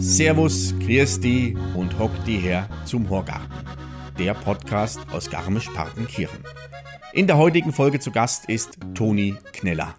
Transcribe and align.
Servus, 0.00 0.74
Christi 0.84 1.56
und 1.76 1.96
hock 2.00 2.10
die 2.26 2.38
her 2.38 2.68
zum 2.84 3.08
Horgarten, 3.08 3.46
der 4.18 4.34
Podcast 4.34 4.98
aus 5.12 5.30
Garmisch-Partenkirchen. 5.30 6.40
In 7.12 7.28
der 7.28 7.36
heutigen 7.36 7.72
Folge 7.72 8.00
zu 8.00 8.10
Gast 8.10 8.46
ist 8.46 8.76
Toni 8.94 9.36
Kneller. 9.52 9.94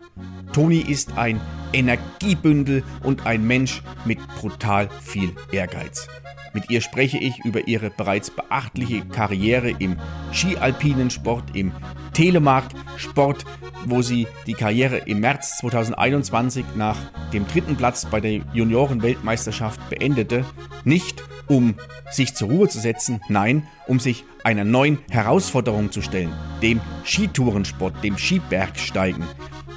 Toni 0.52 0.80
ist 0.80 1.18
ein 1.18 1.40
Energiebündel 1.72 2.84
und 3.04 3.26
ein 3.26 3.48
Mensch 3.48 3.84
mit 4.04 4.20
brutal 4.36 4.90
viel 5.02 5.34
Ehrgeiz. 5.54 6.10
Mit 6.54 6.70
ihr 6.70 6.82
spreche 6.82 7.18
ich 7.18 7.44
über 7.46 7.68
ihre 7.68 7.90
bereits 7.90 8.32
beachtliche 8.32 9.06
Karriere 9.06 9.72
im 9.80 9.98
Skialpinen 10.34 11.10
Sport, 11.10 11.56
im 11.56 11.72
Telemark-Sport, 12.14 13.46
wo 13.86 14.02
sie 14.02 14.28
die 14.48 14.54
Karriere 14.54 14.98
im 14.98 15.20
März 15.20 15.58
2021 15.60 16.66
nach 16.76 16.98
dem 17.34 17.48
dritten 17.48 17.76
Platz 17.76 18.06
bei 18.06 18.20
der 18.20 18.42
Junioren-Weltmeisterschaft 18.54 19.80
beendete. 19.90 20.46
Nicht 20.84 21.24
um 21.48 21.76
sich 22.12 22.36
zur 22.36 22.50
Ruhe 22.50 22.68
zu 22.68 22.80
setzen, 22.80 23.22
nein, 23.28 23.68
um 23.88 24.00
sich 24.00 24.24
einer 24.44 24.64
neuen 24.64 25.00
Herausforderung 25.10 25.92
zu 25.92 26.02
stellen, 26.02 26.34
dem 26.62 26.80
Skitourensport, 27.04 28.04
dem 28.04 28.18
Skibergsteigen. 28.18 29.24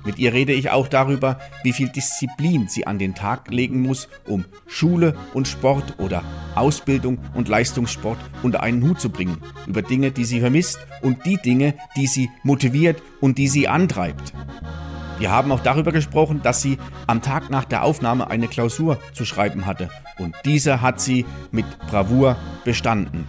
Mit 0.05 0.19
ihr 0.19 0.33
rede 0.33 0.53
ich 0.53 0.71
auch 0.71 0.89
darüber, 0.89 1.39
wie 1.63 1.73
viel 1.73 1.89
Disziplin 1.89 2.69
sie 2.69 2.87
an 2.87 2.99
den 2.99 3.15
Tag 3.15 3.51
legen 3.51 3.83
muss, 3.83 4.09
um 4.27 4.45
Schule 4.67 5.17
und 5.33 5.47
Sport 5.47 5.95
oder 5.99 6.25
Ausbildung 6.55 7.19
und 7.35 7.49
Leistungssport 7.49 8.19
unter 8.43 8.63
einen 8.63 8.83
Hut 8.83 9.01
zu 9.01 9.11
bringen. 9.11 9.39
Über 9.67 9.83
Dinge, 9.83 10.11
die 10.11 10.25
sie 10.25 10.41
vermisst 10.41 10.79
und 11.03 11.25
die 11.25 11.37
Dinge, 11.37 11.75
die 11.97 12.07
sie 12.07 12.31
motiviert 12.43 13.03
und 13.21 13.39
die 13.39 13.49
sie 13.49 13.69
antreibt. 13.69 14.33
Wir 15.19 15.31
haben 15.31 15.53
auch 15.53 15.61
darüber 15.61 15.93
gesprochen, 15.93 16.41
dass 16.43 16.63
sie 16.63 16.79
am 17.07 17.23
Tag 17.23 17.49
nach 17.49 17.65
der 17.65 17.85
Aufnahme 17.85 18.29
eine 18.29 18.49
Klausur 18.49 18.99
zu 19.13 19.25
schreiben 19.25 19.67
hatte. 19.67 19.89
Und 20.19 20.35
diese 20.45 20.81
hat 20.81 21.01
sie 21.01 21.25
mit 21.53 21.65
Bravour 21.89 22.37
bestanden. 22.65 23.29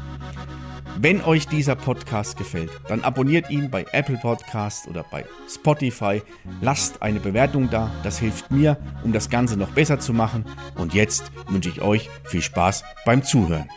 Wenn 1.00 1.22
euch 1.24 1.48
dieser 1.48 1.76
Podcast 1.76 2.38
gefällt, 2.38 2.70
dann 2.88 3.02
abonniert 3.02 3.50
ihn 3.50 3.70
bei 3.70 3.86
Apple 3.92 4.18
Podcast 4.18 4.88
oder 4.88 5.04
bei 5.12 5.26
Spotify. 5.50 6.22
Lasst 6.62 7.02
eine 7.02 7.20
Bewertung 7.20 7.70
da, 7.70 7.92
das 8.04 8.20
hilft 8.20 8.52
mir, 8.52 8.78
um 9.04 9.12
das 9.12 9.30
Ganze 9.30 9.58
noch 9.58 9.72
besser 9.72 10.00
zu 10.00 10.14
machen. 10.14 10.46
Und 10.76 10.94
jetzt 10.94 11.32
wünsche 11.50 11.70
ich 11.70 11.82
euch 11.82 12.10
viel 12.26 12.42
Spaß 12.42 12.84
beim 13.06 13.24
Zuhören. 13.24 13.70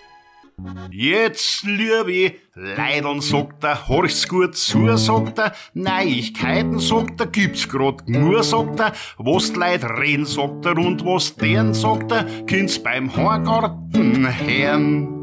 Jetzt, 0.91 1.65
liebe 1.65 2.37
Leidern, 2.55 3.21
sagt 3.21 3.63
er, 3.63 3.89
horch's 3.89 4.27
gut 4.27 4.57
zu, 4.57 4.97
sagt 4.97 5.39
er, 5.39 5.53
Neuigkeiten, 5.75 6.79
sagt 6.79 7.21
er, 7.21 7.27
gibt's 7.27 7.69
grad 7.69 8.09
nur, 8.09 8.43
sagt 8.43 8.81
er, 8.81 8.93
was 9.19 9.53
die 9.53 9.59
Leute 9.59 9.89
reden, 9.99 10.25
sagt 10.25 10.65
er, 10.65 10.79
und 10.79 11.05
was 11.05 11.37
deren, 11.37 11.75
sagt 11.75 12.11
er, 12.11 12.25
kind's 12.47 12.79
beim 12.79 13.15
Horgarten 13.15 14.27
hören. 14.27 15.16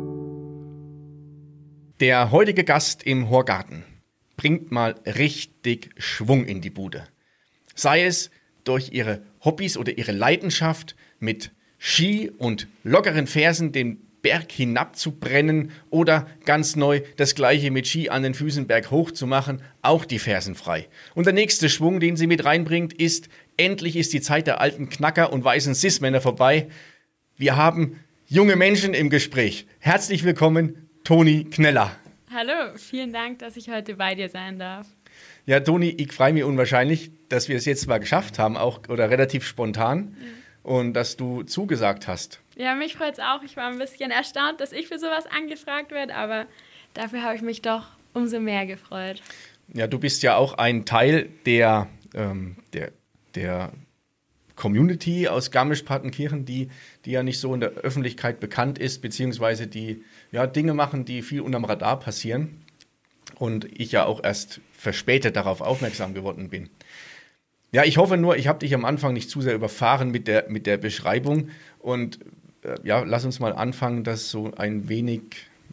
Der 2.00 2.32
heutige 2.32 2.64
Gast 2.64 3.04
im 3.04 3.30
Horgarten 3.30 3.84
bringt 4.36 4.72
mal 4.72 4.96
richtig 5.06 5.92
Schwung 5.96 6.44
in 6.44 6.60
die 6.60 6.72
Bude. 6.72 7.04
Sei 7.76 8.04
es 8.04 8.32
durch 8.64 8.92
ihre 8.94 9.22
Hobbys 9.46 9.78
oder 9.78 9.96
ihre 9.96 10.12
Leidenschaft 10.12 10.96
mit 11.20 11.52
Ski 11.78 12.32
und 12.36 12.68
lockeren 12.84 13.28
Fersen 13.28 13.74
den 13.74 14.00
Berg 14.24 14.52
hinabzubrennen 14.52 15.70
oder 15.92 16.28
ganz 16.46 16.76
neu 16.76 17.02
das 17.18 17.36
gleiche 17.36 17.70
mit 17.70 17.88
Ski 17.88 18.10
an 18.10 18.24
den 18.24 18.34
Füßen 18.34 18.66
berghoch 18.66 19.12
zu 19.12 19.28
machen, 19.28 19.62
auch 19.84 20.04
die 20.04 20.20
Fersen 20.20 20.56
frei. 20.56 20.88
Und 21.14 21.28
der 21.28 21.34
nächste 21.34 21.70
Schwung, 21.70 22.00
den 22.00 22.16
sie 22.16 22.26
mit 22.26 22.44
reinbringt, 22.44 22.94
ist, 22.94 23.30
endlich 23.56 23.98
ist 23.98 24.14
die 24.14 24.22
Zeit 24.22 24.48
der 24.48 24.60
alten 24.60 24.90
Knacker 24.90 25.32
und 25.32 25.44
weißen 25.44 25.76
Cis-Männer 25.76 26.22
vorbei. 26.22 26.70
Wir 27.38 27.56
haben 27.56 28.00
junge 28.26 28.56
Menschen 28.56 28.96
im 28.96 29.12
Gespräch. 29.12 29.68
Herzlich 29.78 30.24
willkommen, 30.24 30.83
Toni 31.04 31.44
Kneller. 31.44 31.92
Hallo, 32.34 32.78
vielen 32.78 33.12
Dank, 33.12 33.40
dass 33.40 33.58
ich 33.58 33.70
heute 33.70 33.96
bei 33.96 34.16
dir 34.16 34.30
sein 34.30 34.58
darf. 34.58 34.88
Ja, 35.46 35.60
Toni, 35.60 35.90
ich 35.90 36.14
freue 36.14 36.32
mich 36.32 36.46
unwahrscheinlich, 36.46 37.12
dass 37.28 37.50
wir 37.50 37.58
es 37.58 37.66
jetzt 37.66 37.88
mal 37.88 37.98
geschafft 37.98 38.40
haben, 38.40 38.56
auch 38.56 38.88
oder 38.88 39.10
relativ 39.10 39.46
spontan. 39.46 39.98
Mhm. 39.98 40.16
Und 40.64 40.94
dass 40.94 41.18
du 41.18 41.44
zugesagt 41.44 42.08
hast. 42.08 42.40
Ja, 42.56 42.74
mich 42.74 42.96
freut 42.96 43.14
es 43.14 43.20
auch. 43.20 43.44
Ich 43.44 43.58
war 43.58 43.70
ein 43.70 43.80
bisschen 43.80 44.12
erstaunt, 44.12 44.62
dass 44.62 44.72
ich 44.72 44.88
für 44.88 44.98
sowas 44.98 45.26
angefragt 45.26 45.92
werde, 45.92 46.16
aber 46.16 46.46
dafür 46.94 47.22
habe 47.22 47.36
ich 47.36 47.42
mich 47.42 47.62
doch 47.62 47.88
umso 48.14 48.40
mehr 48.40 48.66
gefreut. 48.66 49.22
Ja, 49.74 49.88
du 49.88 50.00
bist 50.00 50.24
ja 50.24 50.38
auch 50.38 50.54
ein 50.54 50.86
Teil 50.86 51.28
der, 51.46 51.90
ähm, 52.16 52.56
der, 52.72 52.94
der 53.36 53.74
Community 54.56 55.28
aus 55.28 55.52
Garmisch-Partenkirchen, 55.52 56.46
die, 56.46 56.70
die 57.04 57.12
ja 57.12 57.24
nicht 57.24 57.42
so 57.42 57.54
in 57.54 57.60
der 57.60 57.72
Öffentlichkeit 57.72 58.40
bekannt 58.40 58.78
ist, 58.80 59.02
beziehungsweise 59.02 59.68
die 59.68 60.02
ja, 60.34 60.48
Dinge 60.48 60.74
machen, 60.74 61.06
die 61.06 61.22
viel 61.22 61.42
unterm 61.42 61.64
Radar 61.64 62.00
passieren. 62.00 62.62
Und 63.36 63.66
ich 63.80 63.94
ja 63.94 64.06
auch 64.06 64.22
erst 64.24 64.60
verspätet 64.74 65.36
darauf 65.36 65.62
aufmerksam 65.62 66.14
geworden 66.14 66.50
bin. 66.50 66.70
Ja, 67.72 67.84
ich 67.84 67.98
hoffe 67.98 68.18
nur, 68.18 68.36
ich 68.36 68.48
habe 68.48 68.60
dich 68.60 68.76
am 68.76 68.84
Anfang 68.84 69.14
nicht 69.14 69.30
zu 69.30 69.42
sehr 69.42 69.56
überfahren 69.56 70.12
mit 70.12 70.28
der, 70.28 70.50
mit 70.50 70.68
der 70.68 70.78
Beschreibung. 70.78 71.50
Und 71.80 72.20
äh, 72.64 72.76
ja, 72.84 73.04
lass 73.04 73.26
uns 73.26 73.40
mal 73.40 73.54
anfangen, 73.54 74.04
das 74.04 74.30
so 74.30 74.52
ein 74.56 74.90
wenig 74.90 75.22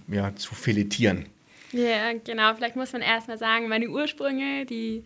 ja, 0.09 0.34
zu 0.37 0.54
filetieren. 0.54 1.27
Ja, 1.72 2.12
genau. 2.25 2.54
Vielleicht 2.54 2.77
muss 2.77 2.92
man 2.92 3.03
erstmal 3.03 3.38
sagen, 3.38 3.69
meine 3.69 3.88
Ursprünge, 3.88 4.66
die 4.66 5.04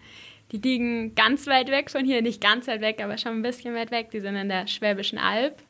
die 0.53 0.59
liegen 0.59 1.15
ganz 1.15 1.47
weit 1.47 1.69
weg 1.69 1.91
von 1.91 2.05
hier, 2.05 2.23
nicht 2.23 2.41
ganz 2.41 2.69
weit 2.69 2.81
weg, 2.81 3.03
aber 3.03 3.19
schon 3.19 3.33
ein 3.33 3.43
bisschen 3.43 3.75
weit 3.75 3.91
weg. 3.91 4.11
Die 4.11 4.21
sind 4.21 4.37
in 4.37 4.49
der 4.49 4.67
Schwäbischen 4.67 5.19
Alb. 5.19 5.63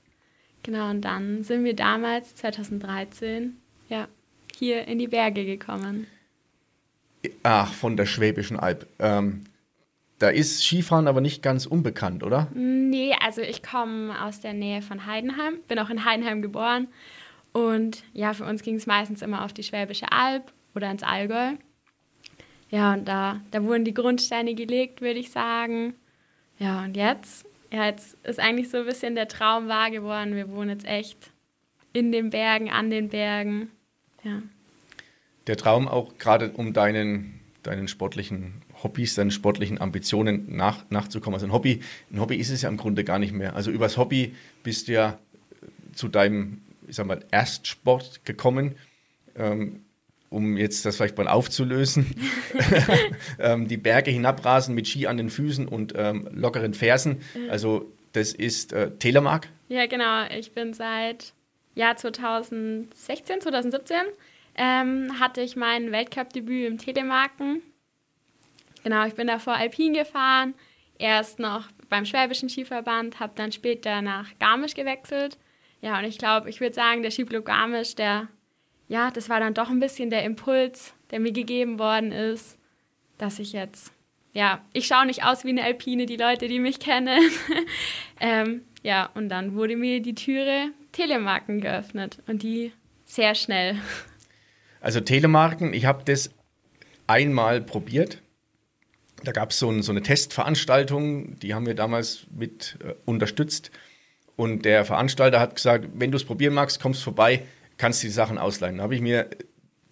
Genau, 0.63 0.91
und 0.91 1.03
dann 1.03 1.43
sind 1.43 1.65
wir 1.65 1.75
damals, 1.75 2.35
2013, 2.35 3.43
ja, 3.43 3.64
hier 4.55 4.87
in 4.87 4.99
die 4.99 5.09
Berge 5.09 5.45
gekommen. 5.45 6.07
Ach, 7.43 7.73
von 7.73 7.97
der 7.97 8.07
Schwäbischen 8.07 8.59
Alb. 8.59 8.87
Ähm, 8.99 9.45
da 10.19 10.29
ist 10.29 10.63
Skifahren 10.63 11.09
aber 11.09 11.21
nicht 11.21 11.43
ganz 11.43 11.67
unbekannt, 11.67 12.23
oder? 12.23 12.49
Nee, 12.55 13.15
also 13.21 13.41
ich 13.41 13.63
komme 13.63 14.23
aus 14.23 14.41
der 14.41 14.53
Nähe 14.53 14.83
von 14.83 15.07
Heidenheim, 15.07 15.59
bin 15.67 15.79
auch 15.79 15.91
in 15.91 16.05
Heidenheim 16.05 16.43
geboren. 16.43 16.89
Und 17.53 18.05
ja, 18.13 18.35
für 18.35 18.45
uns 18.45 18.63
ging 18.63 18.77
es 18.77 18.87
meistens 18.87 19.23
immer 19.23 19.45
auf 19.45 19.53
die 19.53 19.63
Schwäbische 19.63 20.11
Alb 20.13 20.53
oder 20.75 20.91
ins 20.91 21.03
Allgäu. 21.03 21.55
Ja, 22.71 22.95
und 22.95 23.07
da, 23.07 23.41
da 23.51 23.63
wurden 23.63 23.85
die 23.85 23.95
Grundsteine 23.95 24.55
gelegt, 24.55 25.01
würde 25.01 25.21
ich 25.21 25.31
sagen. 25.31 25.95
Ja, 26.59 26.85
und 26.85 26.97
jetzt? 26.97 27.47
Ja, 27.73 27.87
jetzt 27.87 28.17
ist 28.25 28.41
eigentlich 28.41 28.71
so 28.71 28.79
ein 28.79 28.87
bisschen 28.87 29.15
der 29.15 29.29
Traum 29.29 29.69
wahr 29.69 29.91
geworden. 29.91 30.35
Wir 30.35 30.51
wohnen 30.51 30.71
jetzt 30.71 30.87
echt 30.87 31.31
in 31.93 32.13
den 32.13 32.31
Bergen, 32.31 32.71
an 32.71 32.91
den 32.91 33.09
Bergen. 33.09 33.71
Ja. 34.25 34.43
Der 35.47 35.57
Traum 35.57 35.89
auch 35.89 36.19
gerade 36.19 36.51
um 36.53 36.73
deinen, 36.73 37.41
deinen 37.63 37.89
sportlichen 37.89 38.63
Hobbys, 38.83 39.15
deinen 39.15 39.31
sportlichen 39.31 39.81
Ambitionen 39.81 40.57
nach, 40.57 40.85
nachzukommen. 40.91 41.35
Also 41.35 41.47
ein 41.47 41.53
Hobby, 41.53 41.81
ein 42.11 42.21
Hobby 42.21 42.37
ist 42.37 42.51
es 42.51 42.63
ja 42.63 42.69
im 42.69 42.77
Grunde 42.77 43.05
gar 43.05 43.19
nicht 43.19 43.33
mehr. 43.33 43.55
Also 43.55 43.71
übers 43.71 43.97
Hobby 43.97 44.35
bist 44.63 44.89
du 44.89 44.93
ja 44.93 45.19
zu 45.95 46.09
deinem, 46.09 46.63
ich 46.89 46.97
sag 46.97 47.07
mal, 47.07 47.25
Erstsport 47.31 48.25
gekommen. 48.25 48.77
Ähm, 49.37 49.81
um 50.31 50.57
jetzt 50.57 50.85
das 50.85 50.97
vielleicht 50.97 51.17
mal 51.17 51.29
aufzulösen, 51.29 52.07
ähm, 53.39 53.69
die 53.69 53.77
Berge 53.77 54.11
hinabrasen 54.11 54.75
mit 54.75 54.89
Ski 54.89 55.07
an 55.07 55.17
den 55.17 55.31
Füßen 55.31 55.69
und 55.69 55.95
ähm, 55.97 56.29
lockeren 56.33 56.75
Fersen. 56.75 57.21
Also 57.49 57.93
das 58.13 58.33
ist 58.33 58.73
äh, 58.73 58.91
Telemark. 58.93 59.49
Ja, 59.69 59.87
genau. 59.87 60.27
Ich 60.37 60.53
bin 60.53 60.75
seit 60.75 61.33
Jahr 61.75 61.97
2016, 61.97 63.41
2017 63.41 63.97
ähm, 64.57 65.19
hatte 65.19 65.41
ich 65.41 65.57
mein 65.57 65.93
Weltcup-Debüt 65.93 66.67
im 66.67 66.79
Telemarken. 66.79 67.63
Genau, 68.83 69.07
ich 69.07 69.15
bin 69.15 69.27
davor 69.27 69.55
Alpin 69.55 69.95
gefahren, 69.95 70.55
erst 70.99 71.39
noch 71.39 71.69
beim 71.89 72.05
Schwäbischen 72.05 72.49
Skiverband, 72.49 73.19
habe 73.19 73.33
dann 73.35 73.53
später 73.53 74.03
nach 74.03 74.29
Garmisch 74.39 74.75
gewechselt. 74.75 75.39
Ja, 75.81 75.99
und 75.99 76.05
ich 76.05 76.19
glaube, 76.19 76.49
ich 76.49 76.61
würde 76.61 76.75
sagen, 76.75 77.03
der 77.03 77.11
Skiclub 77.11 77.45
Garmisch, 77.45 77.95
der 77.95 78.29
ja, 78.89 79.11
das 79.11 79.29
war 79.29 79.41
dann 79.41 79.55
doch 79.55 79.71
ein 79.71 79.81
bisschen 79.81 80.11
der 80.11 80.25
Impuls, 80.25 80.95
der 81.11 81.21
mir 81.21 81.33
gegeben 81.33 81.79
worden 81.79 82.13
ist, 82.13 82.59
dass 83.19 83.39
ich 83.39 83.53
jetzt, 83.53 83.93
ja, 84.33 84.63
ich 84.73 84.87
schaue 84.87 85.07
nicht 85.07 85.25
aus 85.25 85.45
wie 85.45 85.51
eine 85.51 85.65
Alpine, 85.65 86.07
die 86.07 86.17
Leute, 86.17 86.49
die 86.49 86.59
mich 86.59 86.81
kennen. 86.81 87.31
ähm, 88.21 88.63
ja, 88.83 89.11
und 89.15 89.29
dann 89.29 89.55
wurde 89.55 89.77
mir 89.77 90.01
die 90.01 90.15
Türe 90.15 90.71
Telemarken 90.95 91.61
geöffnet 91.61 92.23
und 92.27 92.43
die 92.43 92.73
sehr 93.05 93.35
schnell. 93.35 93.77
Also 94.81 95.01
Telemarken, 95.01 95.75
ich 95.75 95.87
habe 95.87 96.05
das 96.05 96.31
einmal 97.07 97.61
probiert. 97.61 98.23
Da 99.23 99.33
gab 99.33 99.51
es 99.51 99.59
so, 99.59 99.71
ein, 99.71 99.83
so, 99.83 99.93
eine 99.93 100.03
Testveranstaltung, 100.03 101.39
die 101.41 101.55
haben 101.55 101.67
wir 101.67 101.75
damals 101.75 102.27
mit 102.31 102.79
äh, 102.85 102.95
unterstützt. 103.05 103.71
Und 104.37 104.65
der 104.65 104.85
Veranstalter 104.85 105.41
hat 105.41 105.55
gesagt, 105.55 105.89
wenn 105.95 106.11
du 106.11 106.17
es 106.17 106.25
probieren 106.25 106.55
magst, 106.55 106.81
kommst 106.81 107.03
vorbei 107.03 107.45
kannst 107.77 108.03
die 108.03 108.09
Sachen 108.09 108.39
ausleihen. 108.39 108.79
Da 108.79 108.85
habe 108.85 108.95
ich 108.95 109.01
mir 109.01 109.29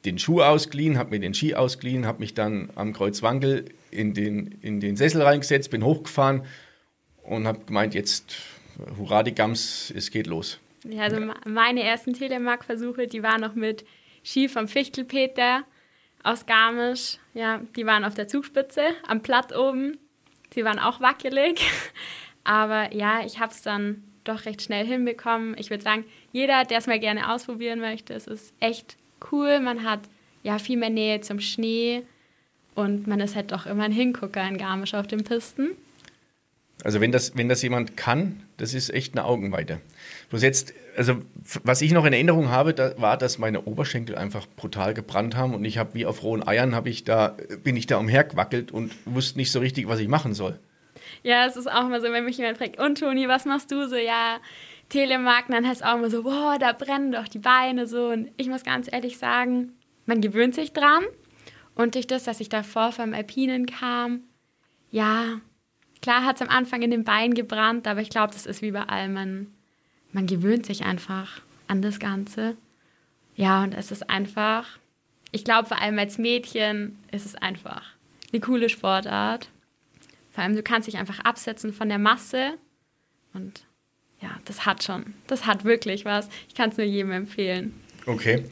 den 0.04 0.18
Schuh 0.18 0.42
ausgeliehen, 0.42 0.98
habe 0.98 1.10
mir 1.10 1.20
den 1.20 1.34
Ski 1.34 1.54
ausgeliehen, 1.54 2.06
habe 2.06 2.20
mich 2.20 2.34
dann 2.34 2.70
am 2.74 2.92
Kreuzwankel 2.92 3.66
in 3.90 4.14
den, 4.14 4.58
in 4.60 4.80
den 4.80 4.96
Sessel 4.96 5.22
reingesetzt, 5.22 5.70
bin 5.70 5.84
hochgefahren 5.84 6.42
und 7.22 7.46
habe 7.46 7.64
gemeint, 7.64 7.94
jetzt 7.94 8.36
hurra 8.98 9.22
die 9.22 9.34
Gams, 9.34 9.92
es 9.96 10.10
geht 10.10 10.26
los. 10.26 10.58
Ja, 10.84 11.02
also 11.02 11.18
meine 11.46 11.82
ersten 11.82 12.12
Telemark-Versuche, 12.12 13.06
die 13.06 13.22
waren 13.22 13.40
noch 13.40 13.54
mit 13.54 13.84
Ski 14.24 14.48
vom 14.48 14.68
Fichtelpeter 14.68 15.64
aus 16.22 16.46
Garmisch. 16.46 17.18
Ja, 17.34 17.60
die 17.76 17.86
waren 17.86 18.04
auf 18.04 18.14
der 18.14 18.28
Zugspitze, 18.28 18.82
am 19.06 19.22
Platt 19.22 19.56
oben. 19.56 19.98
Sie 20.52 20.64
waren 20.64 20.78
auch 20.78 21.00
wackelig. 21.00 21.60
Aber 22.44 22.92
ja, 22.92 23.24
ich 23.24 23.38
habe 23.38 23.52
es 23.52 23.62
dann 23.62 24.02
doch 24.24 24.44
recht 24.44 24.62
schnell 24.62 24.86
hinbekommen. 24.86 25.56
Ich 25.58 25.70
würde 25.70 25.82
sagen, 25.82 26.04
jeder, 26.32 26.64
der 26.64 26.78
es 26.78 26.86
mal 26.86 26.98
gerne 26.98 27.32
ausprobieren 27.32 27.80
möchte, 27.80 28.14
es 28.14 28.26
ist 28.26 28.52
echt 28.60 28.96
cool. 29.30 29.60
Man 29.60 29.84
hat 29.84 30.00
ja 30.42 30.58
viel 30.58 30.76
mehr 30.76 30.90
Nähe 30.90 31.20
zum 31.20 31.40
Schnee 31.40 32.02
und 32.74 33.06
man 33.06 33.20
ist 33.20 33.36
halt 33.36 33.52
doch 33.52 33.66
immer 33.66 33.84
ein 33.84 33.92
Hingucker 33.92 34.46
in 34.46 34.58
Garmisch 34.58 34.94
auf 34.94 35.06
den 35.06 35.24
Pisten. 35.24 35.70
Also 36.84 37.00
wenn 37.00 37.12
das, 37.12 37.36
wenn 37.36 37.48
das 37.48 37.62
jemand 37.62 37.96
kann, 37.96 38.42
das 38.62 38.74
ist 38.74 38.90
echt 38.90 39.14
eine 39.14 39.24
Augenweite. 39.24 39.80
Bloß 40.30 40.40
jetzt, 40.42 40.72
also 40.96 41.20
was 41.64 41.82
ich 41.82 41.90
noch 41.90 42.04
in 42.04 42.12
Erinnerung 42.12 42.48
habe, 42.48 42.74
da 42.74 42.94
war, 42.96 43.16
dass 43.16 43.38
meine 43.38 43.64
Oberschenkel 43.64 44.14
einfach 44.14 44.46
brutal 44.54 44.94
gebrannt 44.94 45.34
haben 45.34 45.52
und 45.52 45.64
ich 45.64 45.78
habe 45.78 45.94
wie 45.94 46.06
auf 46.06 46.22
rohen 46.22 46.46
Eiern 46.46 46.72
habe 46.72 46.88
ich 46.88 47.02
da, 47.02 47.36
bin 47.64 47.76
ich 47.76 47.88
da 47.88 47.96
umhergewackelt 47.98 48.70
und 48.70 48.92
wusste 49.04 49.36
nicht 49.38 49.50
so 49.50 49.58
richtig, 49.58 49.88
was 49.88 49.98
ich 49.98 50.06
machen 50.06 50.32
soll. 50.32 50.60
Ja, 51.24 51.44
es 51.44 51.56
ist 51.56 51.68
auch 51.68 51.86
immer 51.86 52.00
so, 52.00 52.12
wenn 52.12 52.24
mich 52.24 52.38
jemand 52.38 52.58
fragt, 52.58 52.78
und 52.78 53.00
Toni, 53.00 53.26
was 53.26 53.46
machst 53.46 53.72
du 53.72 53.88
so? 53.88 53.96
Ja, 53.96 54.38
Telemark, 54.88 55.46
dann 55.48 55.66
heißt 55.66 55.80
es 55.80 55.86
auch 55.86 55.96
immer 55.96 56.10
so, 56.10 56.22
boah, 56.22 56.56
da 56.60 56.72
brennen 56.72 57.10
doch 57.10 57.26
die 57.26 57.40
Beine 57.40 57.88
so. 57.88 58.10
Und 58.10 58.30
ich 58.36 58.46
muss 58.46 58.62
ganz 58.62 58.88
ehrlich 58.92 59.18
sagen, 59.18 59.72
man 60.06 60.20
gewöhnt 60.20 60.54
sich 60.54 60.72
dran. 60.72 61.02
Und 61.74 61.96
durch 61.96 62.06
das, 62.06 62.24
dass 62.24 62.38
ich 62.38 62.48
davor 62.48 62.92
vom 62.92 63.12
Alpinen 63.12 63.66
kam, 63.66 64.22
ja, 64.90 65.40
klar 66.02 66.24
hat 66.24 66.36
es 66.36 66.42
am 66.42 66.48
Anfang 66.48 66.82
in 66.82 66.90
den 66.90 67.04
Beinen 67.04 67.34
gebrannt, 67.34 67.86
aber 67.86 68.00
ich 68.00 68.10
glaube, 68.10 68.34
das 68.34 68.44
ist 68.44 68.60
wie 68.60 68.72
bei 68.72 68.82
allem. 68.82 69.14
Man, 69.14 69.46
man 70.12 70.26
gewöhnt 70.26 70.66
sich 70.66 70.84
einfach 70.84 71.40
an 71.68 71.80
das 71.80 71.98
Ganze. 71.98 72.56
Ja, 73.34 73.62
und 73.62 73.72
es 73.72 73.90
ist 73.90 74.10
einfach, 74.10 74.66
ich 75.30 75.44
glaube, 75.44 75.68
vor 75.68 75.80
allem 75.80 75.98
als 75.98 76.18
Mädchen 76.18 76.98
ist 77.10 77.24
es 77.24 77.34
einfach 77.36 77.82
eine 78.30 78.40
coole 78.40 78.68
Sportart. 78.68 79.48
Vor 80.32 80.44
allem, 80.44 80.56
du 80.56 80.62
kannst 80.62 80.88
dich 80.88 80.98
einfach 80.98 81.20
absetzen 81.20 81.72
von 81.72 81.88
der 81.88 81.98
Masse 81.98 82.54
und 83.32 83.64
ja, 84.20 84.30
das 84.44 84.66
hat 84.66 84.82
schon, 84.82 85.14
das 85.26 85.46
hat 85.46 85.64
wirklich 85.64 86.04
was. 86.04 86.28
Ich 86.48 86.54
kann 86.54 86.70
es 86.70 86.76
nur 86.76 86.86
jedem 86.86 87.12
empfehlen. 87.12 87.74
Okay. 88.06 88.44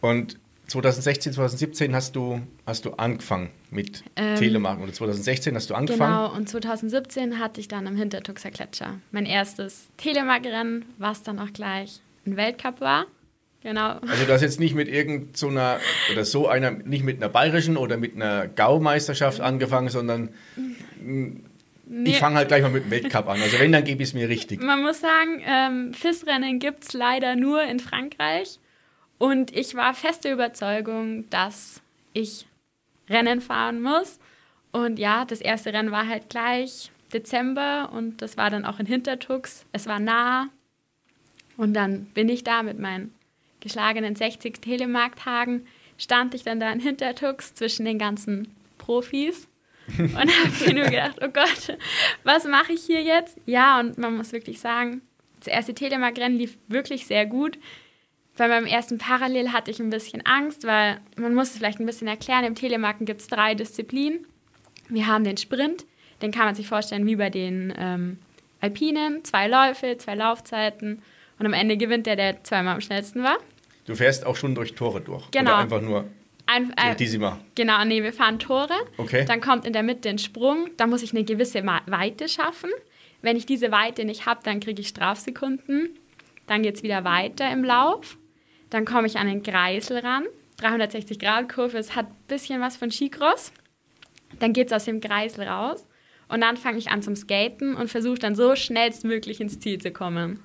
Und 0.00 0.38
2016, 0.66 1.32
2017 1.32 1.94
hast 1.94 2.16
du, 2.16 2.40
hast 2.66 2.84
du 2.84 2.92
angefangen 2.94 3.50
mit 3.70 4.02
ähm, 4.16 4.36
Telemarken 4.36 4.82
oder 4.82 4.92
2016 4.92 5.54
hast 5.54 5.70
du 5.70 5.74
angefangen? 5.74 6.12
Genau, 6.12 6.36
und 6.36 6.48
2017 6.48 7.38
hatte 7.38 7.60
ich 7.60 7.68
dann 7.68 7.86
am 7.86 7.96
Hintertuxer 7.96 8.50
Gletscher 8.50 8.98
mein 9.12 9.26
erstes 9.26 9.88
Telemark-Rennen, 9.96 10.84
was 10.98 11.22
dann 11.22 11.38
auch 11.38 11.52
gleich 11.52 12.00
ein 12.26 12.36
Weltcup 12.36 12.80
war. 12.80 13.06
Genau. 13.62 13.98
Also 14.00 14.24
du 14.26 14.32
hast 14.32 14.42
jetzt 14.42 14.60
nicht 14.60 14.74
mit 14.74 14.88
irgendeiner 14.88 15.78
so 15.78 16.12
oder 16.12 16.24
so 16.24 16.48
einer, 16.48 16.70
nicht 16.70 17.04
mit 17.04 17.16
einer 17.16 17.28
bayerischen 17.28 17.76
oder 17.76 17.96
mit 17.96 18.14
einer 18.14 18.46
Gaumeisterschaft 18.46 19.40
angefangen, 19.40 19.88
sondern 19.88 20.30
Nee. 21.88 22.10
Ich 22.10 22.18
fange 22.18 22.36
halt 22.36 22.48
gleich 22.48 22.62
mal 22.62 22.70
mit 22.70 22.84
dem 22.84 22.90
Weltcup 22.90 23.28
an. 23.28 23.40
Also 23.40 23.60
wenn, 23.60 23.70
dann 23.70 23.84
gebe 23.84 24.02
ich 24.02 24.08
es 24.08 24.14
mir 24.14 24.28
richtig. 24.28 24.60
Man 24.60 24.82
muss 24.82 25.00
sagen, 25.00 25.40
ähm, 25.46 25.94
FIS-Rennen 25.94 26.58
gibt 26.58 26.82
es 26.82 26.92
leider 26.92 27.36
nur 27.36 27.62
in 27.62 27.78
Frankreich. 27.78 28.58
Und 29.18 29.56
ich 29.56 29.74
war 29.74 29.94
feste 29.94 30.30
Überzeugung, 30.30 31.28
dass 31.30 31.80
ich 32.12 32.46
Rennen 33.08 33.40
fahren 33.40 33.80
muss. 33.80 34.18
Und 34.72 34.98
ja, 34.98 35.24
das 35.24 35.40
erste 35.40 35.72
Rennen 35.72 35.90
war 35.90 36.06
halt 36.06 36.28
gleich 36.28 36.90
Dezember 37.12 37.90
und 37.92 38.20
das 38.20 38.36
war 38.36 38.50
dann 38.50 38.64
auch 38.64 38.78
in 38.78 38.86
Hintertux. 38.86 39.64
Es 39.72 39.86
war 39.86 40.00
nah. 40.00 40.48
Und 41.56 41.74
dann 41.74 42.06
bin 42.06 42.28
ich 42.28 42.44
da 42.44 42.62
mit 42.62 42.78
meinen 42.78 43.14
geschlagenen 43.60 44.16
60 44.16 44.60
Telemarktagen, 44.60 45.66
stand 45.98 46.34
ich 46.34 46.42
dann 46.42 46.60
da 46.60 46.70
in 46.70 46.80
Hintertux 46.80 47.54
zwischen 47.54 47.86
den 47.86 47.98
ganzen 47.98 48.54
Profis 48.76 49.48
und 49.98 50.14
habe 50.14 50.64
mir 50.66 50.74
nur 50.74 50.84
gedacht, 50.84 51.18
oh 51.22 51.28
Gott, 51.28 51.78
was 52.24 52.44
mache 52.44 52.72
ich 52.72 52.82
hier 52.82 53.02
jetzt? 53.02 53.38
Ja, 53.46 53.80
und 53.80 53.98
man 53.98 54.16
muss 54.16 54.32
wirklich 54.32 54.60
sagen, 54.60 55.00
das 55.38 55.48
erste 55.48 55.74
Telemark-Rennen 55.74 56.38
lief 56.38 56.58
wirklich 56.68 57.06
sehr 57.06 57.24
gut. 57.24 57.58
Bei 58.36 58.48
meinem 58.48 58.66
ersten 58.66 58.98
Parallel 58.98 59.52
hatte 59.52 59.70
ich 59.70 59.80
ein 59.80 59.90
bisschen 59.90 60.24
Angst, 60.26 60.64
weil 60.64 61.00
man 61.16 61.34
muss 61.34 61.50
es 61.50 61.56
vielleicht 61.56 61.80
ein 61.80 61.86
bisschen 61.86 62.06
erklären. 62.06 62.44
Im 62.44 62.54
Telemarken 62.54 63.06
gibt 63.06 63.22
es 63.22 63.28
drei 63.28 63.54
Disziplinen. 63.54 64.26
Wir 64.88 65.06
haben 65.06 65.24
den 65.24 65.36
Sprint, 65.36 65.86
den 66.22 66.32
kann 66.32 66.44
man 66.44 66.54
sich 66.54 66.68
vorstellen 66.68 67.06
wie 67.06 67.16
bei 67.16 67.30
den 67.30 67.72
ähm, 67.76 68.18
Alpinen. 68.60 69.24
Zwei 69.24 69.48
Läufe, 69.48 69.96
zwei 69.98 70.14
Laufzeiten 70.14 71.02
und 71.38 71.46
am 71.46 71.52
Ende 71.52 71.76
gewinnt 71.76 72.06
der, 72.06 72.16
der 72.16 72.44
zweimal 72.44 72.74
am 72.74 72.80
schnellsten 72.80 73.22
war. 73.22 73.38
Du 73.86 73.94
fährst 73.94 74.26
auch 74.26 74.36
schon 74.36 74.54
durch 74.54 74.74
Tore 74.74 75.00
durch. 75.00 75.30
Genau. 75.30 75.52
Oder 75.52 75.58
einfach 75.58 75.80
nur 75.80 76.04
ein, 76.46 76.72
äh, 76.76 76.94
Disima. 76.94 77.40
Genau, 77.54 77.84
nee, 77.84 78.02
wir 78.02 78.12
fahren 78.12 78.38
Tore. 78.38 78.74
Okay. 78.98 79.24
Dann 79.26 79.40
kommt 79.40 79.64
in 79.64 79.72
der 79.72 79.82
Mitte 79.82 80.08
ein 80.08 80.18
Sprung. 80.18 80.68
Da 80.76 80.86
muss 80.86 81.02
ich 81.02 81.12
eine 81.12 81.24
gewisse 81.24 81.64
Weite 81.64 82.28
schaffen. 82.28 82.70
Wenn 83.22 83.36
ich 83.36 83.46
diese 83.46 83.72
Weite 83.72 84.04
nicht 84.04 84.26
habe, 84.26 84.40
dann 84.44 84.60
kriege 84.60 84.80
ich 84.80 84.88
Strafsekunden. 84.88 85.98
Dann 86.46 86.62
geht 86.62 86.76
es 86.76 86.82
wieder 86.82 87.02
weiter 87.04 87.50
im 87.50 87.64
Lauf. 87.64 88.16
Dann 88.70 88.84
komme 88.84 89.06
ich 89.06 89.16
an 89.16 89.26
den 89.26 89.42
Kreisel 89.42 89.98
ran. 89.98 90.24
360-Grad-Kurve, 90.60 91.76
es 91.78 91.94
hat 91.94 92.06
ein 92.06 92.16
bisschen 92.28 92.60
was 92.60 92.76
von 92.76 92.90
Skicross. 92.90 93.52
Dann 94.38 94.52
geht 94.52 94.68
es 94.68 94.72
aus 94.72 94.84
dem 94.84 95.00
Kreisel 95.00 95.44
raus. 95.44 95.86
Und 96.28 96.40
dann 96.40 96.56
fange 96.56 96.78
ich 96.78 96.90
an 96.90 97.02
zum 97.02 97.14
Skaten 97.14 97.76
und 97.76 97.88
versuche 97.88 98.18
dann 98.18 98.34
so 98.34 98.56
schnellstmöglich 98.56 99.40
ins 99.40 99.60
Ziel 99.60 99.80
zu 99.80 99.92
kommen. 99.92 100.40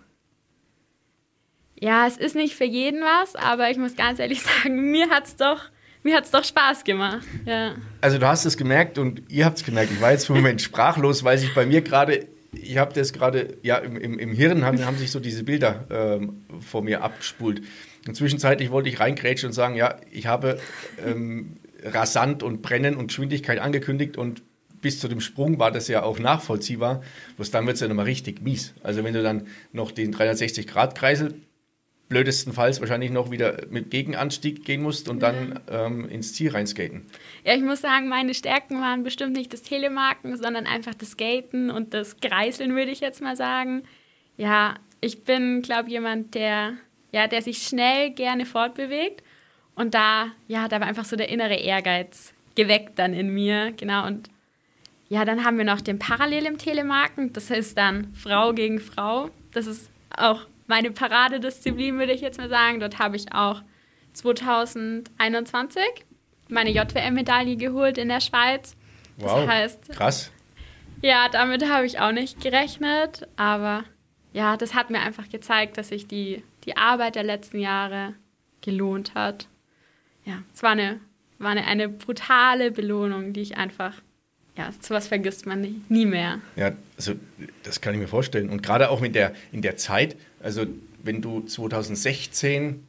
Ja, 1.79 2.05
es 2.05 2.17
ist 2.17 2.35
nicht 2.35 2.55
für 2.55 2.65
jeden 2.65 3.01
was, 3.01 3.35
aber 3.35 3.71
ich 3.71 3.77
muss 3.77 3.95
ganz 3.95 4.19
ehrlich 4.19 4.41
sagen, 4.63 4.91
mir 4.91 5.09
hat 5.09 5.25
es 5.25 5.35
doch 5.35 5.69
mir 6.03 6.21
doch 6.31 6.43
Spaß 6.43 6.83
gemacht. 6.83 7.25
Ja. 7.45 7.75
Also 8.01 8.17
du 8.17 8.27
hast 8.27 8.45
es 8.45 8.57
gemerkt 8.57 8.97
und 8.97 9.23
ihr 9.29 9.45
habt 9.45 9.57
es 9.57 9.63
gemerkt. 9.63 9.91
Ich 9.91 10.01
war 10.01 10.11
jetzt 10.11 10.25
für 10.25 10.33
einen 10.33 10.43
Moment 10.43 10.61
sprachlos, 10.61 11.23
weil 11.23 11.37
sich 11.37 11.53
bei 11.53 11.65
mir 11.65 11.81
gerade, 11.81 12.27
ich 12.51 12.77
habe 12.77 12.93
das 12.93 13.13
gerade, 13.13 13.57
ja, 13.61 13.77
im, 13.77 13.97
im, 13.97 14.19
im 14.19 14.33
Hirn 14.33 14.65
haben, 14.65 14.83
haben 14.85 14.97
sich 14.97 15.11
so 15.11 15.19
diese 15.19 15.43
Bilder 15.43 15.85
ähm, 15.89 16.43
vor 16.59 16.81
mir 16.81 17.03
abgespult. 17.03 17.61
Und 18.07 18.15
zwischenzeitlich 18.15 18.71
wollte 18.71 18.89
ich 18.89 18.99
reingrätschen 18.99 19.47
und 19.47 19.53
sagen, 19.53 19.75
ja, 19.75 19.97
ich 20.11 20.27
habe 20.27 20.59
ähm, 21.05 21.57
rasant 21.83 22.43
und 22.43 22.61
brennen 22.61 22.95
und 22.95 23.07
Geschwindigkeit 23.07 23.59
angekündigt 23.59 24.17
und 24.17 24.43
bis 24.81 24.99
zu 24.99 25.07
dem 25.07 25.21
Sprung 25.21 25.59
war 25.59 25.71
das 25.71 25.87
ja 25.87 26.03
auch 26.03 26.17
nachvollziehbar. 26.17 27.01
Bloß 27.35 27.51
dann 27.51 27.65
wird 27.67 27.75
es 27.75 27.81
ja 27.81 27.87
nochmal 27.87 28.05
richtig 28.05 28.41
mies. 28.41 28.73
Also 28.81 29.03
wenn 29.03 29.13
du 29.13 29.21
dann 29.21 29.47
noch 29.71 29.91
den 29.91 30.13
360-Grad-Kreisel 30.13 31.35
blödestenfalls 32.11 32.81
wahrscheinlich 32.81 33.09
noch 33.09 33.31
wieder 33.31 33.65
mit 33.69 33.89
Gegenanstieg 33.89 34.65
gehen 34.65 34.81
musst 34.81 35.07
und 35.07 35.21
dann 35.21 35.61
ähm, 35.69 36.09
ins 36.09 36.33
Ziel 36.33 36.51
reinskaten. 36.51 37.05
Ja, 37.45 37.55
ich 37.55 37.61
muss 37.61 37.79
sagen, 37.79 38.09
meine 38.09 38.33
Stärken 38.33 38.81
waren 38.81 39.03
bestimmt 39.03 39.31
nicht 39.31 39.53
das 39.53 39.61
Telemarken, 39.61 40.35
sondern 40.35 40.67
einfach 40.67 40.93
das 40.93 41.11
Skaten 41.11 41.71
und 41.71 41.93
das 41.93 42.17
Greiseln, 42.19 42.75
würde 42.75 42.91
ich 42.91 42.99
jetzt 42.99 43.21
mal 43.21 43.37
sagen. 43.37 43.83
Ja, 44.35 44.75
ich 44.99 45.23
bin, 45.23 45.61
glaube 45.61 45.87
ich, 45.87 45.93
jemand, 45.93 46.35
der, 46.35 46.73
ja, 47.11 47.27
der 47.27 47.41
sich 47.41 47.63
schnell 47.67 48.11
gerne 48.11 48.45
fortbewegt. 48.45 49.23
Und 49.75 49.93
da, 49.93 50.27
ja, 50.47 50.67
da 50.67 50.79
war 50.79 50.87
einfach 50.87 51.05
so 51.05 51.15
der 51.15 51.29
innere 51.29 51.55
Ehrgeiz 51.55 52.33
geweckt 52.55 52.99
dann 52.99 53.13
in 53.13 53.33
mir, 53.33 53.71
genau. 53.71 54.05
Und 54.05 54.29
ja, 55.09 55.25
dann 55.25 55.43
haben 55.43 55.57
wir 55.57 55.65
noch 55.65 55.81
den 55.81 55.99
Parallel 55.99 56.45
im 56.45 56.57
Telemarken. 56.57 57.33
Das 57.33 57.49
ist 57.49 57.77
dann 57.77 58.13
Frau 58.13 58.53
gegen 58.53 58.79
Frau. 58.79 59.29
Das 59.51 59.67
ist 59.67 59.91
auch 60.15 60.41
meine 60.67 60.91
Paradedisziplin, 60.91 61.99
würde 61.99 62.13
ich 62.13 62.21
jetzt 62.21 62.37
mal 62.37 62.49
sagen. 62.49 62.79
Dort 62.79 62.99
habe 62.99 63.17
ich 63.17 63.33
auch 63.33 63.61
2021 64.13 65.83
meine 66.47 66.69
JWM-Medaille 66.71 67.57
geholt 67.57 67.97
in 67.97 68.09
der 68.09 68.21
Schweiz. 68.21 68.75
Wow, 69.17 69.39
das 69.41 69.49
heißt, 69.49 69.89
krass. 69.91 70.31
Ja, 71.01 71.29
damit 71.29 71.67
habe 71.69 71.85
ich 71.85 71.99
auch 71.99 72.11
nicht 72.11 72.41
gerechnet, 72.41 73.27
aber 73.35 73.83
ja, 74.33 74.57
das 74.57 74.73
hat 74.73 74.89
mir 74.89 74.99
einfach 74.99 75.29
gezeigt, 75.29 75.77
dass 75.77 75.89
sich 75.89 76.07
die, 76.07 76.43
die 76.65 76.77
Arbeit 76.77 77.15
der 77.15 77.23
letzten 77.23 77.59
Jahre 77.59 78.13
gelohnt 78.61 79.15
hat. 79.15 79.47
Ja, 80.25 80.43
es 80.53 80.63
war 80.63 80.71
eine, 80.71 80.99
war 81.39 81.51
eine, 81.51 81.65
eine 81.65 81.89
brutale 81.89 82.71
Belohnung, 82.71 83.33
die 83.33 83.41
ich 83.41 83.57
einfach 83.57 84.01
ja, 84.57 84.69
sowas 84.79 85.07
vergisst 85.07 85.45
man 85.45 85.61
nie, 85.61 85.81
nie 85.87 86.05
mehr. 86.05 86.39
Ja, 86.55 86.73
also 86.97 87.13
das 87.63 87.81
kann 87.81 87.93
ich 87.93 87.99
mir 87.99 88.07
vorstellen. 88.07 88.49
Und 88.49 88.61
gerade 88.61 88.89
auch 88.89 88.99
mit 88.99 89.15
der, 89.15 89.33
in 89.51 89.61
der 89.61 89.77
Zeit, 89.77 90.17
also 90.41 90.65
wenn 91.03 91.21
du 91.21 91.41
2016 91.41 92.85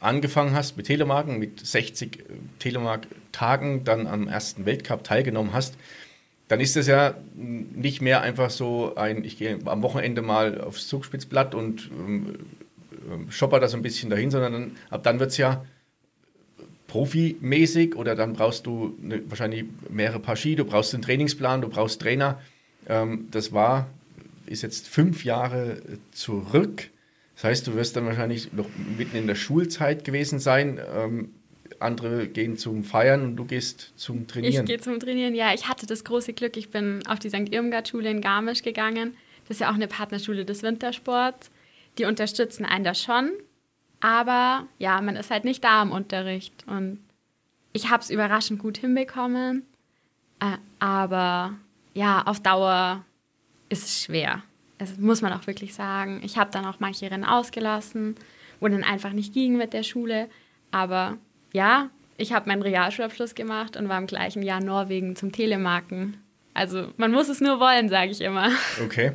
angefangen 0.00 0.54
hast 0.54 0.76
mit 0.76 0.86
Telemarken, 0.86 1.38
mit 1.38 1.64
60 1.64 2.18
äh, 2.18 2.22
Telemark-Tagen 2.58 3.84
dann 3.84 4.06
am 4.06 4.28
ersten 4.28 4.66
Weltcup 4.66 5.04
teilgenommen 5.04 5.52
hast, 5.52 5.76
dann 6.48 6.60
ist 6.60 6.76
das 6.76 6.86
ja 6.86 7.14
nicht 7.34 8.02
mehr 8.02 8.22
einfach 8.22 8.50
so 8.50 8.94
ein, 8.94 9.24
ich 9.24 9.36
gehe 9.38 9.58
am 9.64 9.82
Wochenende 9.82 10.22
mal 10.22 10.60
aufs 10.60 10.86
Zugspitzblatt 10.88 11.54
und 11.54 11.90
ähm, 11.92 12.34
ähm 13.10 13.30
shopper 13.30 13.60
da 13.60 13.68
so 13.68 13.76
ein 13.76 13.82
bisschen 13.82 14.10
dahin, 14.10 14.30
sondern 14.30 14.52
dann, 14.52 14.70
ab 14.90 15.02
dann 15.02 15.18
wird 15.18 15.30
es 15.30 15.36
ja 15.38 15.64
profimäßig 16.86 17.96
oder 17.96 18.14
dann 18.14 18.34
brauchst 18.34 18.66
du 18.66 18.96
eine, 19.02 19.28
wahrscheinlich 19.28 19.64
mehrere 19.90 20.20
Paar 20.20 20.36
Ski, 20.36 20.54
du 20.54 20.64
brauchst 20.64 20.94
einen 20.94 21.02
Trainingsplan, 21.02 21.60
du 21.60 21.68
brauchst 21.68 22.00
Trainer. 22.00 22.40
Ähm, 22.88 23.28
das 23.32 23.52
war, 23.52 23.88
ist 24.46 24.62
jetzt 24.62 24.88
fünf 24.88 25.24
Jahre 25.24 25.82
zurück. 26.12 26.88
Das 27.34 27.44
heißt, 27.44 27.66
du 27.66 27.74
wirst 27.74 27.96
dann 27.96 28.06
wahrscheinlich 28.06 28.52
noch 28.52 28.68
mitten 28.96 29.16
in 29.16 29.26
der 29.26 29.34
Schulzeit 29.34 30.04
gewesen 30.04 30.38
sein. 30.38 30.80
Ähm, 30.94 31.30
andere 31.80 32.28
gehen 32.28 32.56
zum 32.56 32.84
Feiern 32.84 33.22
und 33.22 33.36
du 33.36 33.44
gehst 33.44 33.92
zum 33.96 34.26
Trainieren. 34.26 34.64
Ich 34.64 34.68
gehe 34.68 34.80
zum 34.80 35.00
Trainieren, 35.00 35.34
ja. 35.34 35.52
Ich 35.54 35.68
hatte 35.68 35.86
das 35.86 36.04
große 36.04 36.32
Glück, 36.32 36.56
ich 36.56 36.70
bin 36.70 37.06
auf 37.06 37.18
die 37.18 37.28
St. 37.28 37.50
Irmgard-Schule 37.50 38.10
in 38.10 38.20
Garmisch 38.20 38.62
gegangen. 38.62 39.16
Das 39.46 39.56
ist 39.56 39.60
ja 39.60 39.70
auch 39.70 39.74
eine 39.74 39.88
Partnerschule 39.88 40.44
des 40.44 40.62
Wintersports. 40.62 41.50
Die 41.98 42.04
unterstützen 42.04 42.64
einen 42.64 42.84
da 42.84 42.94
schon. 42.94 43.30
Aber 44.00 44.66
ja, 44.78 45.00
man 45.00 45.16
ist 45.16 45.30
halt 45.30 45.44
nicht 45.44 45.64
da 45.64 45.82
im 45.82 45.92
Unterricht. 45.92 46.64
Und 46.66 46.98
ich 47.72 47.90
habe 47.90 48.02
es 48.02 48.10
überraschend 48.10 48.58
gut 48.58 48.78
hinbekommen. 48.78 49.64
Äh, 50.40 50.58
aber 50.78 51.54
ja, 51.94 52.22
auf 52.26 52.40
Dauer 52.40 53.04
ist 53.68 53.84
es 53.84 54.02
schwer. 54.02 54.42
Das 54.78 54.98
muss 54.98 55.22
man 55.22 55.32
auch 55.32 55.46
wirklich 55.46 55.74
sagen. 55.74 56.20
Ich 56.22 56.36
habe 56.36 56.50
dann 56.50 56.66
auch 56.66 56.80
manche 56.80 57.10
Rennen 57.10 57.24
ausgelassen, 57.24 58.16
wo 58.60 58.68
dann 58.68 58.84
einfach 58.84 59.12
nicht 59.12 59.32
ging 59.32 59.56
mit 59.56 59.72
der 59.72 59.82
Schule. 59.82 60.28
Aber 60.70 61.16
ja, 61.52 61.90
ich 62.18 62.32
habe 62.32 62.48
meinen 62.48 62.62
Realschulabschluss 62.62 63.34
gemacht 63.34 63.76
und 63.76 63.88
war 63.88 63.98
im 63.98 64.06
gleichen 64.06 64.42
Jahr 64.42 64.60
Norwegen 64.60 65.16
zum 65.16 65.32
Telemarken. 65.32 66.16
Also 66.54 66.88
man 66.96 67.12
muss 67.12 67.28
es 67.28 67.40
nur 67.40 67.60
wollen, 67.60 67.88
sage 67.88 68.10
ich 68.10 68.20
immer. 68.20 68.50
Okay. 68.84 69.12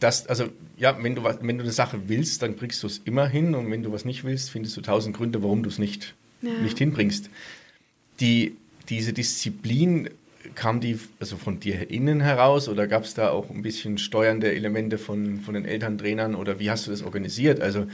Das, 0.00 0.26
also 0.26 0.48
ja, 0.76 1.00
wenn 1.00 1.14
du, 1.14 1.22
wenn 1.22 1.58
du 1.58 1.62
eine 1.62 1.72
Sache 1.72 2.08
willst, 2.08 2.42
dann 2.42 2.56
bringst 2.56 2.82
du 2.82 2.88
es 2.88 2.98
immer 2.98 3.28
hin 3.28 3.54
und 3.54 3.70
wenn 3.70 3.84
du 3.84 3.92
was 3.92 4.04
nicht 4.04 4.24
willst, 4.24 4.50
findest 4.50 4.76
du 4.76 4.80
tausend 4.80 5.16
Gründe, 5.16 5.44
warum 5.44 5.62
du 5.62 5.68
es 5.68 5.78
nicht, 5.78 6.14
ja. 6.40 6.50
nicht 6.54 6.76
hinbringst. 6.78 7.30
Die, 8.18 8.56
diese 8.88 9.12
Disziplin, 9.12 10.08
kam 10.54 10.80
die 10.80 10.98
also 11.20 11.36
von 11.36 11.60
dir 11.60 11.90
innen 11.90 12.20
heraus 12.20 12.68
oder 12.68 12.86
gab 12.86 13.04
es 13.04 13.14
da 13.14 13.30
auch 13.30 13.50
ein 13.50 13.62
bisschen 13.62 13.98
steuernde 13.98 14.52
Elemente 14.52 14.98
von, 14.98 15.40
von 15.40 15.54
den 15.54 15.64
Elterntrainern 15.64 16.34
oder 16.34 16.58
wie 16.58 16.70
hast 16.70 16.86
du 16.86 16.90
das 16.90 17.02
organisiert? 17.02 17.60
Also 17.60 17.86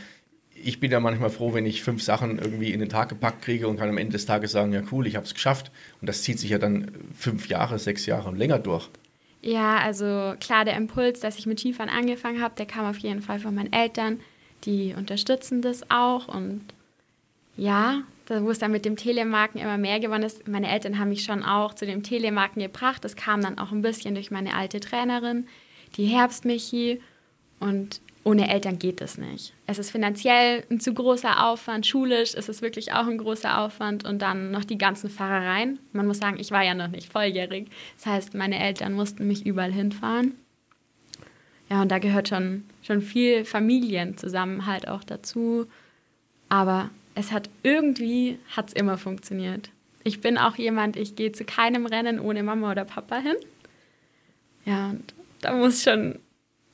ich 0.65 0.81
bin 0.81 0.91
ja 0.91 1.01
manchmal 1.01 1.31
froh, 1.31 1.55
wenn 1.55 1.67
ich 1.67 1.83
fünf 1.83 2.03
Sachen 2.03 2.39
irgendwie 2.39 2.73
in 2.73 2.81
den 2.81 2.89
Tag 2.89 3.09
gepackt 3.09 3.43
kriege 3.43 3.69
und 3.69 3.79
kann 3.79 3.89
am 3.89 3.99
Ende 3.99 4.13
des 4.13 4.27
Tages 4.27 4.53
sagen, 4.53 4.73
ja 4.73 4.83
cool, 4.93 5.07
ich 5.07 5.17
habe 5.17 5.27
es 5.27 5.35
geschafft. 5.35 5.71
Und 6.01 6.09
das 6.09 6.23
zieht 6.23 6.39
sich 6.39 6.51
ja 6.51 6.59
dann 6.59 6.91
fünf 7.17 7.49
Jahre, 7.49 7.79
sechs 7.79 8.07
Jahre 8.07 8.29
und 8.29 8.37
länger 8.37 8.59
durch. 8.59 8.89
Ja, 9.43 9.79
also 9.79 10.35
klar, 10.41 10.65
der 10.65 10.77
Impuls, 10.77 11.21
dass 11.21 11.39
ich 11.39 11.47
mit 11.47 11.61
Skifahren 11.61 11.91
angefangen 11.91 12.43
habe, 12.43 12.55
der 12.57 12.67
kam 12.67 12.87
auf 12.87 12.99
jeden 12.99 13.23
Fall 13.23 13.39
von 13.39 13.55
meinen 13.55 13.73
Eltern. 13.73 14.21
Die 14.65 14.95
unterstützen 14.97 15.63
das 15.63 15.91
auch 15.91 16.29
und 16.29 16.63
ja, 17.57 18.03
wo 18.29 18.51
es 18.51 18.59
dann 18.59 18.73
mit 18.73 18.85
dem 18.85 18.97
Telemarken 18.97 19.61
immer 19.61 19.79
mehr 19.79 20.01
geworden 20.01 20.23
ist. 20.23 20.47
Meine 20.49 20.71
Eltern 20.71 20.99
haben 20.99 21.09
mich 21.09 21.25
schon 21.25 21.43
auch 21.43 21.75
zu 21.75 21.87
dem 21.87 22.03
Telemarken 22.03 22.63
gebracht. 22.63 23.05
Das 23.05 23.17
kam 23.17 23.43
dann 23.43 23.59
auch 23.59 23.73
ein 23.73 23.83
bisschen 23.83 24.15
durch 24.15 24.31
meine 24.31 24.55
alte 24.55 24.81
Trainerin, 24.81 25.47
die 25.97 26.07
Herbstmichi. 26.07 27.01
Und 27.61 28.01
ohne 28.25 28.51
Eltern 28.51 28.79
geht 28.79 29.01
es 29.01 29.17
nicht. 29.17 29.55
Es 29.67 29.79
ist 29.79 29.91
finanziell 29.91 30.65
ein 30.71 30.81
zu 30.81 30.93
großer 30.93 31.47
Aufwand, 31.47 31.87
schulisch 31.87 32.35
ist 32.35 32.49
es 32.49 32.63
wirklich 32.63 32.93
auch 32.93 33.07
ein 33.07 33.19
großer 33.19 33.61
Aufwand 33.61 34.05
und 34.05 34.21
dann 34.21 34.51
noch 34.51 34.65
die 34.65 34.79
ganzen 34.79 35.09
Fahrereien. 35.09 35.79
Man 35.93 36.07
muss 36.07 36.19
sagen, 36.19 36.39
ich 36.39 36.51
war 36.51 36.63
ja 36.63 36.75
noch 36.75 36.89
nicht 36.89 37.11
volljährig. 37.11 37.69
Das 37.97 38.07
heißt, 38.07 38.35
meine 38.35 38.59
Eltern 38.59 38.93
mussten 38.93 39.27
mich 39.27 39.47
überall 39.47 39.73
hinfahren. 39.73 40.35
Ja, 41.71 41.83
und 41.83 41.91
da 41.91 41.99
gehört 41.99 42.29
schon, 42.29 42.65
schon 42.83 43.03
viel 43.03 43.45
Familienzusammenhalt 43.45 44.89
auch 44.89 45.05
dazu. 45.05 45.67
Aber 46.49 46.91
es 47.15 47.33
hat 47.33 47.51
irgendwie, 47.63 48.39
hat 48.51 48.69
es 48.69 48.73
immer 48.75 48.97
funktioniert. 48.97 49.71
Ich 50.05 50.21
bin 50.21 50.39
auch 50.39 50.57
jemand, 50.57 50.97
ich 50.97 51.17
gehe 51.17 51.33
zu 51.33 51.45
keinem 51.45 51.85
Rennen 51.85 52.21
ohne 52.21 52.43
Mama 52.43 52.71
oder 52.71 52.85
Papa 52.85 53.19
hin. 53.19 53.37
Ja, 54.65 54.91
und 54.91 55.15
da 55.41 55.55
muss 55.55 55.83
schon 55.83 56.19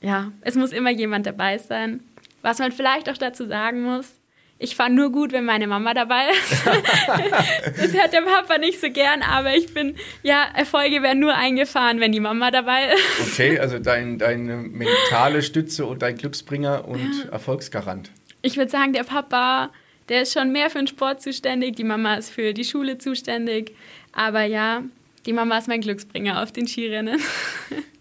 ja, 0.05 0.31
es 0.41 0.53
muss 0.55 0.71
immer 0.71 0.91
jemand 0.91 1.25
dabei 1.25 1.57
sein. 1.57 2.01
Was 2.43 2.59
man 2.59 2.71
vielleicht 2.71 3.09
auch 3.09 3.17
dazu 3.17 3.47
sagen 3.47 3.81
muss, 3.81 4.19
ich 4.59 4.75
fahre 4.75 4.91
nur 4.91 5.11
gut, 5.11 5.31
wenn 5.31 5.45
meine 5.45 5.65
Mama 5.65 5.95
dabei 5.95 6.29
ist. 6.29 6.65
das 7.77 7.91
hört 7.91 8.13
der 8.13 8.21
Papa 8.21 8.59
nicht 8.59 8.79
so 8.79 8.91
gern, 8.91 9.23
aber 9.23 9.55
ich 9.55 9.73
bin, 9.73 9.95
ja, 10.21 10.45
Erfolge 10.53 11.01
werden 11.01 11.19
nur 11.19 11.33
eingefahren, 11.33 11.99
wenn 11.99 12.11
die 12.11 12.19
Mama 12.19 12.51
dabei 12.51 12.93
ist. 12.93 13.31
Okay, 13.31 13.57
also 13.57 13.79
dein, 13.79 14.19
deine 14.19 14.57
mentale 14.57 15.41
Stütze 15.41 15.87
und 15.87 16.03
dein 16.03 16.15
Glücksbringer 16.15 16.87
und 16.87 17.23
ja. 17.25 17.31
Erfolgsgarant. 17.31 18.11
Ich 18.43 18.57
würde 18.57 18.69
sagen, 18.69 18.93
der 18.93 19.05
Papa, 19.05 19.71
der 20.07 20.21
ist 20.21 20.33
schon 20.33 20.51
mehr 20.51 20.69
für 20.69 20.77
den 20.77 20.87
Sport 20.87 21.23
zuständig, 21.23 21.77
die 21.77 21.83
Mama 21.83 22.13
ist 22.13 22.29
für 22.29 22.53
die 22.53 22.63
Schule 22.63 22.99
zuständig. 22.99 23.75
Aber 24.13 24.43
ja, 24.43 24.83
die 25.25 25.33
Mama 25.33 25.57
ist 25.57 25.67
mein 25.67 25.81
Glücksbringer 25.81 26.43
auf 26.43 26.51
den 26.51 26.67
Skirennen. 26.67 27.19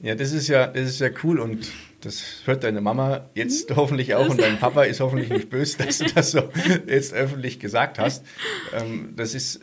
Ja, 0.00 0.14
das 0.14 0.32
ist 0.32 0.48
ja, 0.48 0.66
das 0.66 0.90
ist 0.90 1.00
ja 1.00 1.08
cool 1.22 1.40
und 1.40 1.66
das 2.04 2.22
hört 2.44 2.64
deine 2.64 2.80
Mama 2.80 3.28
jetzt 3.34 3.70
mhm. 3.70 3.76
hoffentlich 3.76 4.14
auch 4.14 4.28
und 4.28 4.40
dein 4.40 4.58
Papa 4.58 4.84
ist 4.84 5.00
hoffentlich 5.00 5.30
nicht 5.30 5.50
böse, 5.50 5.78
dass 5.78 5.98
du 5.98 6.06
das 6.06 6.30
so 6.32 6.42
jetzt 6.86 7.14
öffentlich 7.14 7.60
gesagt 7.60 7.98
hast. 7.98 8.24
Ähm, 8.72 9.14
das 9.16 9.34
ist, 9.34 9.60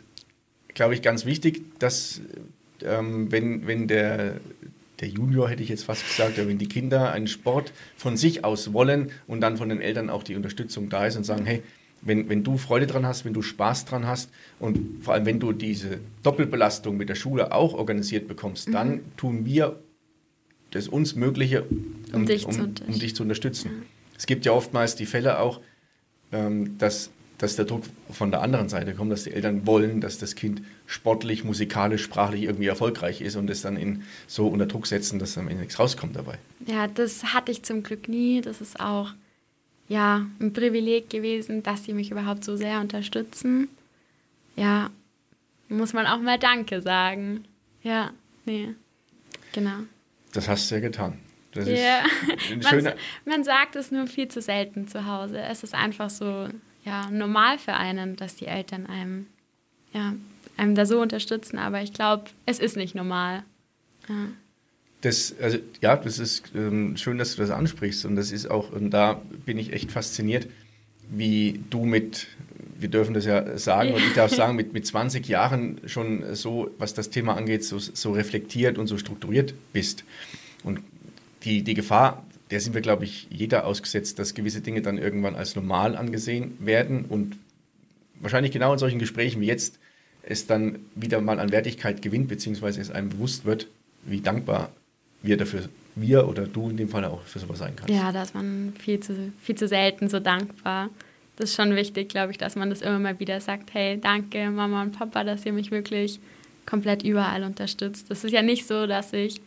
glaube 0.74 0.94
ich, 0.94 1.02
ganz 1.02 1.24
wichtig, 1.24 1.62
dass 1.78 2.20
ähm, 2.84 3.30
wenn, 3.30 3.66
wenn 3.66 3.88
der, 3.88 4.40
der 5.00 5.08
Junior, 5.08 5.48
hätte 5.48 5.62
ich 5.62 5.68
jetzt 5.68 5.84
fast 5.84 6.06
gesagt, 6.06 6.36
wenn 6.36 6.58
die 6.58 6.68
Kinder 6.68 7.12
einen 7.12 7.28
Sport 7.28 7.72
von 7.96 8.16
sich 8.16 8.44
aus 8.44 8.72
wollen 8.72 9.10
und 9.26 9.40
dann 9.40 9.56
von 9.56 9.68
den 9.68 9.80
Eltern 9.80 10.10
auch 10.10 10.22
die 10.22 10.36
Unterstützung 10.36 10.88
da 10.88 11.06
ist 11.06 11.16
und 11.16 11.24
sagen, 11.24 11.46
hey, 11.46 11.62
wenn, 12.02 12.28
wenn 12.28 12.42
du 12.42 12.58
Freude 12.58 12.86
dran 12.86 13.06
hast, 13.06 13.24
wenn 13.24 13.32
du 13.32 13.42
Spaß 13.42 13.84
dran 13.84 14.06
hast 14.06 14.30
und 14.58 15.04
vor 15.04 15.14
allem 15.14 15.24
wenn 15.24 15.38
du 15.38 15.52
diese 15.52 16.00
Doppelbelastung 16.22 16.96
mit 16.96 17.08
der 17.08 17.14
Schule 17.14 17.52
auch 17.52 17.74
organisiert 17.74 18.26
bekommst, 18.26 18.68
mhm. 18.68 18.72
dann 18.72 19.00
tun 19.16 19.46
wir 19.46 19.78
das 20.72 20.88
uns 20.88 21.14
Mögliche, 21.14 21.64
um, 22.12 22.22
um, 22.22 22.26
dich, 22.26 22.46
um, 22.46 22.52
zu 22.52 22.62
um 22.62 22.98
dich, 22.98 23.14
zu 23.14 23.22
unterstützen. 23.22 23.70
Ja. 23.70 23.86
Es 24.18 24.26
gibt 24.26 24.44
ja 24.44 24.52
oftmals 24.52 24.96
die 24.96 25.06
Fälle 25.06 25.38
auch, 25.40 25.60
ähm, 26.32 26.78
dass, 26.78 27.10
dass 27.38 27.56
der 27.56 27.64
Druck 27.64 27.84
von 28.10 28.30
der 28.30 28.40
anderen 28.40 28.68
Seite 28.68 28.94
kommt, 28.94 29.12
dass 29.12 29.24
die 29.24 29.32
Eltern 29.32 29.66
wollen, 29.66 30.00
dass 30.00 30.18
das 30.18 30.34
Kind 30.34 30.62
sportlich, 30.86 31.44
musikalisch, 31.44 32.02
sprachlich 32.02 32.44
irgendwie 32.44 32.66
erfolgreich 32.66 33.20
ist 33.20 33.36
und 33.36 33.50
es 33.50 33.62
dann 33.62 33.76
in, 33.76 34.02
so 34.26 34.46
unter 34.46 34.66
Druck 34.66 34.86
setzen, 34.86 35.18
dass 35.18 35.36
am 35.38 35.48
Ende 35.48 35.62
nichts 35.62 35.78
rauskommt 35.78 36.16
dabei. 36.16 36.38
Ja, 36.66 36.86
das 36.86 37.34
hatte 37.34 37.50
ich 37.52 37.62
zum 37.62 37.82
Glück 37.82 38.08
nie. 38.08 38.40
Das 38.40 38.60
ist 38.60 38.78
auch 38.78 39.12
ja, 39.88 40.26
ein 40.40 40.52
Privileg 40.52 41.10
gewesen, 41.10 41.62
dass 41.62 41.84
sie 41.84 41.92
mich 41.92 42.10
überhaupt 42.10 42.44
so 42.44 42.56
sehr 42.56 42.80
unterstützen. 42.80 43.68
Ja, 44.56 44.90
muss 45.68 45.92
man 45.92 46.06
auch 46.06 46.18
mal 46.18 46.38
Danke 46.38 46.80
sagen. 46.80 47.44
Ja, 47.82 48.10
nee, 48.44 48.70
genau. 49.52 49.78
Das 50.32 50.48
hast 50.48 50.70
du 50.70 50.76
ja 50.76 50.80
getan. 50.80 51.18
Das 51.52 51.66
yeah. 51.66 52.02
man, 52.72 52.94
man, 53.26 53.44
sagt 53.44 53.76
es 53.76 53.90
nur 53.90 54.06
viel 54.06 54.28
zu 54.28 54.40
selten 54.40 54.88
zu 54.88 55.06
Hause. 55.06 55.38
Es 55.38 55.62
ist 55.62 55.74
einfach 55.74 56.08
so 56.08 56.48
ja, 56.84 57.10
normal 57.10 57.58
für 57.58 57.74
einen, 57.74 58.16
dass 58.16 58.36
die 58.36 58.46
Eltern 58.46 58.86
einem, 58.86 59.26
ja, 59.92 60.14
einem 60.56 60.74
da 60.74 60.86
so 60.86 61.00
unterstützen, 61.00 61.58
aber 61.58 61.82
ich 61.82 61.92
glaube, 61.92 62.24
es 62.46 62.58
ist 62.58 62.76
nicht 62.76 62.94
normal. 62.94 63.42
Ja. 64.08 64.28
Das, 65.02 65.34
also, 65.40 65.58
ja, 65.80 65.96
das 65.96 66.18
ist 66.18 66.52
ähm, 66.54 66.96
schön, 66.96 67.18
dass 67.18 67.34
du 67.34 67.42
das 67.42 67.50
ansprichst 67.50 68.04
und 68.04 68.16
das 68.16 68.30
ist 68.30 68.50
auch, 68.50 68.72
und 68.72 68.90
da 68.90 69.20
bin 69.44 69.58
ich 69.58 69.72
echt 69.72 69.90
fasziniert, 69.90 70.46
wie 71.10 71.60
du 71.70 71.84
mit, 71.84 72.28
wir 72.78 72.88
dürfen 72.88 73.12
das 73.12 73.24
ja 73.24 73.58
sagen, 73.58 73.94
und 73.94 74.02
ich 74.02 74.14
darf 74.14 74.32
sagen, 74.32 74.56
mit, 74.56 74.72
mit 74.72 74.86
20 74.86 75.26
Jahren 75.26 75.80
schon 75.86 76.34
so, 76.34 76.70
was 76.78 76.94
das 76.94 77.10
Thema 77.10 77.36
angeht, 77.36 77.64
so, 77.64 77.78
so 77.78 78.12
reflektiert 78.12 78.78
und 78.78 78.86
so 78.86 78.96
strukturiert 78.96 79.54
bist. 79.72 80.04
Und 80.62 80.80
die, 81.44 81.62
die 81.62 81.74
Gefahr, 81.74 82.24
der 82.50 82.60
sind 82.60 82.74
wir, 82.74 82.80
glaube 82.80 83.04
ich, 83.04 83.26
jeder 83.30 83.66
ausgesetzt, 83.66 84.18
dass 84.18 84.34
gewisse 84.34 84.60
Dinge 84.60 84.82
dann 84.82 84.98
irgendwann 84.98 85.34
als 85.34 85.56
normal 85.56 85.96
angesehen 85.96 86.56
werden 86.60 87.04
und 87.06 87.36
wahrscheinlich 88.20 88.52
genau 88.52 88.72
in 88.72 88.78
solchen 88.78 88.98
Gesprächen 88.98 89.40
wie 89.40 89.46
jetzt 89.46 89.78
es 90.22 90.46
dann 90.46 90.78
wieder 90.94 91.20
mal 91.20 91.40
an 91.40 91.50
Wertigkeit 91.50 92.00
gewinnt, 92.00 92.28
beziehungsweise 92.28 92.80
es 92.80 92.90
einem 92.90 93.08
bewusst 93.08 93.44
wird, 93.44 93.66
wie 94.04 94.20
dankbar 94.20 94.70
wir 95.22 95.36
dafür, 95.36 95.68
wir 95.96 96.28
oder 96.28 96.46
du 96.46 96.70
in 96.70 96.76
dem 96.76 96.88
Fall 96.88 97.04
auch 97.04 97.22
für 97.22 97.38
sowas 97.40 97.58
sein 97.58 97.74
kannst. 97.74 97.92
Ja, 97.92 98.12
da 98.12 98.22
ist 98.22 98.34
man 98.34 98.72
viel 98.78 99.00
zu, 99.00 99.32
viel 99.42 99.56
zu 99.56 99.66
selten 99.66 100.08
so 100.08 100.20
dankbar 100.20 100.90
das 101.36 101.50
ist 101.50 101.56
schon 101.56 101.74
wichtig, 101.74 102.08
glaube 102.08 102.32
ich, 102.32 102.38
dass 102.38 102.56
man 102.56 102.70
das 102.70 102.82
immer 102.82 102.98
mal 102.98 103.18
wieder 103.18 103.40
sagt, 103.40 103.74
hey, 103.74 103.98
danke 104.00 104.50
Mama 104.50 104.82
und 104.82 104.92
Papa, 104.92 105.24
dass 105.24 105.46
ihr 105.46 105.52
mich 105.52 105.70
wirklich 105.70 106.20
komplett 106.66 107.02
überall 107.02 107.42
unterstützt. 107.44 108.10
Das 108.10 108.24
ist 108.24 108.32
ja 108.32 108.42
nicht 108.42 108.66
so, 108.66 108.86
dass 108.86 109.12
ich 109.12 109.40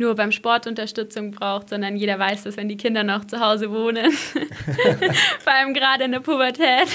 nur 0.00 0.16
beim 0.16 0.32
Sport 0.32 0.66
Unterstützung 0.66 1.30
brauche, 1.30 1.68
sondern 1.68 1.94
jeder 1.94 2.18
weiß 2.18 2.42
dass 2.44 2.56
wenn 2.56 2.68
die 2.68 2.76
Kinder 2.76 3.04
noch 3.04 3.26
zu 3.26 3.38
Hause 3.38 3.70
wohnen, 3.70 4.10
vor 5.40 5.52
allem 5.52 5.74
gerade 5.74 6.04
in 6.04 6.12
der 6.12 6.20
Pubertät, 6.20 6.88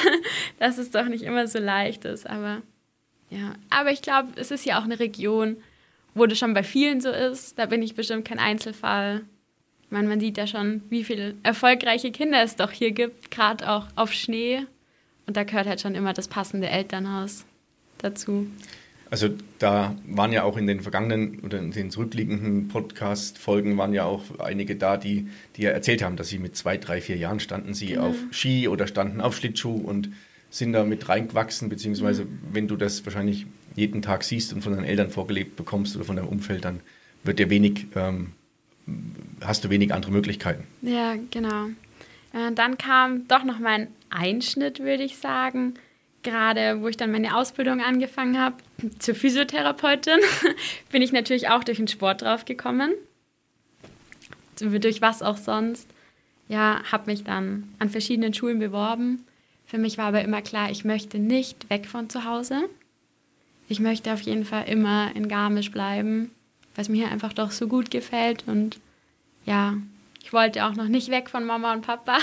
dass 0.59 0.77
es 0.77 0.91
doch 0.91 1.05
nicht 1.05 1.23
immer 1.23 1.47
so 1.47 1.59
leicht 1.59 2.03
ist. 2.03 2.27
Aber 2.27 2.61
ja, 3.29 3.53
aber 3.69 3.91
ich 3.91 4.01
glaube, 4.01 4.29
es 4.35 4.51
ist 4.51 4.65
ja 4.65 4.79
auch 4.79 4.83
eine 4.83 4.99
Region, 4.99 5.57
wo 6.15 6.25
das 6.25 6.39
schon 6.39 6.53
bei 6.53 6.63
vielen 6.63 6.99
so 6.99 7.09
ist. 7.09 7.59
Da 7.59 7.67
bin 7.67 7.83
ich 7.83 7.95
bestimmt 7.95 8.25
kein 8.25 8.39
Einzelfall. 8.39 9.21
Ich 9.83 9.91
man 9.91 10.19
sieht 10.19 10.37
ja 10.37 10.47
schon, 10.47 10.81
wie 10.89 11.03
viele 11.03 11.35
erfolgreiche 11.43 12.11
Kinder 12.11 12.41
es 12.41 12.55
doch 12.55 12.71
hier 12.71 12.91
gibt, 12.91 13.29
gerade 13.29 13.69
auch 13.69 13.85
auf 13.95 14.11
Schnee. 14.13 14.65
Und 15.27 15.37
da 15.37 15.43
gehört 15.43 15.67
halt 15.67 15.81
schon 15.81 15.95
immer 15.95 16.13
das 16.13 16.27
passende 16.27 16.69
Elternhaus 16.69 17.45
dazu. 17.99 18.47
Also 19.15 19.29
da 19.59 19.95
waren 20.05 20.33
ja 20.33 20.43
auch 20.43 20.57
in 20.57 20.67
den 20.67 20.81
vergangenen 20.81 21.39
oder 21.39 21.57
in 21.57 21.71
den 21.71 21.89
zurückliegenden 21.89 22.67
Podcast-Folgen 22.67 23.77
waren 23.77 23.93
ja 23.93 24.03
auch 24.03 24.39
einige 24.39 24.75
da, 24.75 24.97
die, 24.97 25.29
die 25.55 25.61
ja 25.61 25.69
erzählt 25.69 26.03
haben, 26.03 26.17
dass 26.17 26.27
sie 26.27 26.37
mit 26.37 26.57
zwei, 26.57 26.75
drei, 26.75 26.99
vier 26.99 27.15
Jahren 27.15 27.39
standen 27.39 27.73
sie 27.73 27.85
genau. 27.85 28.09
auf 28.09 28.15
Ski 28.31 28.67
oder 28.67 28.87
standen 28.87 29.21
auf 29.21 29.37
Schlittschuh 29.37 29.73
und 29.73 30.09
sind 30.49 30.73
da 30.73 30.83
mit 30.83 31.07
reingewachsen, 31.07 31.69
beziehungsweise 31.69 32.25
mhm. 32.25 32.39
wenn 32.51 32.67
du 32.67 32.75
das 32.75 33.05
wahrscheinlich 33.05 33.45
jeden 33.73 34.01
Tag 34.01 34.25
siehst 34.25 34.51
und 34.51 34.63
von 34.63 34.73
deinen 34.73 34.83
Eltern 34.83 35.09
vorgelebt 35.09 35.55
bekommst 35.55 35.95
oder 35.95 36.03
von 36.03 36.17
deinem 36.17 36.27
Umfeld, 36.27 36.65
dann 36.65 36.81
wird 37.23 37.39
dir 37.39 37.49
wenig, 37.49 37.87
ähm, 37.95 38.33
hast 39.39 39.63
du 39.63 39.69
wenig 39.69 39.93
andere 39.93 40.11
Möglichkeiten. 40.11 40.65
Ja, 40.81 41.15
genau. 41.31 41.67
Äh, 42.33 42.51
dann 42.53 42.77
kam 42.77 43.29
doch 43.29 43.45
noch 43.45 43.59
mein 43.59 43.87
Einschnitt, 44.09 44.79
würde 44.79 45.03
ich 45.03 45.15
sagen 45.15 45.75
gerade 46.25 46.81
wo 46.81 46.89
ich 46.89 46.97
dann 46.97 47.11
meine 47.11 47.37
Ausbildung 47.37 47.79
angefangen 47.79 48.37
habe 48.37 48.57
zur 48.99 49.15
Physiotherapeutin, 49.15 50.19
bin 50.91 51.01
ich 51.01 51.13
natürlich 51.13 51.47
auch 51.47 51.63
durch 51.63 51.77
den 51.77 51.87
Sport 51.87 52.23
drauf 52.23 52.43
gekommen. 52.43 52.91
Durch 54.59 55.01
was 55.01 55.21
auch 55.21 55.37
sonst. 55.37 55.87
Ja, 56.49 56.81
habe 56.91 57.11
mich 57.11 57.23
dann 57.23 57.73
an 57.79 57.89
verschiedenen 57.89 58.33
Schulen 58.33 58.59
beworben. 58.59 59.25
Für 59.65 59.77
mich 59.77 59.97
war 59.97 60.05
aber 60.05 60.21
immer 60.21 60.41
klar, 60.41 60.69
ich 60.69 60.85
möchte 60.85 61.17
nicht 61.17 61.69
weg 61.69 61.87
von 61.87 62.09
zu 62.09 62.25
Hause. 62.25 62.69
Ich 63.67 63.79
möchte 63.79 64.13
auf 64.13 64.21
jeden 64.21 64.45
Fall 64.45 64.67
immer 64.67 65.15
in 65.15 65.27
Garmisch 65.27 65.71
bleiben, 65.71 66.31
weil 66.75 66.83
es 66.83 66.89
mir 66.89 66.97
hier 66.97 67.11
einfach 67.11 67.33
doch 67.33 67.51
so 67.51 67.67
gut 67.67 67.89
gefällt. 67.89 68.43
Und 68.47 68.79
ja, 69.45 69.75
ich 70.23 70.33
wollte 70.33 70.65
auch 70.65 70.75
noch 70.75 70.87
nicht 70.87 71.09
weg 71.09 71.29
von 71.29 71.45
Mama 71.45 71.73
und 71.73 71.85
Papa. 71.85 72.17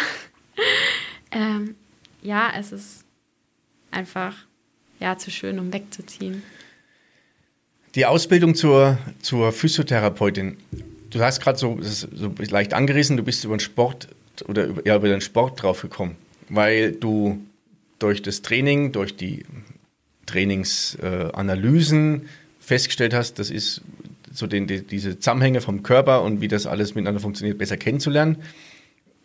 ähm, 1.32 1.74
ja, 2.22 2.52
es 2.56 2.70
ist 2.72 3.01
einfach 3.92 4.34
ja, 5.00 5.16
zu 5.18 5.30
schön, 5.30 5.58
um 5.58 5.72
wegzuziehen. 5.72 6.42
Die 7.94 8.06
Ausbildung 8.06 8.54
zur, 8.54 8.98
zur 9.20 9.52
Physiotherapeutin, 9.52 10.56
du 11.10 11.20
hast 11.20 11.40
gerade 11.40 11.58
so, 11.58 11.78
so 11.82 12.32
leicht 12.38 12.72
angerissen, 12.72 13.16
du 13.16 13.22
bist 13.22 13.44
über 13.44 13.56
den 13.56 13.60
Sport 13.60 14.08
oder 14.46 14.64
über, 14.64 14.86
ja, 14.86 14.96
über 14.96 15.08
den 15.08 15.20
Sport 15.20 15.62
drauf 15.62 15.82
gekommen, 15.82 16.16
weil 16.48 16.92
du 16.92 17.44
durch 17.98 18.22
das 18.22 18.42
Training, 18.42 18.92
durch 18.92 19.16
die 19.16 19.44
Trainingsanalysen 20.26 22.22
äh, 22.22 22.26
festgestellt 22.60 23.12
hast, 23.12 23.38
das 23.38 23.50
ist 23.50 23.82
so 24.32 24.46
den, 24.46 24.66
die, 24.66 24.80
diese 24.82 25.18
Zusammenhänge 25.18 25.60
vom 25.60 25.82
Körper 25.82 26.22
und 26.22 26.40
wie 26.40 26.48
das 26.48 26.66
alles 26.66 26.94
miteinander 26.94 27.20
funktioniert, 27.20 27.58
besser 27.58 27.76
kennenzulernen, 27.76 28.36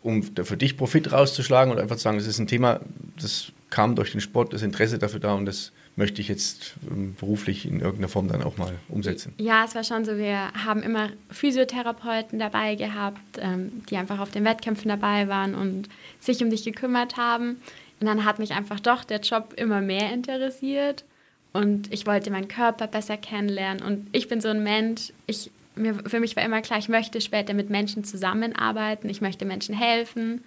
um 0.08 0.22
für 0.22 0.56
dich 0.56 0.76
Profit 0.78 1.12
rauszuschlagen 1.12 1.70
und 1.70 1.78
einfach 1.78 1.96
zu 1.96 2.02
sagen, 2.02 2.16
das 2.16 2.26
ist 2.26 2.38
ein 2.38 2.46
Thema, 2.46 2.80
das 3.20 3.52
kam 3.68 3.94
durch 3.94 4.12
den 4.12 4.22
Sport 4.22 4.54
das 4.54 4.62
Interesse 4.62 4.98
dafür 4.98 5.20
da 5.20 5.34
und 5.34 5.44
das 5.44 5.72
möchte 5.96 6.22
ich 6.22 6.28
jetzt 6.28 6.74
ähm, 6.90 7.14
beruflich 7.18 7.66
in 7.66 7.80
irgendeiner 7.80 8.08
Form 8.08 8.28
dann 8.28 8.42
auch 8.42 8.56
mal 8.56 8.72
umsetzen. 8.88 9.34
Ja, 9.36 9.64
es 9.64 9.74
war 9.74 9.84
schon 9.84 10.04
so, 10.04 10.16
wir 10.16 10.52
haben 10.64 10.82
immer 10.82 11.10
Physiotherapeuten 11.30 12.38
dabei 12.38 12.76
gehabt, 12.76 13.20
ähm, 13.38 13.82
die 13.90 13.96
einfach 13.96 14.18
auf 14.18 14.30
den 14.30 14.44
Wettkämpfen 14.44 14.88
dabei 14.88 15.28
waren 15.28 15.54
und 15.54 15.88
sich 16.20 16.42
um 16.42 16.50
dich 16.50 16.64
gekümmert 16.64 17.16
haben. 17.16 17.60
Und 18.00 18.06
dann 18.06 18.24
hat 18.24 18.38
mich 18.38 18.52
einfach 18.52 18.80
doch 18.80 19.04
der 19.04 19.20
Job 19.20 19.52
immer 19.56 19.80
mehr 19.80 20.12
interessiert 20.12 21.04
und 21.52 21.92
ich 21.92 22.06
wollte 22.06 22.30
meinen 22.30 22.48
Körper 22.48 22.86
besser 22.86 23.16
kennenlernen 23.16 23.82
und 23.82 24.06
ich 24.12 24.28
bin 24.28 24.40
so 24.40 24.48
ein 24.48 24.62
Mensch, 24.62 25.12
ich, 25.26 25.50
mir, 25.78 25.94
für 25.94 26.20
mich 26.20 26.36
war 26.36 26.44
immer 26.44 26.60
klar, 26.60 26.78
ich 26.78 26.88
möchte 26.88 27.20
später 27.20 27.54
mit 27.54 27.70
Menschen 27.70 28.04
zusammenarbeiten, 28.04 29.08
ich 29.08 29.20
möchte 29.20 29.44
Menschen 29.44 29.74
helfen. 29.74 30.44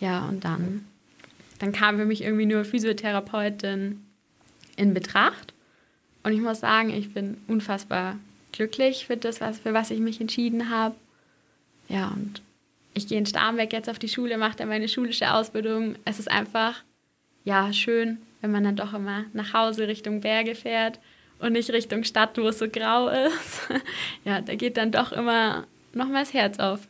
Ja, 0.00 0.26
und 0.26 0.44
dann 0.44 0.84
dann 1.58 1.72
kam 1.72 1.96
für 1.96 2.04
mich 2.04 2.22
irgendwie 2.22 2.46
nur 2.46 2.64
Physiotherapeutin 2.64 4.04
in 4.76 4.94
Betracht. 4.94 5.54
Und 6.22 6.32
ich 6.32 6.40
muss 6.40 6.60
sagen, 6.60 6.90
ich 6.90 7.12
bin 7.12 7.36
unfassbar 7.48 8.16
glücklich 8.52 9.06
für 9.06 9.16
das, 9.16 9.40
was, 9.40 9.58
für 9.58 9.74
was 9.74 9.90
ich 9.90 10.00
mich 10.00 10.20
entschieden 10.20 10.70
habe. 10.70 10.94
Ja, 11.88 12.08
und 12.08 12.40
ich 12.94 13.06
gehe 13.06 13.18
in 13.18 13.26
Starnberg 13.26 13.72
jetzt 13.72 13.90
auf 13.90 13.98
die 13.98 14.08
Schule, 14.08 14.38
mache 14.38 14.56
dann 14.56 14.68
meine 14.68 14.88
schulische 14.88 15.32
Ausbildung. 15.32 15.96
Es 16.04 16.18
ist 16.18 16.30
einfach, 16.30 16.82
ja, 17.44 17.72
schön, 17.72 18.18
wenn 18.40 18.52
man 18.52 18.64
dann 18.64 18.76
doch 18.76 18.94
immer 18.94 19.24
nach 19.32 19.52
Hause 19.52 19.88
Richtung 19.88 20.20
Berge 20.20 20.54
fährt 20.54 20.98
und 21.38 21.52
nicht 21.52 21.70
Richtung 21.70 22.04
Stadt, 22.04 22.38
wo 22.38 22.48
es 22.48 22.58
so 22.58 22.68
grau 22.68 23.08
ist. 23.08 23.68
ja, 24.24 24.40
da 24.40 24.54
geht 24.54 24.76
dann 24.76 24.92
doch 24.92 25.12
immer 25.12 25.66
noch 25.92 26.08
mal 26.08 26.20
das 26.20 26.34
Herz 26.34 26.58
auf. 26.58 26.80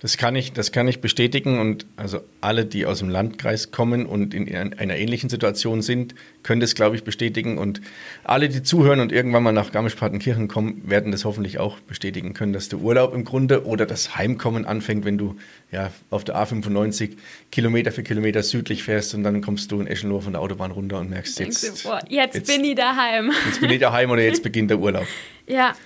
Das 0.00 0.18
kann 0.18 0.36
ich, 0.36 0.52
das 0.52 0.72
kann 0.72 0.86
ich 0.88 1.00
bestätigen 1.00 1.58
und 1.58 1.86
also 1.96 2.20
alle, 2.42 2.66
die 2.66 2.84
aus 2.84 2.98
dem 2.98 3.08
Landkreis 3.08 3.70
kommen 3.70 4.04
und 4.04 4.34
in 4.34 4.46
einer 4.46 4.94
ähnlichen 4.94 5.30
Situation 5.30 5.80
sind, 5.80 6.14
können 6.42 6.60
das, 6.60 6.74
glaube 6.74 6.96
ich, 6.96 7.02
bestätigen 7.02 7.56
und 7.56 7.80
alle, 8.22 8.50
die 8.50 8.62
zuhören 8.62 9.00
und 9.00 9.10
irgendwann 9.10 9.42
mal 9.42 9.52
nach 9.52 9.72
Garmisch-Partenkirchen 9.72 10.48
kommen, 10.48 10.82
werden 10.84 11.12
das 11.12 11.24
hoffentlich 11.24 11.58
auch 11.58 11.80
bestätigen 11.80 12.34
können, 12.34 12.52
dass 12.52 12.68
der 12.68 12.78
Urlaub 12.78 13.14
im 13.14 13.24
Grunde 13.24 13.64
oder 13.64 13.86
das 13.86 14.16
Heimkommen 14.16 14.66
anfängt, 14.66 15.06
wenn 15.06 15.16
du 15.16 15.36
ja 15.72 15.90
auf 16.10 16.24
der 16.24 16.36
A95 16.36 17.16
Kilometer 17.50 17.90
für 17.90 18.02
Kilometer 18.02 18.42
südlich 18.42 18.82
fährst 18.82 19.14
und 19.14 19.24
dann 19.24 19.40
kommst 19.40 19.72
du 19.72 19.80
in 19.80 19.86
Eschenlohr 19.86 20.20
von 20.20 20.34
der 20.34 20.42
Autobahn 20.42 20.72
runter 20.72 21.00
und 21.00 21.08
merkst 21.08 21.40
jetzt, 21.40 21.84
du, 21.84 21.88
boah, 21.88 22.00
jetzt, 22.08 22.34
jetzt 22.34 22.46
bin 22.46 22.62
ich 22.64 22.74
daheim. 22.74 23.32
Jetzt 23.46 23.60
bin 23.60 23.70
ich 23.70 23.80
daheim 23.80 24.10
oder 24.10 24.22
jetzt 24.22 24.42
beginnt 24.42 24.70
der 24.70 24.78
Urlaub. 24.78 25.06
Ja, 25.48 25.76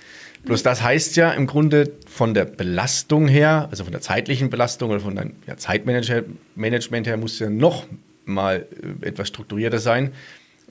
Bloß 0.43 0.63
das 0.63 0.81
heißt 0.81 1.15
ja 1.17 1.31
im 1.31 1.45
Grunde 1.45 1.91
von 2.07 2.33
der 2.33 2.45
Belastung 2.45 3.27
her, 3.27 3.67
also 3.69 3.83
von 3.83 3.91
der 3.91 4.01
zeitlichen 4.01 4.49
Belastung 4.49 4.89
oder 4.89 4.99
von 4.99 5.15
deinem 5.15 5.33
ja, 5.45 5.55
Zeitmanagement 5.55 7.07
her, 7.07 7.17
muss 7.17 7.39
ja 7.39 7.49
noch 7.49 7.85
mal 8.25 8.65
äh, 9.03 9.07
etwas 9.07 9.27
strukturierter 9.27 9.79
sein. 9.79 10.11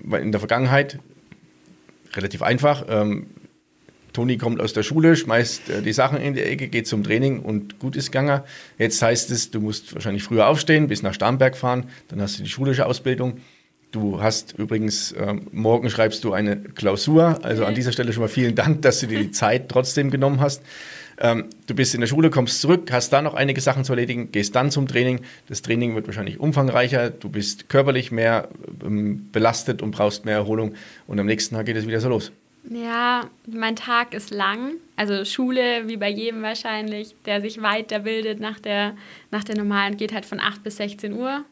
Weil 0.03 0.23
in 0.23 0.33
der 0.33 0.41
Vergangenheit 0.41 0.99
relativ 2.15 2.43
einfach. 2.43 2.85
Ähm, 2.89 3.27
Toni 4.13 4.39
kommt 4.39 4.61
aus 4.61 4.73
der 4.73 4.83
Schule, 4.83 5.15
schmeißt 5.15 5.71
äh, 5.71 5.83
die 5.83 5.93
Sachen 5.93 6.19
in 6.21 6.35
die 6.35 6.43
Ecke, 6.43 6.69
geht 6.69 6.87
zum 6.87 7.05
Training 7.05 7.41
und 7.41 7.79
gut 7.79 7.97
ist 7.97 8.11
gegangen. 8.11 8.43
Jetzt 8.79 9.01
heißt 9.01 9.31
es, 9.31 9.51
du 9.51 9.61
musst 9.61 9.95
wahrscheinlich 9.95 10.25
früher 10.25 10.49
aufstehen, 10.49 10.89
bis 10.89 11.03
nach 11.03 11.15
Starnberg 11.15 11.57
fahren, 11.57 11.85
dann 12.09 12.21
hast 12.21 12.39
du 12.39 12.43
die 12.43 12.49
schulische 12.49 12.87
Ausbildung 12.87 13.41
Du 13.91 14.23
hast 14.23 14.57
übrigens, 14.57 15.13
äh, 15.13 15.35
morgen 15.51 15.91
schreibst 15.91 16.23
du 16.23 16.33
eine 16.33 16.57
Klausur. 16.57 17.41
Also 17.43 17.65
an 17.65 17.75
dieser 17.75 17.91
Stelle 17.91 18.13
schon 18.13 18.23
mal 18.23 18.29
vielen 18.29 18.55
Dank, 18.55 18.83
dass 18.83 19.01
du 19.01 19.09
dir 19.09 19.19
die 19.19 19.31
Zeit 19.33 19.69
trotzdem 19.69 20.11
genommen 20.11 20.41
hast. 20.41 20.63
Ähm, 21.19 21.47
du 21.67 21.75
bist 21.75 21.95
in 21.95 22.01
der 22.01 22.07
Schule, 22.07 22.31
kommst 22.31 22.61
zurück, 22.61 22.91
hast 22.93 23.13
da 23.13 23.21
noch 23.21 23.35
einige 23.35 23.61
Sachen 23.61 23.85
zu 23.85 23.93
erledigen, 23.93 24.31
gehst 24.31 24.55
dann 24.55 24.71
zum 24.71 24.87
Training. 24.87 25.21
Das 25.49 25.63
Training 25.63 25.95
wird 25.97 26.07
wahrscheinlich 26.07 26.39
umfangreicher. 26.39 27.11
Du 27.11 27.29
bist 27.29 27.69
körperlich 27.69 28.13
mehr 28.13 28.49
ähm, 28.85 29.29
belastet 29.33 29.83
und 29.83 29.91
brauchst 29.91 30.25
mehr 30.25 30.37
Erholung. 30.37 30.75
Und 31.09 31.19
am 31.19 31.27
nächsten 31.27 31.57
Tag 31.57 31.67
geht 31.67 31.77
es 31.77 31.87
wieder 31.87 32.01
so 32.01 32.09
los. 32.09 32.31
Ja, 32.69 33.29
mein 33.47 33.75
Tag 33.75 34.15
ist 34.15 34.31
lang. 34.31 34.75
Also 34.95 35.25
Schule, 35.25 35.89
wie 35.89 35.97
bei 35.97 36.11
jedem 36.11 36.43
wahrscheinlich, 36.43 37.17
der 37.27 37.41
sich 37.41 37.61
weiterbildet 37.61 38.39
nach 38.39 38.61
der, 38.61 38.95
nach 39.31 39.45
der 39.45 39.57
normalen, 39.57 39.97
geht 39.97 40.13
halt 40.13 40.27
von 40.27 40.39
8 40.41 40.63
bis 40.63 40.77
16 40.77 41.15
Uhr 41.15 41.45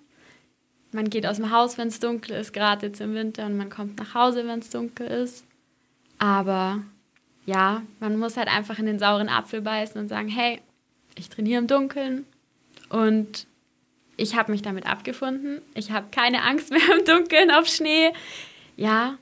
man 0.93 1.11
geht 1.11 1.27
aus 1.27 1.37
dem 1.37 1.51
Haus, 1.51 1.79
wenn 1.79 1.89
es 1.89 2.01
dunkel 2.01 2.37
ist, 2.37 2.53
gerade 2.53 2.87
jetzt 2.87 3.01
im 3.01 3.15
Winter, 3.15 3.47
und 3.47 3.57
man 3.57 3.71
kommt 3.71 3.99
nach 3.99 4.15
Hause, 4.15 4.47
wenn 4.47 4.61
es 4.61 4.71
dunkel 4.71 5.07
ist. 5.07 5.45
Aber 6.19 6.83
ja, 7.47 7.83
man 8.01 8.19
muss 8.19 8.37
halt 8.37 8.49
einfach 8.49 8.79
in 8.79 8.87
den 8.87 8.99
sauren 8.99 9.29
Apfel 9.29 9.61
beißen 9.61 10.01
und 10.01 10.09
sagen, 10.09 10.29
hey, 10.29 10.61
ich 11.17 11.29
trainiere 11.29 11.61
im 11.61 11.67
Dunkeln 11.67 12.27
und 12.89 13.47
ich 14.17 14.37
habe 14.37 14.53
mich 14.53 14.63
damit 14.63 14.87
abgefunden. 14.87 15.63
Ich 15.75 15.91
habe 15.91 16.09
keine 16.11 16.43
Angst 16.43 16.71
mehr 16.71 16.99
im 16.99 17.05
Dunkeln 17.05 17.51
auf 17.51 17.67
Schnee. 17.67 18.13
Ja, 18.77 19.17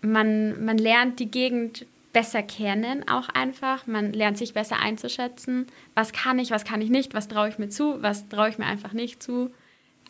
man, 0.00 0.64
man 0.64 0.78
lernt 0.78 1.18
die 1.18 1.30
Gegend 1.30 1.86
besser 2.12 2.42
kennen, 2.42 3.06
auch 3.08 3.28
einfach. 3.30 3.86
Man 3.86 4.12
lernt 4.12 4.38
sich 4.38 4.54
besser 4.54 4.78
einzuschätzen. 4.78 5.66
Was 5.94 6.12
kann 6.12 6.38
ich, 6.38 6.50
was 6.50 6.64
kann 6.64 6.80
ich 6.80 6.90
nicht, 6.90 7.14
was 7.14 7.28
traue 7.28 7.48
ich 7.48 7.58
mir 7.58 7.68
zu, 7.68 8.02
was 8.02 8.28
traue 8.28 8.48
ich 8.48 8.58
mir 8.58 8.66
einfach 8.66 8.92
nicht 8.92 9.22
zu. 9.22 9.50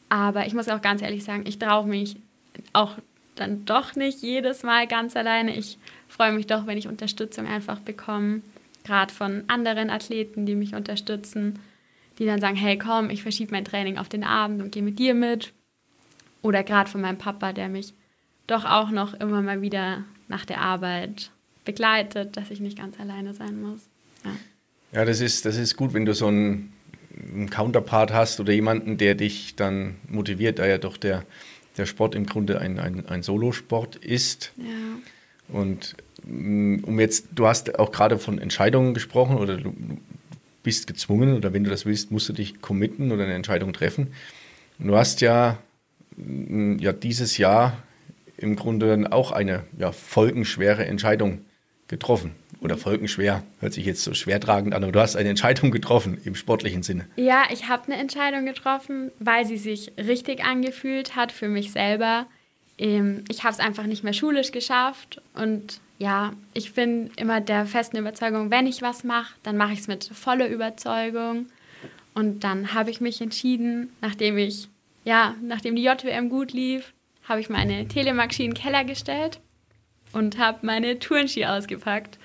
Aber 0.09 0.47
ich 0.47 0.55
muss 0.55 0.69
auch 0.69 0.83
ganz 0.83 1.03
ehrlich 1.03 1.25
sagen, 1.25 1.45
ich 1.47 1.59
traue 1.59 1.87
mich 1.87 2.17
auch 2.73 2.97
dann 3.35 3.65
doch 3.65 3.95
nicht 3.97 4.23
jedes 4.23 4.63
Mal 4.63 4.87
ganz 4.87 5.17
alleine. 5.17 5.57
Ich 5.57 5.79
freue 6.09 6.33
mich 6.33 6.47
doch, 6.47 6.67
wenn 6.67 6.79
ich 6.79 6.89
Unterstützung 6.89 7.47
einfach 7.47 7.81
bekomme, 7.81 8.43
gerade 8.85 9.13
von 9.13 9.45
anderen 9.49 9.91
Athleten, 9.91 10.47
die 10.47 10.55
mich 10.55 10.75
unterstützen, 10.75 11.59
die 12.19 12.27
dann 12.27 12.41
sagen, 12.41 12.57
hey 12.57 12.79
komm, 12.79 13.11
ich 13.11 13.23
verschiebe 13.23 13.53
mein 13.53 13.65
Training 13.65 13.99
auf 13.99 14.09
den 14.09 14.25
Abend 14.25 14.63
und 14.63 14.73
gehe 14.73 14.83
mit 14.83 14.99
dir 14.99 15.15
mit. 15.15 15.53
Oder 16.43 16.63
gerade 16.63 16.89
von 16.89 17.01
meinem 17.01 17.19
Papa, 17.19 17.53
der 17.53 17.69
mich 17.69 17.93
doch 18.47 18.65
auch 18.65 18.91
noch 18.91 19.15
immer 19.15 19.43
mal 19.43 19.61
wieder 19.61 20.05
nach 20.29 20.45
der 20.45 20.61
Arbeit 20.61 21.31
begleitet, 21.65 22.37
dass 22.37 22.51
ich 22.51 22.61
nicht 22.61 22.79
ganz 22.79 22.99
alleine 22.99 23.35
sein 23.35 23.61
muss. 23.61 23.81
Ja, 24.25 24.31
ja 24.93 25.05
das, 25.05 25.21
ist, 25.21 25.45
das 25.45 25.57
ist 25.57 25.77
gut, 25.77 25.93
wenn 25.93 26.07
du 26.07 26.15
so 26.15 26.29
ein 26.29 26.73
einen 27.17 27.51
Counterpart 27.51 28.13
hast 28.13 28.41
oder 28.41 28.53
jemanden, 28.53 28.99
der 28.99 29.15
dich 29.15 29.57
dann 29.57 29.97
motiviert, 30.09 30.59
da 30.59 30.67
ja 30.67 30.79
doch 30.79 30.97
der, 30.97 31.25
der 31.77 31.87
Sport 31.87 32.15
im 32.15 32.27
Grunde 32.27 32.61
ein, 32.61 32.79
ein, 32.79 33.07
ein 33.07 33.23
Solosport 33.23 33.97
ist. 33.97 34.53
Ja. 34.57 34.65
Und 35.49 35.97
mm, 36.25 36.85
um 36.85 37.01
jetzt, 37.01 37.29
du 37.35 37.47
hast 37.47 37.79
auch 37.79 37.93
gerade 37.93 38.19
von 38.19 38.39
Entscheidungen 38.39 38.95
gesprochen 38.95 39.37
oder 39.37 39.57
du 39.57 39.75
bist 40.63 40.87
gezwungen 40.87 41.35
oder 41.35 41.53
wenn 41.53 41.65
du 41.65 41.71
das 41.71 41.87
willst, 41.87 42.11
musst 42.11 42.29
du 42.29 42.33
dich 42.33 42.61
committen 42.61 43.13
oder 43.13 43.25
eine 43.25 43.35
Entscheidung 43.35 43.73
treffen. 43.73 44.09
Und 44.79 44.89
du 44.89 44.97
hast 44.97 45.21
ja 45.21 45.59
ja 46.17 46.93
dieses 46.93 47.39
Jahr 47.39 47.83
im 48.37 48.57
Grunde 48.57 49.13
auch 49.13 49.33
eine 49.33 49.65
ja, 49.79 49.93
folgenschwere 49.93 50.85
Entscheidung 50.87 51.41
getroffen. 51.89 52.33
Oder 52.61 52.77
folgenschwer, 52.77 53.43
hört 53.61 53.73
sich 53.73 53.85
jetzt 53.85 54.03
so 54.03 54.15
schwertragend 54.15 54.75
an, 54.75 54.83
aber 54.83 54.93
du 54.93 55.01
hast 55.01 55.17
eine 55.17 55.29
Entscheidung 55.29 55.71
getroffen 55.71 56.19
im 56.25 56.35
sportlichen 56.35 56.83
Sinne. 56.83 57.07
Ja, 57.17 57.45
ich 57.53 57.69
habe 57.69 57.85
eine 57.87 58.01
Entscheidung 58.01 58.47
getroffen, 58.47 59.13
weil 59.19 59.45
sie 59.45 59.59
sich 59.59 59.93
richtig 59.99 60.45
angefühlt 60.45 61.17
hat 61.17 61.33
für 61.33 61.49
mich 61.49 61.73
selber. 61.73 62.27
Ähm, 62.79 63.25
ich 63.29 63.45
habe 63.45 63.53
es 63.53 63.61
einfach 63.61 63.85
nicht 63.85 64.05
mehr 64.05 64.13
schulisch 64.13 64.53
geschafft 64.53 65.21
und 65.35 65.81
ja, 65.99 66.35
ich 66.53 66.75
bin 66.75 67.11
immer 67.17 67.41
der 67.41 67.67
festen 67.67 67.97
Überzeugung, 67.97 68.51
wenn 68.51 68.67
ich 68.67 68.83
was 68.83 69.03
mache, 69.05 69.35
dann 69.43 69.57
mache 69.57 69.73
ich 69.73 69.81
es 69.81 69.89
mit 69.89 70.05
voller 70.05 70.49
Überzeugung. 70.49 71.47
Und 72.15 72.45
dann 72.45 72.75
habe 72.75 72.91
ich 72.91 73.01
mich 73.01 73.21
entschieden, 73.21 73.91
nachdem 74.01 74.39
ich, 74.39 74.69
ja, 75.05 75.35
nachdem 75.43 75.77
die 75.77 75.85
JWM 75.85 76.29
gut 76.29 76.53
lief, 76.53 76.93
habe 77.25 77.41
ich 77.41 77.49
meine 77.49 77.89
Telemark-Ski 77.89 78.45
in 78.45 78.51
den 78.53 78.63
Keller 78.63 78.85
gestellt 78.85 79.41
und 80.17 80.39
habe 80.39 80.59
meine 80.63 80.99
Tourenski 80.99 81.45
ausgepackt. 81.45 82.19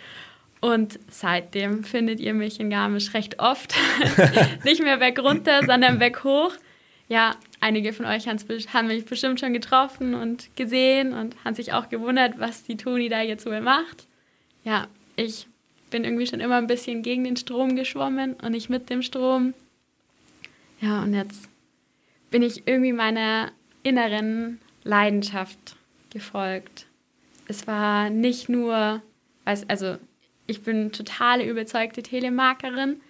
Und 0.62 1.00
seitdem 1.10 1.84
findet 1.84 2.20
ihr 2.20 2.34
mich 2.34 2.60
in 2.60 2.70
Garmisch 2.70 3.14
recht 3.14 3.40
oft. 3.40 3.76
Nicht 4.64 4.82
mehr 4.82 5.00
weg 5.00 5.20
runter, 5.20 5.66
sondern 5.66 6.00
weg 6.00 6.24
hoch. 6.24 6.54
Ja, 7.10 7.36
einige 7.60 7.92
von 7.92 8.06
euch 8.06 8.28
haben 8.28 8.88
mich 8.88 9.06
bestimmt 9.06 9.40
schon 9.40 9.54
getroffen 9.54 10.14
und 10.14 10.56
gesehen 10.56 11.14
und 11.14 11.36
haben 11.44 11.56
sich 11.56 11.74
auch 11.74 11.90
gewundert, 11.90 12.40
was 12.40 12.64
die 12.64 12.78
Toni 12.78 13.10
da 13.10 13.22
jetzt 13.22 13.46
wohl 13.46 13.60
macht. 13.60 14.08
Ja, 14.64 14.88
ich 15.16 15.48
bin 15.90 16.04
irgendwie 16.06 16.28
schon 16.28 16.40
immer 16.40 16.58
ein 16.58 16.68
bisschen 16.68 17.02
gegen 17.02 17.24
den 17.24 17.36
Strom 17.36 17.76
geschwommen 17.76 18.36
und 18.36 18.52
nicht 18.52 18.70
mit 18.70 18.90
dem 18.90 19.02
Strom. 19.02 19.54
Ja, 20.80 21.02
und 21.02 21.14
jetzt 21.14 21.50
bin 22.30 22.44
ich 22.44 22.66
irgendwie 22.66 22.94
meiner 22.94 23.52
inneren 23.84 24.62
Leidenschaft 24.84 25.76
gefolgt. 26.12 26.86
Es 27.52 27.68
war 27.68 28.10
nicht 28.10 28.48
nur, 28.48 29.02
also 29.44 29.98
ich 30.48 30.62
bin 30.62 30.94
totale 30.94 31.46
überzeugte 31.46 32.02
Telemarkerin, 32.02 33.02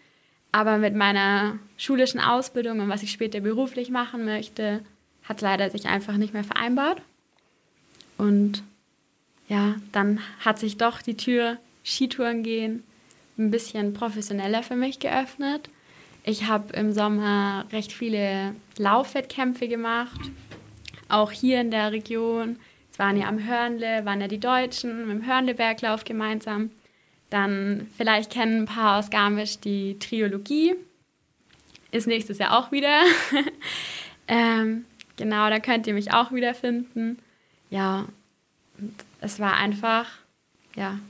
aber 0.51 0.79
mit 0.79 0.95
meiner 0.95 1.59
schulischen 1.77 2.19
Ausbildung 2.19 2.79
und 2.79 2.89
was 2.89 3.03
ich 3.03 3.11
später 3.11 3.39
beruflich 3.39 3.91
machen 3.91 4.25
möchte, 4.25 4.81
hat 5.25 5.41
leider 5.41 5.69
sich 5.69 5.85
einfach 5.85 6.17
nicht 6.17 6.33
mehr 6.33 6.43
vereinbart. 6.43 7.03
Und 8.17 8.63
ja, 9.47 9.75
dann 9.91 10.19
hat 10.39 10.57
sich 10.57 10.77
doch 10.77 11.03
die 11.03 11.17
Tür 11.17 11.57
Skitouren 11.83 12.41
gehen 12.41 12.81
ein 13.37 13.51
bisschen 13.51 13.93
professioneller 13.93 14.63
für 14.63 14.75
mich 14.75 14.97
geöffnet. 14.97 15.69
Ich 16.23 16.47
habe 16.47 16.73
im 16.73 16.93
Sommer 16.93 17.67
recht 17.71 17.93
viele 17.93 18.55
Laufwettkämpfe 18.77 19.67
gemacht, 19.67 20.31
auch 21.09 21.31
hier 21.31 21.61
in 21.61 21.69
der 21.69 21.91
Region. 21.91 22.57
Es 22.91 22.99
waren 22.99 23.17
ja 23.17 23.27
am 23.27 23.43
Hörnle, 23.43 24.05
waren 24.05 24.21
ja 24.21 24.27
die 24.27 24.39
Deutschen 24.39 25.07
mit 25.07 25.09
dem 25.09 25.25
Hörnle-Berglauf 25.25 26.03
gemeinsam. 26.03 26.71
Dann 27.29 27.89
vielleicht 27.97 28.31
kennen 28.31 28.63
ein 28.63 28.65
paar 28.65 28.99
aus 28.99 29.09
Garmisch 29.09 29.59
die 29.59 29.97
Triologie. 29.99 30.75
Ist 31.91 32.07
nächstes 32.07 32.37
Jahr 32.37 32.57
auch 32.57 32.71
wieder. 32.71 33.01
ähm, 34.27 34.85
genau, 35.15 35.49
da 35.49 35.59
könnt 35.59 35.87
ihr 35.87 35.93
mich 35.93 36.11
auch 36.11 36.31
wiederfinden. 36.33 37.19
Ja, 37.69 38.05
es 39.21 39.39
war 39.39 39.55
einfach, 39.55 40.07
ja, 40.75 40.91
ein 40.91 41.01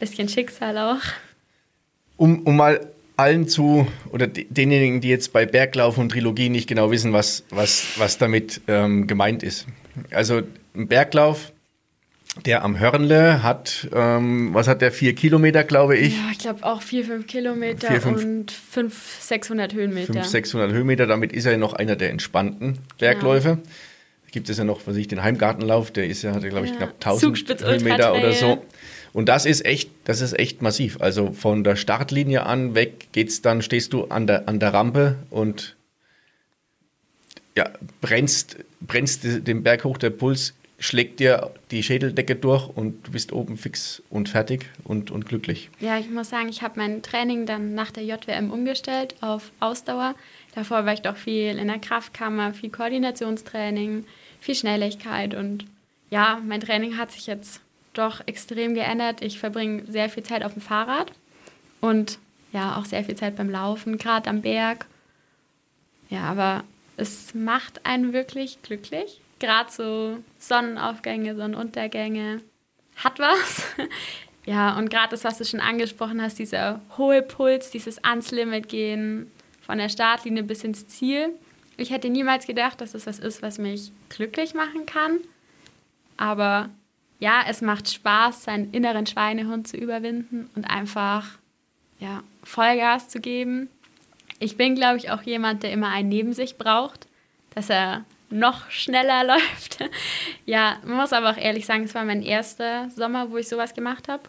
bisschen 0.00 0.28
Schicksal 0.28 0.78
auch. 0.78 1.02
Um, 2.16 2.42
um 2.44 2.56
mal 2.56 2.90
allen 3.22 3.46
zu, 3.46 3.86
oder 4.10 4.26
denjenigen, 4.26 5.00
die 5.00 5.08
jetzt 5.08 5.32
bei 5.32 5.46
Berglauf 5.46 5.96
und 5.96 6.10
Trilogie 6.10 6.48
nicht 6.48 6.68
genau 6.68 6.90
wissen, 6.90 7.12
was, 7.12 7.44
was, 7.50 7.86
was 7.96 8.18
damit 8.18 8.60
ähm, 8.66 9.06
gemeint 9.06 9.44
ist. 9.44 9.66
Also 10.10 10.42
ein 10.74 10.88
Berglauf, 10.88 11.52
der 12.44 12.64
am 12.64 12.80
Hörnle 12.80 13.44
hat, 13.44 13.88
ähm, 13.94 14.50
was 14.54 14.66
hat 14.66 14.82
der, 14.82 14.90
vier 14.90 15.14
Kilometer, 15.14 15.62
glaube 15.62 15.96
ich? 15.96 16.16
Ja, 16.16 16.30
ich 16.32 16.38
glaube 16.38 16.64
auch 16.64 16.82
vier, 16.82 17.04
fünf 17.04 17.28
Kilometer 17.28 17.88
vier, 17.88 18.00
fünf, 18.00 18.24
und 18.24 18.50
fünf, 18.50 19.18
600 19.20 19.72
Höhenmeter. 19.72 20.14
Fünf, 20.14 20.26
600 20.26 20.72
Höhenmeter, 20.72 21.06
damit 21.06 21.32
ist 21.32 21.46
er 21.46 21.56
noch 21.58 21.74
einer 21.74 21.94
der 21.94 22.10
entspannten 22.10 22.78
Bergläufe. 22.98 23.48
Ja. 23.48 23.70
Gibt 24.32 24.48
es 24.48 24.58
ja 24.58 24.64
noch, 24.64 24.80
was 24.86 24.96
ich, 24.96 25.06
den 25.06 25.22
Heimgartenlauf, 25.22 25.92
der 25.92 26.06
ist 26.06 26.22
ja, 26.22 26.34
hat 26.34 26.42
glaube 26.42 26.64
ich, 26.64 26.72
ja. 26.72 26.78
knapp 26.78 26.94
1000 26.94 27.62
Höhenmeter 27.64 28.14
oder 28.14 28.32
so. 28.32 28.64
Und 29.12 29.28
das 29.28 29.46
ist 29.46 29.64
echt, 29.64 29.90
das 30.04 30.20
ist 30.20 30.38
echt 30.38 30.62
massiv. 30.62 31.00
Also 31.00 31.32
von 31.32 31.64
der 31.64 31.76
Startlinie 31.76 32.44
an 32.46 32.74
weg 32.74 33.08
geht's 33.12 33.42
dann, 33.42 33.62
stehst 33.62 33.92
du 33.92 34.04
an 34.04 34.26
der, 34.26 34.48
an 34.48 34.58
der 34.58 34.74
Rampe 34.74 35.16
und 35.30 35.76
ja, 37.56 37.70
brennst, 38.00 38.56
brennst 38.80 39.24
den 39.24 39.62
Berg 39.62 39.84
hoch, 39.84 39.98
der 39.98 40.10
Puls 40.10 40.54
schlägt 40.78 41.20
dir 41.20 41.52
die 41.70 41.82
Schädeldecke 41.82 42.34
durch 42.34 42.68
und 42.68 43.06
du 43.06 43.12
bist 43.12 43.32
oben 43.32 43.56
fix 43.56 44.02
und 44.10 44.28
fertig 44.28 44.66
und, 44.82 45.12
und 45.12 45.26
glücklich. 45.26 45.70
Ja, 45.78 45.98
ich 45.98 46.10
muss 46.10 46.30
sagen, 46.30 46.48
ich 46.48 46.62
habe 46.62 46.80
mein 46.80 47.02
Training 47.02 47.46
dann 47.46 47.74
nach 47.74 47.92
der 47.92 48.04
JWM 48.04 48.50
umgestellt 48.50 49.14
auf 49.20 49.52
Ausdauer. 49.60 50.16
Davor 50.54 50.84
war 50.84 50.92
ich 50.92 51.02
doch 51.02 51.16
viel 51.16 51.56
in 51.56 51.68
der 51.68 51.78
Kraftkammer, 51.78 52.52
viel 52.52 52.70
Koordinationstraining, 52.70 54.06
viel 54.40 54.54
Schnelligkeit 54.56 55.34
und 55.34 55.66
ja, 56.10 56.40
mein 56.44 56.60
Training 56.60 56.98
hat 56.98 57.12
sich 57.12 57.26
jetzt 57.26 57.60
doch 57.94 58.20
extrem 58.26 58.74
geändert. 58.74 59.22
Ich 59.22 59.38
verbringe 59.38 59.84
sehr 59.90 60.08
viel 60.08 60.22
Zeit 60.22 60.44
auf 60.44 60.54
dem 60.54 60.62
Fahrrad 60.62 61.12
und 61.80 62.18
ja, 62.52 62.76
auch 62.76 62.84
sehr 62.84 63.04
viel 63.04 63.16
Zeit 63.16 63.36
beim 63.36 63.50
Laufen, 63.50 63.98
gerade 63.98 64.28
am 64.28 64.42
Berg. 64.42 64.86
Ja, 66.10 66.24
aber 66.24 66.64
es 66.96 67.34
macht 67.34 67.84
einen 67.86 68.12
wirklich 68.12 68.60
glücklich. 68.62 69.20
Gerade 69.38 69.72
so 69.72 70.18
Sonnenaufgänge, 70.38 71.34
Sonnenuntergänge 71.34 72.40
hat 72.96 73.18
was. 73.18 73.64
ja, 74.44 74.76
und 74.76 74.90
gerade 74.90 75.10
das, 75.10 75.24
was 75.24 75.38
du 75.38 75.44
schon 75.44 75.60
angesprochen 75.60 76.20
hast, 76.20 76.38
dieser 76.38 76.80
hohe 76.98 77.22
Puls, 77.22 77.70
dieses 77.70 78.04
ans 78.04 78.30
Limit 78.30 78.68
gehen, 78.68 79.30
von 79.62 79.78
der 79.78 79.88
Startlinie 79.88 80.42
bis 80.42 80.64
ins 80.64 80.86
Ziel. 80.86 81.30
Ich 81.76 81.90
hätte 81.90 82.10
niemals 82.10 82.46
gedacht, 82.46 82.80
dass 82.80 82.92
das 82.92 83.06
was 83.06 83.18
ist, 83.18 83.42
was 83.42 83.58
mich 83.58 83.90
glücklich 84.10 84.54
machen 84.54 84.84
kann. 84.86 85.18
Aber 86.18 86.68
ja, 87.22 87.44
es 87.48 87.60
macht 87.60 87.88
Spaß, 87.88 88.42
seinen 88.42 88.72
inneren 88.72 89.06
Schweinehund 89.06 89.68
zu 89.68 89.76
überwinden 89.76 90.50
und 90.56 90.64
einfach 90.64 91.38
ja, 92.00 92.24
Vollgas 92.42 93.10
zu 93.10 93.20
geben. 93.20 93.68
Ich 94.40 94.56
bin, 94.56 94.74
glaube 94.74 94.96
ich, 94.96 95.12
auch 95.12 95.22
jemand, 95.22 95.62
der 95.62 95.70
immer 95.70 95.90
einen 95.90 96.08
neben 96.08 96.32
sich 96.32 96.58
braucht, 96.58 97.06
dass 97.54 97.70
er 97.70 98.04
noch 98.28 98.68
schneller 98.72 99.22
läuft. 99.36 99.78
ja, 100.46 100.78
man 100.84 100.96
muss 100.96 101.12
aber 101.12 101.30
auch 101.30 101.36
ehrlich 101.36 101.64
sagen, 101.64 101.84
es 101.84 101.94
war 101.94 102.04
mein 102.04 102.22
erster 102.22 102.90
Sommer, 102.90 103.30
wo 103.30 103.36
ich 103.36 103.48
sowas 103.48 103.72
gemacht 103.72 104.08
habe. 104.08 104.24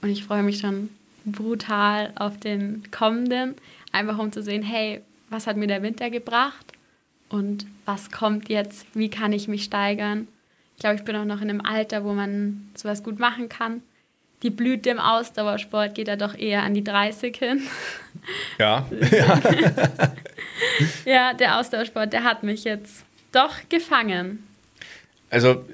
Und 0.00 0.08
ich 0.08 0.24
freue 0.24 0.42
mich 0.42 0.60
schon 0.60 0.88
brutal 1.26 2.14
auf 2.14 2.40
den 2.40 2.90
kommenden, 2.90 3.56
einfach 3.92 4.16
um 4.16 4.32
zu 4.32 4.42
sehen, 4.42 4.62
hey, 4.62 5.02
was 5.28 5.46
hat 5.46 5.58
mir 5.58 5.66
der 5.66 5.82
Winter 5.82 6.08
gebracht 6.08 6.72
und 7.28 7.66
was 7.84 8.10
kommt 8.10 8.48
jetzt, 8.48 8.86
wie 8.94 9.10
kann 9.10 9.34
ich 9.34 9.48
mich 9.48 9.64
steigern. 9.64 10.28
Ich 10.76 10.80
glaube, 10.80 10.96
ich 10.96 11.04
bin 11.04 11.16
auch 11.16 11.24
noch 11.24 11.40
in 11.40 11.48
einem 11.48 11.62
Alter, 11.62 12.04
wo 12.04 12.12
man 12.12 12.68
sowas 12.74 13.02
gut 13.02 13.18
machen 13.18 13.48
kann. 13.48 13.82
Die 14.42 14.50
Blüte 14.50 14.90
im 14.90 14.98
Ausdauersport 14.98 15.94
geht 15.94 16.08
da 16.08 16.16
doch 16.16 16.36
eher 16.36 16.62
an 16.62 16.74
die 16.74 16.84
30 16.84 17.36
hin. 17.36 17.62
Ja. 18.58 18.84
ja. 19.12 19.40
ja, 21.04 21.32
der 21.32 21.60
Ausdauersport, 21.60 22.12
der 22.12 22.24
hat 22.24 22.42
mich 22.42 22.64
jetzt 22.64 23.04
doch 23.30 23.54
gefangen. 23.68 24.44
Also, 25.30 25.64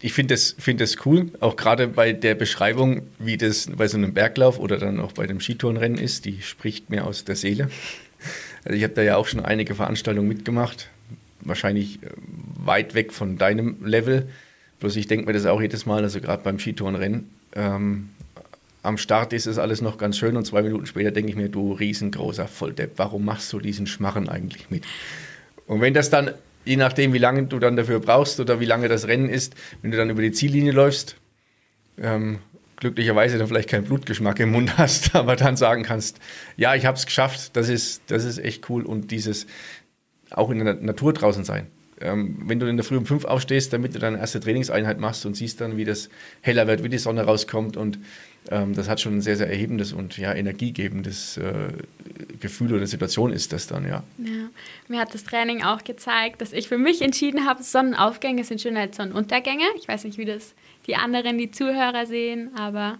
ich 0.00 0.14
finde 0.14 0.34
das, 0.34 0.56
find 0.58 0.80
das 0.80 1.04
cool, 1.04 1.30
auch 1.40 1.56
gerade 1.56 1.86
bei 1.86 2.14
der 2.14 2.34
Beschreibung, 2.34 3.02
wie 3.18 3.36
das 3.36 3.68
bei 3.76 3.88
so 3.88 3.98
einem 3.98 4.14
Berglauf 4.14 4.58
oder 4.58 4.78
dann 4.78 5.00
auch 5.00 5.12
bei 5.12 5.26
dem 5.26 5.38
Skitourenrennen 5.38 5.98
ist, 5.98 6.24
die 6.24 6.40
spricht 6.40 6.88
mir 6.88 7.04
aus 7.04 7.24
der 7.26 7.36
Seele. 7.36 7.68
Also 8.64 8.76
ich 8.78 8.84
habe 8.84 8.94
da 8.94 9.02
ja 9.02 9.16
auch 9.16 9.26
schon 9.26 9.44
einige 9.44 9.74
Veranstaltungen 9.74 10.28
mitgemacht, 10.28 10.88
wahrscheinlich 11.42 12.02
äh, 12.02 12.08
weit 12.64 12.94
weg 12.94 13.12
von 13.12 13.38
deinem 13.38 13.84
Level. 13.84 14.28
Bloß 14.80 14.96
ich 14.96 15.06
denke 15.06 15.26
mir 15.26 15.32
das 15.32 15.46
auch 15.46 15.60
jedes 15.60 15.86
Mal, 15.86 16.02
also 16.02 16.20
gerade 16.20 16.42
beim 16.42 16.58
Skitourenrennen. 16.58 17.30
Ähm, 17.54 18.10
am 18.82 18.96
Start 18.96 19.32
ist 19.32 19.46
es 19.46 19.58
alles 19.58 19.82
noch 19.82 19.98
ganz 19.98 20.16
schön 20.16 20.36
und 20.36 20.46
zwei 20.46 20.62
Minuten 20.62 20.86
später 20.86 21.10
denke 21.10 21.30
ich 21.30 21.36
mir, 21.36 21.48
du 21.48 21.72
riesengroßer 21.72 22.48
Volldepp, 22.48 22.92
warum 22.96 23.24
machst 23.24 23.52
du 23.52 23.60
diesen 23.60 23.86
Schmarren 23.86 24.28
eigentlich 24.28 24.70
mit? 24.70 24.84
Und 25.66 25.80
wenn 25.80 25.92
das 25.92 26.08
dann, 26.08 26.32
je 26.64 26.76
nachdem, 26.76 27.12
wie 27.12 27.18
lange 27.18 27.44
du 27.44 27.58
dann 27.58 27.76
dafür 27.76 28.00
brauchst 28.00 28.40
oder 28.40 28.58
wie 28.58 28.64
lange 28.64 28.88
das 28.88 29.06
Rennen 29.06 29.28
ist, 29.28 29.54
wenn 29.82 29.90
du 29.90 29.96
dann 29.96 30.08
über 30.08 30.22
die 30.22 30.32
Ziellinie 30.32 30.72
läufst, 30.72 31.16
ähm, 32.00 32.38
glücklicherweise 32.76 33.36
dann 33.38 33.46
vielleicht 33.46 33.68
keinen 33.68 33.84
Blutgeschmack 33.84 34.40
im 34.40 34.52
Mund 34.52 34.78
hast, 34.78 35.14
aber 35.14 35.36
dann 35.36 35.56
sagen 35.56 35.82
kannst, 35.82 36.18
ja, 36.56 36.74
ich 36.74 36.86
habe 36.86 36.96
es 36.96 37.06
geschafft, 37.06 37.50
das 37.54 37.68
ist, 37.68 38.02
das 38.08 38.24
ist 38.24 38.38
echt 38.38 38.68
cool 38.70 38.84
und 38.84 39.10
dieses 39.10 39.46
auch 40.30 40.50
in 40.50 40.64
der 40.64 40.74
Natur 40.74 41.12
draußen 41.12 41.44
sein 41.44 41.66
ähm, 42.00 42.36
wenn 42.46 42.58
du 42.58 42.66
in 42.66 42.76
der 42.76 42.84
Früh 42.84 42.96
um 42.96 43.06
fünf 43.06 43.24
aufstehst, 43.24 43.72
damit 43.72 43.94
du 43.94 43.98
deine 43.98 44.18
erste 44.18 44.40
Trainingseinheit 44.40 44.98
machst 44.98 45.26
und 45.26 45.34
siehst 45.34 45.60
dann, 45.60 45.76
wie 45.76 45.84
das 45.84 46.08
heller 46.40 46.66
wird, 46.66 46.82
wie 46.82 46.88
die 46.88 46.98
Sonne 46.98 47.24
rauskommt 47.24 47.76
und 47.76 47.98
ähm, 48.50 48.74
das 48.74 48.88
hat 48.88 49.00
schon 49.00 49.18
ein 49.18 49.20
sehr, 49.20 49.36
sehr 49.36 49.48
erhebendes 49.48 49.92
und 49.92 50.16
ja, 50.16 50.32
energiegebendes 50.32 51.36
äh, 51.36 51.72
Gefühl 52.40 52.74
oder 52.74 52.86
Situation 52.86 53.32
ist 53.32 53.52
das 53.52 53.66
dann, 53.66 53.84
ja. 53.86 54.02
ja. 54.18 54.48
Mir 54.88 55.00
hat 55.00 55.12
das 55.12 55.24
Training 55.24 55.62
auch 55.62 55.84
gezeigt, 55.84 56.40
dass 56.40 56.52
ich 56.52 56.68
für 56.68 56.78
mich 56.78 57.02
entschieden 57.02 57.46
habe, 57.46 57.62
Sonnenaufgänge 57.62 58.44
sind 58.44 58.60
schöner 58.60 58.80
als 58.80 58.96
Sonnenuntergänge. 58.96 59.64
Ich 59.78 59.86
weiß 59.86 60.04
nicht, 60.04 60.16
wie 60.16 60.24
das 60.24 60.54
die 60.86 60.96
anderen, 60.96 61.36
die 61.36 61.50
Zuhörer 61.50 62.06
sehen, 62.06 62.50
aber 62.56 62.98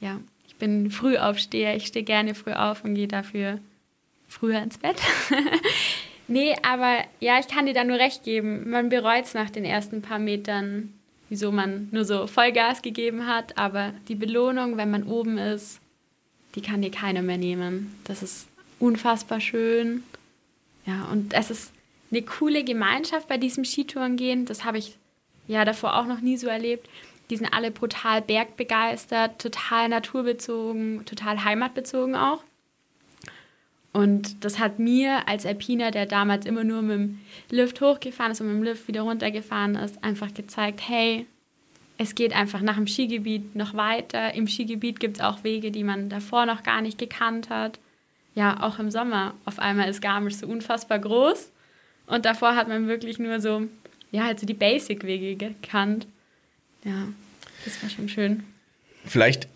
ja, 0.00 0.20
ich 0.46 0.54
bin 0.54 0.92
Frühaufsteher. 0.92 1.74
Ich 1.74 1.86
stehe 1.86 2.04
gerne 2.04 2.34
früh 2.34 2.52
auf 2.52 2.84
und 2.84 2.94
gehe 2.94 3.08
dafür 3.08 3.58
früher 4.28 4.62
ins 4.62 4.78
Bett. 4.78 4.96
nee, 6.28 6.54
aber 6.62 7.04
ja, 7.20 7.38
ich 7.38 7.48
kann 7.48 7.66
dir 7.66 7.74
da 7.74 7.84
nur 7.84 7.98
recht 7.98 8.22
geben. 8.22 8.70
Man 8.70 8.88
bereut 8.88 9.24
es 9.24 9.34
nach 9.34 9.50
den 9.50 9.64
ersten 9.64 10.02
paar 10.02 10.18
Metern, 10.18 10.92
wieso 11.28 11.50
man 11.50 11.88
nur 11.90 12.04
so 12.04 12.26
Vollgas 12.26 12.82
gegeben 12.82 13.26
hat. 13.26 13.58
Aber 13.58 13.92
die 14.08 14.14
Belohnung, 14.14 14.76
wenn 14.76 14.90
man 14.90 15.04
oben 15.04 15.38
ist, 15.38 15.80
die 16.54 16.62
kann 16.62 16.82
dir 16.82 16.90
keiner 16.90 17.22
mehr 17.22 17.38
nehmen. 17.38 17.94
Das 18.04 18.22
ist 18.22 18.46
unfassbar 18.78 19.40
schön. 19.40 20.04
Ja, 20.86 21.08
und 21.12 21.34
es 21.34 21.50
ist 21.50 21.72
eine 22.10 22.22
coole 22.22 22.64
Gemeinschaft 22.64 23.28
bei 23.28 23.36
diesem 23.36 23.64
Skitourengehen. 23.64 24.46
Das 24.46 24.64
habe 24.64 24.78
ich 24.78 24.96
ja 25.46 25.64
davor 25.64 25.96
auch 25.96 26.06
noch 26.06 26.20
nie 26.20 26.36
so 26.36 26.46
erlebt. 26.46 26.88
Die 27.30 27.36
sind 27.36 27.52
alle 27.52 27.70
brutal 27.70 28.22
bergbegeistert, 28.22 29.38
total 29.38 29.88
naturbezogen, 29.90 31.04
total 31.04 31.44
heimatbezogen 31.44 32.16
auch. 32.16 32.42
Und 33.92 34.44
das 34.44 34.58
hat 34.58 34.78
mir 34.78 35.26
als 35.26 35.46
Alpiner, 35.46 35.90
der 35.90 36.06
damals 36.06 36.46
immer 36.46 36.64
nur 36.64 36.82
mit 36.82 36.98
dem 36.98 37.18
Lift 37.50 37.80
hochgefahren 37.80 38.32
ist 38.32 38.40
und 38.40 38.48
mit 38.48 38.56
dem 38.56 38.62
Lift 38.62 38.86
wieder 38.86 39.02
runtergefahren 39.02 39.74
ist, 39.76 40.02
einfach 40.04 40.32
gezeigt, 40.34 40.80
hey, 40.86 41.26
es 41.96 42.14
geht 42.14 42.32
einfach 42.32 42.60
nach 42.60 42.76
dem 42.76 42.86
Skigebiet 42.86 43.56
noch 43.56 43.74
weiter. 43.74 44.34
Im 44.34 44.46
Skigebiet 44.46 45.00
gibt 45.00 45.16
es 45.16 45.22
auch 45.22 45.42
Wege, 45.42 45.72
die 45.72 45.82
man 45.82 46.08
davor 46.08 46.46
noch 46.46 46.62
gar 46.62 46.80
nicht 46.80 46.96
gekannt 46.96 47.50
hat. 47.50 47.80
Ja, 48.34 48.62
auch 48.62 48.78
im 48.78 48.90
Sommer. 48.92 49.34
Auf 49.44 49.58
einmal 49.58 49.88
ist 49.88 50.00
Garmisch 50.00 50.36
so 50.36 50.46
unfassbar 50.46 51.00
groß. 51.00 51.50
Und 52.06 52.24
davor 52.24 52.54
hat 52.54 52.68
man 52.68 52.86
wirklich 52.86 53.18
nur 53.18 53.40
so, 53.40 53.64
ja, 54.12 54.24
halt 54.24 54.38
so 54.38 54.46
die 54.46 54.54
Basic-Wege 54.54 55.34
gekannt. 55.34 56.06
Ja, 56.84 57.08
das 57.64 57.82
war 57.82 57.90
schon 57.90 58.08
schön. 58.08 58.44
Vielleicht, 59.04 59.48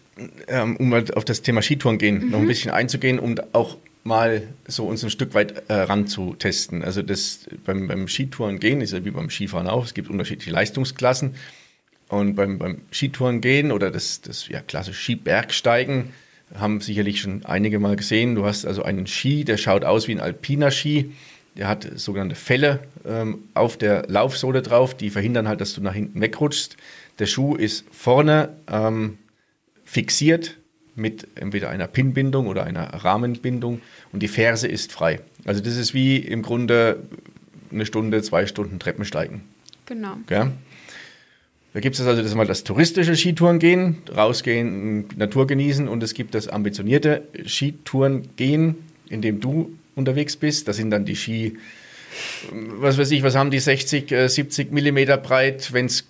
ähm, 0.49 0.77
um 0.77 0.89
mal 0.89 1.05
auf 1.15 1.25
das 1.25 1.43
Thema 1.43 1.63
Skitouren 1.63 1.99
gehen, 1.99 2.25
mhm. 2.25 2.31
noch 2.31 2.41
ein 2.41 2.49
bisschen 2.49 2.73
einzugehen 2.73 3.21
und 3.21 3.55
auch 3.55 3.77
mal 4.05 4.43
so 4.67 4.87
uns 4.87 5.05
ein 5.05 5.11
Stück 5.11 5.35
weit 5.35 5.69
äh, 5.69 5.75
ranzutesten. 5.75 6.83
Also 6.83 7.03
das 7.03 7.41
beim, 7.65 7.89
beim 7.89 8.09
Skitouren 8.09 8.59
gehen 8.59 8.81
ist 8.81 8.93
ja 8.93 9.05
wie 9.05 9.11
beim 9.11 9.31
Skifahren 9.31 9.69
auch. 9.69 9.85
Es 9.85 9.95
gibt 9.95 10.11
unterschiedliche 10.11 10.51
Leistungsklassen. 10.51 11.35
Und 12.09 12.35
beim, 12.35 12.59
beim 12.59 12.83
Skitouren 12.91 13.41
gehen 13.41 13.73
oder 13.73 13.91
das, 13.91 14.21
das 14.21 14.49
ja, 14.49 14.61
klassische 14.61 15.01
Skibergsteigen 15.01 16.11
haben 16.55 16.81
sicherlich 16.81 17.21
schon 17.21 17.45
einige 17.47 17.79
mal 17.79 17.97
gesehen. 17.97 18.35
Du 18.35 18.45
hast 18.45 18.67
also 18.67 18.83
einen 18.83 19.07
Ski, 19.07 19.45
der 19.45 19.57
schaut 19.57 19.85
aus 19.85 20.09
wie 20.09 20.13
ein 20.13 20.21
alpiner 20.21 20.71
Ski. 20.71 21.13
Der 21.57 21.69
hat 21.69 21.89
sogenannte 21.99 22.35
Fälle 22.35 22.81
ähm, 23.07 23.45
auf 23.55 23.77
der 23.77 24.07
Laufsohle 24.09 24.63
drauf, 24.63 24.95
die 24.95 25.11
verhindern 25.11 25.49
halt, 25.49 25.61
dass 25.61 25.75
du 25.75 25.81
nach 25.81 25.95
hinten 25.95 26.21
wegrutschst. 26.21 26.77
Der 27.19 27.27
Schuh 27.27 27.55
ist 27.55 27.85
vorne 27.93 28.51
ähm, 28.71 29.19
fixiert 29.85 30.57
mit 30.95 31.27
entweder 31.35 31.71
einer 31.71 31.87
Pinbindung 31.87 32.47
oder 32.47 32.65
einer 32.65 32.85
Rahmenbindung 32.85 33.81
und 34.13 34.23
die 34.23 34.29
Ferse 34.29 34.69
ist 34.69 34.93
frei. 34.93 35.21
Also 35.45 35.61
das 35.63 35.77
ist 35.77 35.95
wie 35.95 36.19
im 36.19 36.43
Grunde 36.43 37.03
eine 37.71 37.87
Stunde, 37.87 38.23
zwei 38.23 38.47
Stunden 38.47 38.79
Treppensteigen. 38.79 39.43
Genau. 39.87 40.17
Ja? 40.29 40.53
Da 41.73 41.81
gibt 41.81 41.99
es 41.99 42.07
also 42.07 42.23
das 42.23 42.35
mal 42.35 42.47
das 42.47 42.65
touristische 42.65 43.17
Skitourengehen, 43.17 43.99
rausgehen, 44.15 45.07
Natur 45.17 45.47
genießen 45.47 45.89
und 45.89 46.03
es 46.03 46.13
gibt 46.13 46.35
das 46.35 46.49
ambitionierte 46.49 47.23
Skitourengehen, 47.47 48.77
in 49.09 49.23
dem 49.23 49.41
du 49.41 49.73
unterwegs 49.95 50.37
bist. 50.37 50.69
Das 50.69 50.77
sind 50.77 50.91
dann 50.91 51.07
die 51.07 51.17
Ski, 51.17 51.57
was 52.53 52.99
weiß 52.99 53.11
ich, 53.13 53.23
was 53.23 53.37
haben 53.37 53.51
die 53.51 53.59
60, 53.59 54.13
70 54.27 54.69
äh, 54.71 54.75
Millimeter 54.75 55.17
breit. 55.17 55.73
Wenn 55.73 55.87
es 55.87 56.05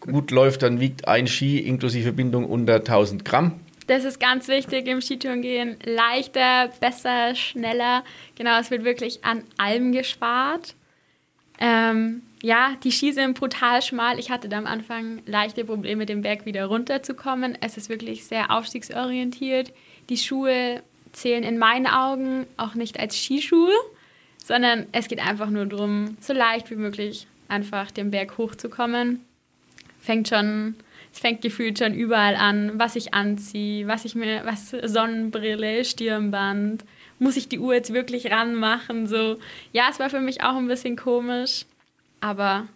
gut 0.00 0.30
läuft, 0.30 0.62
dann 0.62 0.80
wiegt 0.80 1.06
ein 1.06 1.26
Ski 1.26 1.58
inklusive 1.58 2.12
Bindung 2.12 2.46
unter 2.46 2.76
1000 2.76 3.24
Gramm. 3.24 3.60
Das 3.86 4.04
ist 4.04 4.20
ganz 4.20 4.48
wichtig 4.48 4.86
im 4.86 5.00
Skitourengehen. 5.00 5.76
Leichter, 5.84 6.68
besser, 6.80 7.34
schneller. 7.34 8.04
Genau, 8.36 8.58
es 8.58 8.70
wird 8.70 8.84
wirklich 8.84 9.24
an 9.24 9.42
allem 9.56 9.92
gespart. 9.92 10.74
Ähm, 11.58 12.22
ja, 12.42 12.76
die 12.82 12.92
Ski 12.92 13.12
sind 13.12 13.38
brutal 13.38 13.82
schmal. 13.82 14.18
Ich 14.18 14.30
hatte 14.30 14.48
da 14.48 14.58
am 14.58 14.66
Anfang 14.66 15.22
leichte 15.26 15.64
Probleme, 15.64 16.06
den 16.06 16.22
Berg 16.22 16.44
wieder 16.44 16.66
runterzukommen. 16.66 17.56
Es 17.60 17.76
ist 17.76 17.88
wirklich 17.88 18.24
sehr 18.24 18.50
aufstiegsorientiert. 18.50 19.72
Die 20.08 20.16
Schuhe 20.16 20.82
zählen 21.12 21.44
in 21.44 21.58
meinen 21.58 21.86
Augen 21.86 22.46
auch 22.56 22.74
nicht 22.74 22.98
als 22.98 23.16
Skischuhe, 23.16 23.72
sondern 24.44 24.86
es 24.92 25.08
geht 25.08 25.24
einfach 25.24 25.50
nur 25.50 25.66
darum, 25.66 26.16
so 26.20 26.32
leicht 26.32 26.70
wie 26.70 26.76
möglich 26.76 27.26
einfach 27.48 27.90
den 27.90 28.10
Berg 28.10 28.38
hochzukommen. 28.38 29.24
Fängt 30.00 30.28
schon 30.28 30.74
es 31.12 31.18
fängt 31.18 31.42
gefühlt 31.42 31.78
schon 31.78 31.94
überall 31.94 32.36
an, 32.36 32.78
was 32.78 32.96
ich 32.96 33.14
anziehe, 33.14 33.86
was 33.86 34.04
ich 34.04 34.14
mir, 34.14 34.42
was 34.44 34.70
Sonnenbrille, 34.70 35.84
Stirnband, 35.84 36.84
muss 37.18 37.36
ich 37.36 37.48
die 37.48 37.58
Uhr 37.58 37.74
jetzt 37.74 37.92
wirklich 37.92 38.30
ranmachen? 38.30 39.06
So, 39.06 39.38
ja, 39.72 39.88
es 39.90 39.98
war 39.98 40.10
für 40.10 40.20
mich 40.20 40.42
auch 40.42 40.56
ein 40.56 40.68
bisschen 40.68 40.96
komisch, 40.96 41.66
aber 42.20 42.66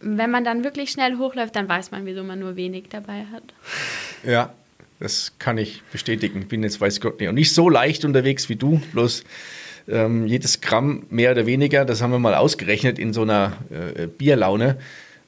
wenn 0.00 0.30
man 0.30 0.44
dann 0.44 0.64
wirklich 0.64 0.90
schnell 0.90 1.16
hochläuft, 1.16 1.54
dann 1.54 1.68
weiß 1.68 1.92
man, 1.92 2.04
wieso 2.04 2.24
man 2.24 2.40
nur 2.40 2.56
wenig 2.56 2.84
dabei 2.90 3.26
hat. 3.32 3.44
Ja, 4.24 4.52
das 4.98 5.32
kann 5.38 5.58
ich 5.58 5.82
bestätigen. 5.92 6.48
Bin 6.48 6.62
jetzt, 6.64 6.80
weiß 6.80 7.00
Gott 7.00 7.20
nicht, 7.20 7.28
und 7.28 7.36
nicht 7.36 7.54
so 7.54 7.68
leicht 7.68 8.04
unterwegs 8.04 8.48
wie 8.48 8.56
du, 8.56 8.80
bloß 8.92 9.24
ähm, 9.88 10.26
jedes 10.26 10.60
Gramm 10.60 11.06
mehr 11.10 11.32
oder 11.32 11.46
weniger, 11.46 11.84
das 11.84 12.02
haben 12.02 12.10
wir 12.10 12.18
mal 12.18 12.34
ausgerechnet 12.34 12.98
in 12.98 13.12
so 13.12 13.22
einer 13.22 13.56
äh, 13.70 14.06
Bierlaune. 14.06 14.78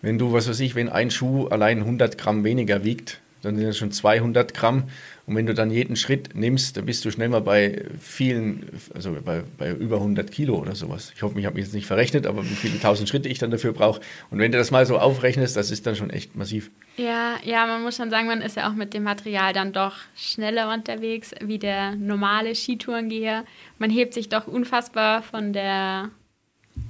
Wenn 0.05 0.19
du, 0.19 0.35
was 0.35 0.51
weiß 0.51 0.61
ich, 0.61 0.75
wenn 0.75 0.91
ein 0.91 1.11
Schuh 1.11 1.47
allein 1.47 1.79
100 1.79 2.19
Gramm 2.19 2.45
weniger 2.45 2.85
wiegt, 2.85 3.21
dann 3.41 3.57
sind 3.57 3.67
das 3.67 3.79
schon 3.79 3.91
200 3.91 4.53
Gramm. 4.53 4.85
Und 5.25 5.35
wenn 5.35 5.47
du 5.47 5.55
dann 5.55 5.71
jeden 5.71 5.97
Schritt 5.97 6.35
nimmst, 6.35 6.77
dann 6.77 6.85
bist 6.85 7.07
du 7.07 7.11
schnell 7.11 7.31
mal 7.31 7.41
bei 7.41 7.87
vielen, 7.99 8.69
also 8.93 9.17
bei, 9.25 9.45
bei 9.57 9.71
über 9.71 9.97
100 9.97 10.31
Kilo 10.31 10.57
oder 10.57 10.75
sowas. 10.75 11.11
Ich 11.17 11.23
hoffe, 11.23 11.41
ich 11.41 11.47
habe 11.47 11.55
mich 11.55 11.65
jetzt 11.65 11.73
nicht 11.73 11.87
verrechnet, 11.87 12.27
aber 12.27 12.45
wie 12.45 12.55
viele 12.55 12.79
tausend 12.79 13.09
Schritte 13.09 13.31
ich 13.31 13.39
dann 13.39 13.51
dafür 13.51 13.73
brauche. 13.73 14.03
Und 14.31 14.41
wenn 14.41 14.53
du 14.53 14.59
das 14.59 14.71
mal 14.71 14.85
so 14.85 14.99
aufrechnest, 14.99 15.57
das 15.57 15.71
ist 15.71 15.87
dann 15.87 15.97
schon 15.97 16.11
echt 16.11 16.37
massiv. 16.37 16.71
Ja, 16.99 17.37
ja, 17.43 17.67
man 17.67 17.83
muss 17.83 17.97
schon 17.97 18.11
sagen, 18.11 18.27
man 18.27 18.43
ist 18.43 18.59
ja 18.59 18.69
auch 18.69 18.75
mit 18.75 18.93
dem 18.93 19.05
Material 19.05 19.55
dann 19.55 19.73
doch 19.73 19.95
schneller 20.15 20.71
unterwegs 20.71 21.31
wie 21.41 21.59
der 21.59 21.97
normale 21.97 22.55
Skitourengeher. 22.55 23.47
Man 23.79 23.89
hebt 23.89 24.13
sich 24.13 24.29
doch 24.29 24.47
unfassbar 24.47 25.23
von 25.23 25.55
der, 25.55 26.11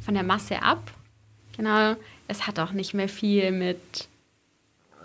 von 0.05 0.15
der 0.15 0.25
Masse 0.25 0.65
ab. 0.65 0.91
Genau 1.57 1.95
es 2.29 2.47
hat 2.47 2.59
auch 2.59 2.73
nicht 2.73 2.95
mehr 2.95 3.09
viel 3.09 3.53
mit, 3.53 4.09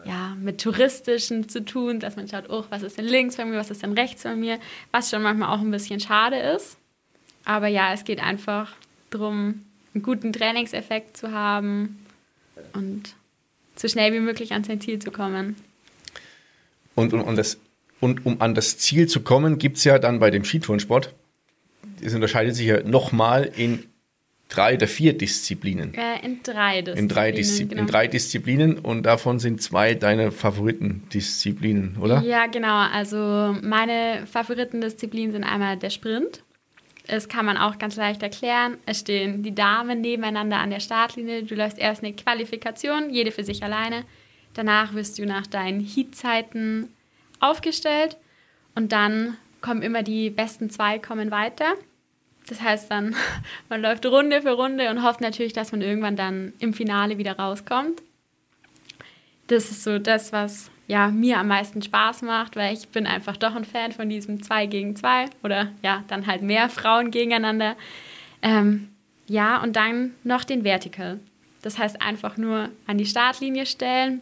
ja, 0.06 0.36
mit 0.40 0.62
touristischen 0.62 1.50
zu 1.50 1.64
tun, 1.64 2.00
dass 2.00 2.16
man 2.16 2.28
schaut, 2.28 2.50
oh, 2.50 2.64
was 2.70 2.84
ist 2.84 2.98
denn 2.98 3.06
links 3.06 3.36
von 3.36 3.50
mir, 3.50 3.58
was 3.58 3.72
ist 3.72 3.84
denn 3.84 3.94
rechts 3.94 4.22
von 4.22 4.40
mir, 4.40 4.60
was 4.92 5.10
schon 5.10 5.22
manchmal 5.22 5.56
auch 5.56 5.62
ein 5.62 5.72
bisschen 5.72 6.00
schade 6.00 6.38
ist. 6.38 6.78
Aber 7.46 7.68
ja, 7.68 7.94
es 7.94 8.04
geht 8.04 8.22
einfach 8.22 8.74
darum, 9.10 9.66
einen 9.94 10.04
guten 10.04 10.34
Trainingseffekt 10.34 11.18
zu 11.18 11.32
haben 11.32 12.06
und 12.74 13.16
so 13.76 13.88
schnell 13.88 14.14
wie 14.14 14.20
möglich 14.20 14.54
an 14.54 14.64
sein 14.64 14.82
Ziel 14.82 15.00
zu 15.00 15.12
kommen. 15.12 15.56
Und, 16.96 17.14
und, 17.14 17.22
und, 17.22 17.36
das, 17.38 17.58
und 18.00 18.26
um 18.26 18.42
an 18.42 18.56
das 18.56 18.78
Ziel 18.78 19.08
zu 19.08 19.22
kommen, 19.22 19.58
gibt 19.58 19.78
es 19.78 19.84
ja 19.86 20.00
dann 20.00 20.20
bei 20.20 20.32
dem 20.32 20.44
Skitourensport, 20.44 21.14
es 22.02 22.14
unterscheidet 22.14 22.56
sich 22.56 22.68
ja 22.68 22.82
nochmal 22.84 23.46
in 23.56 23.88
drei 24.50 24.74
oder 24.74 24.88
vier 24.88 25.18
Disziplinen. 25.18 25.94
Äh, 25.94 26.26
in 26.26 26.44
drei 26.44 26.82
Disziplinen. 26.82 26.98
In 26.98 27.08
drei, 27.08 27.32
Diszi 27.32 27.66
genau. 27.66 27.82
in 27.82 27.88
drei 27.88 28.08
Disziplinen 28.08 28.78
und 28.80 29.04
davon 29.04 29.40
sind 29.40 29.62
zwei 29.62 29.94
deine 29.94 30.32
Favoritendisziplinen, 30.32 31.98
oder? 32.02 32.22
Ja, 32.24 32.48
genau. 32.48 32.76
Also 32.92 33.56
meine 33.62 34.26
Favoritendisziplinen 34.26 35.32
sind 35.32 35.44
einmal 35.44 35.78
der 35.78 35.92
Sprint. 35.92 36.44
Das 37.08 37.28
kann 37.28 37.46
man 37.46 37.58
auch 37.58 37.78
ganz 37.80 37.96
leicht 37.96 38.22
erklären. 38.22 38.78
Es 38.86 39.00
stehen 39.00 39.42
die 39.42 39.56
Damen 39.56 40.02
nebeneinander 40.02 40.58
an 40.58 40.70
der 40.70 40.80
Startlinie. 40.80 41.44
Du 41.44 41.56
läufst 41.56 41.80
erst 41.80 42.04
eine 42.04 42.14
Qualifikation, 42.14 43.10
jede 43.10 43.32
für 43.32 43.44
sich 43.44 43.64
alleine. 43.64 44.04
Danach 44.54 44.94
wirst 44.94 45.18
du 45.18 45.26
nach 45.26 45.48
deinen 45.48 45.80
Heatzeiten 45.80 46.90
aufgestellt 47.40 48.18
und 48.76 48.92
dann 48.92 49.38
kommen 49.62 49.82
immer 49.82 50.04
die 50.04 50.30
besten 50.30 50.70
zwei 50.70 51.00
kommen 51.00 51.32
weiter. 51.32 51.76
Das 52.50 52.62
heißt 52.62 52.92
dann, 52.92 53.16
man 53.70 53.82
läuft 53.82 54.06
Runde 54.06 54.42
für 54.42 54.52
Runde 54.52 54.90
und 54.90 55.04
hofft 55.04 55.22
natürlich, 55.22 55.54
dass 55.54 55.72
man 55.72 55.82
irgendwann 55.82 56.16
dann 56.16 56.54
im 56.60 56.74
Finale 56.74 57.18
wieder 57.18 57.38
rauskommt. 57.38 58.02
Das 59.48 59.72
ist 59.72 59.84
so 59.84 59.98
das, 59.98 60.32
was 60.32 60.70
ja, 60.88 61.10
mir 61.10 61.38
am 61.38 61.48
meisten 61.48 61.82
Spaß 61.82 62.24
macht, 62.24 62.56
weil 62.56 62.74
ich 62.74 62.90
bin 62.90 63.06
einfach 63.06 63.38
doch 63.38 63.56
ein 63.56 63.64
Fan 63.64 63.92
von 63.92 64.10
diesem 64.10 64.42
2 64.42 64.66
gegen 64.66 64.96
2 64.96 65.26
oder 65.44 65.72
ja, 65.84 66.04
dann 66.08 66.26
halt 66.26 66.42
mehr 66.42 66.68
Frauen 66.68 67.12
gegeneinander. 67.12 67.76
Ähm, 68.42 68.90
ja, 69.28 69.62
und 69.62 69.76
dann 69.76 70.16
noch 70.24 70.44
den 70.44 70.64
Vertical. 70.64 71.20
Das 71.62 71.78
heißt 71.78 72.02
einfach 72.02 72.38
nur 72.38 72.70
an 72.88 72.98
die 72.98 73.06
Startlinie 73.06 73.68
stellen. 73.68 74.22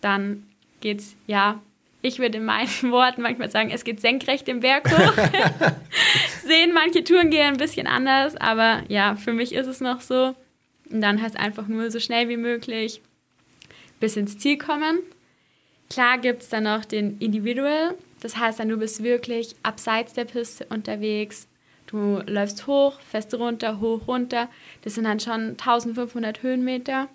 Dann 0.00 0.46
geht's, 0.80 1.14
ja, 1.26 1.60
ich 2.06 2.18
würde 2.18 2.38
in 2.38 2.44
meinen 2.44 2.68
Worten 2.90 3.22
manchmal 3.22 3.50
sagen, 3.50 3.70
es 3.70 3.84
geht 3.84 4.00
senkrecht 4.00 4.46
den 4.46 4.60
Berg 4.60 4.90
hoch. 4.90 5.12
Sehen 6.44 6.72
manche 6.72 7.04
Touren 7.04 7.30
gehen 7.30 7.54
ein 7.54 7.56
bisschen 7.56 7.86
anders, 7.86 8.36
aber 8.36 8.82
ja, 8.88 9.16
für 9.16 9.32
mich 9.32 9.52
ist 9.52 9.66
es 9.66 9.80
noch 9.80 10.00
so. 10.00 10.34
Und 10.90 11.00
dann 11.00 11.20
heißt 11.20 11.36
einfach 11.36 11.66
nur 11.66 11.90
so 11.90 11.98
schnell 11.98 12.28
wie 12.28 12.36
möglich 12.36 13.02
bis 13.98 14.16
ins 14.16 14.38
Ziel 14.38 14.58
kommen. 14.58 14.98
Klar 15.90 16.18
gibt 16.18 16.42
es 16.42 16.48
dann 16.48 16.64
noch 16.64 16.84
den 16.84 17.18
Individual. 17.18 17.94
Das 18.20 18.36
heißt 18.36 18.60
dann, 18.60 18.68
du 18.68 18.76
bist 18.76 19.02
wirklich 19.02 19.54
abseits 19.62 20.14
der 20.14 20.24
Piste 20.24 20.66
unterwegs. 20.66 21.48
Du 21.86 22.20
läufst 22.26 22.66
hoch, 22.66 23.00
fest 23.00 23.34
runter, 23.34 23.80
hoch, 23.80 24.08
runter. 24.08 24.48
Das 24.82 24.94
sind 24.94 25.04
dann 25.04 25.20
schon 25.20 25.50
1500 25.50 26.42
Höhenmeter. 26.42 27.08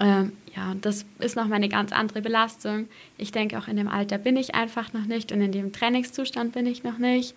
Ähm, 0.00 0.32
ja, 0.54 0.74
das 0.80 1.04
ist 1.18 1.36
nochmal 1.36 1.56
eine 1.56 1.68
ganz 1.68 1.92
andere 1.92 2.22
Belastung. 2.22 2.88
Ich 3.16 3.32
denke, 3.32 3.58
auch 3.58 3.68
in 3.68 3.76
dem 3.76 3.88
Alter 3.88 4.18
bin 4.18 4.36
ich 4.36 4.54
einfach 4.54 4.92
noch 4.92 5.06
nicht 5.06 5.32
und 5.32 5.40
in 5.40 5.52
dem 5.52 5.72
Trainingszustand 5.72 6.52
bin 6.52 6.66
ich 6.66 6.84
noch 6.84 6.98
nicht. 6.98 7.34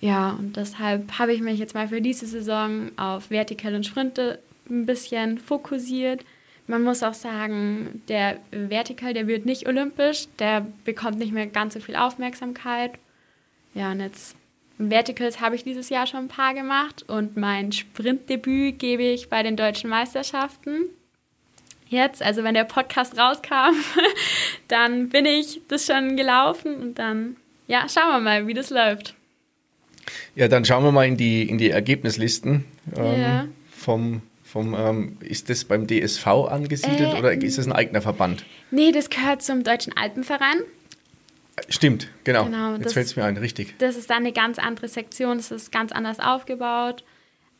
Ja, 0.00 0.30
und 0.30 0.56
deshalb 0.56 1.18
habe 1.18 1.32
ich 1.32 1.40
mich 1.40 1.58
jetzt 1.58 1.74
mal 1.74 1.88
für 1.88 2.00
diese 2.00 2.26
Saison 2.26 2.92
auf 2.96 3.26
Vertical 3.26 3.74
und 3.74 3.84
Sprinte 3.84 4.38
ein 4.70 4.86
bisschen 4.86 5.38
fokussiert. 5.38 6.24
Man 6.68 6.82
muss 6.82 7.02
auch 7.02 7.14
sagen, 7.14 8.02
der 8.08 8.38
Vertical, 8.50 9.14
der 9.14 9.26
wird 9.26 9.46
nicht 9.46 9.66
olympisch, 9.66 10.28
der 10.38 10.66
bekommt 10.84 11.18
nicht 11.18 11.32
mehr 11.32 11.46
ganz 11.46 11.74
so 11.74 11.80
viel 11.80 11.96
Aufmerksamkeit. 11.96 12.92
Ja, 13.74 13.90
und 13.90 14.00
jetzt 14.00 14.36
Verticals 14.78 15.40
habe 15.40 15.56
ich 15.56 15.64
dieses 15.64 15.88
Jahr 15.88 16.06
schon 16.06 16.20
ein 16.20 16.28
paar 16.28 16.54
gemacht 16.54 17.04
und 17.08 17.36
mein 17.36 17.72
Sprintdebüt 17.72 18.78
gebe 18.78 19.02
ich 19.02 19.28
bei 19.28 19.42
den 19.42 19.56
deutschen 19.56 19.90
Meisterschaften. 19.90 20.84
Jetzt, 21.88 22.22
also 22.22 22.44
wenn 22.44 22.54
der 22.54 22.64
Podcast 22.64 23.18
rauskam, 23.18 23.74
dann 24.68 25.08
bin 25.08 25.24
ich 25.24 25.62
das 25.68 25.86
schon 25.86 26.16
gelaufen 26.16 26.76
und 26.76 26.98
dann, 26.98 27.36
ja, 27.66 27.86
schauen 27.88 28.10
wir 28.12 28.20
mal, 28.20 28.46
wie 28.46 28.54
das 28.54 28.68
läuft. 28.68 29.14
Ja, 30.34 30.48
dann 30.48 30.64
schauen 30.64 30.84
wir 30.84 30.92
mal 30.92 31.06
in 31.06 31.16
die, 31.16 31.48
in 31.48 31.56
die 31.58 31.70
Ergebnislisten 31.70 32.64
ähm, 32.96 33.20
ja. 33.20 33.48
vom, 33.70 34.22
vom 34.44 34.74
ähm, 34.74 35.16
ist 35.20 35.48
das 35.48 35.64
beim 35.64 35.86
DSV 35.86 36.26
angesiedelt 36.26 37.14
äh, 37.14 37.18
oder 37.18 37.32
ist 37.32 37.58
das 37.58 37.66
ein 37.66 37.72
eigener 37.72 38.02
Verband? 38.02 38.44
Nee, 38.70 38.92
das 38.92 39.08
gehört 39.08 39.42
zum 39.42 39.64
Deutschen 39.64 39.96
Alpenverein. 39.96 40.60
Stimmt, 41.70 42.08
genau. 42.24 42.44
genau 42.44 42.76
Jetzt 42.76 42.92
fällt 42.92 43.06
es 43.06 43.16
mir 43.16 43.24
ein, 43.24 43.36
richtig. 43.36 43.74
Das 43.78 43.96
ist 43.96 44.10
dann 44.10 44.18
eine 44.18 44.32
ganz 44.32 44.58
andere 44.58 44.88
Sektion, 44.88 45.38
es 45.38 45.50
ist 45.50 45.72
ganz 45.72 45.90
anders 45.90 46.20
aufgebaut, 46.20 47.02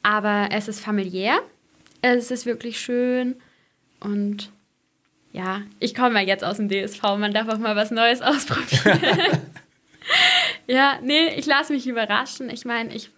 aber 0.03 0.51
es 0.53 0.69
ist 0.69 0.81
familiär, 0.81 1.41
es 2.03 2.31
ist 2.31 2.47
wirklich 2.47 2.79
schön 2.79 3.37
und 4.01 4.51
ja, 5.33 5.63
ich 5.79 5.95
komme 5.95 6.21
ja 6.21 6.27
jetzt 6.27 6.45
aus 6.45 6.57
dem 6.57 6.69
DSV, 6.69 7.03
man 7.19 7.33
darf 7.33 7.49
auch 7.49 7.59
mal 7.59 7.77
was 7.77 7.91
Neues 7.91 8.23
ausprobieren. 8.23 9.39
ja, 10.67 10.99
nee, 11.03 11.35
ich 11.37 11.47
lasse 11.47 11.73
mich 11.73 11.87
überraschen. 11.87 12.51
Ich 12.51 12.65
meine, 12.65 12.95
ich, 12.95 13.11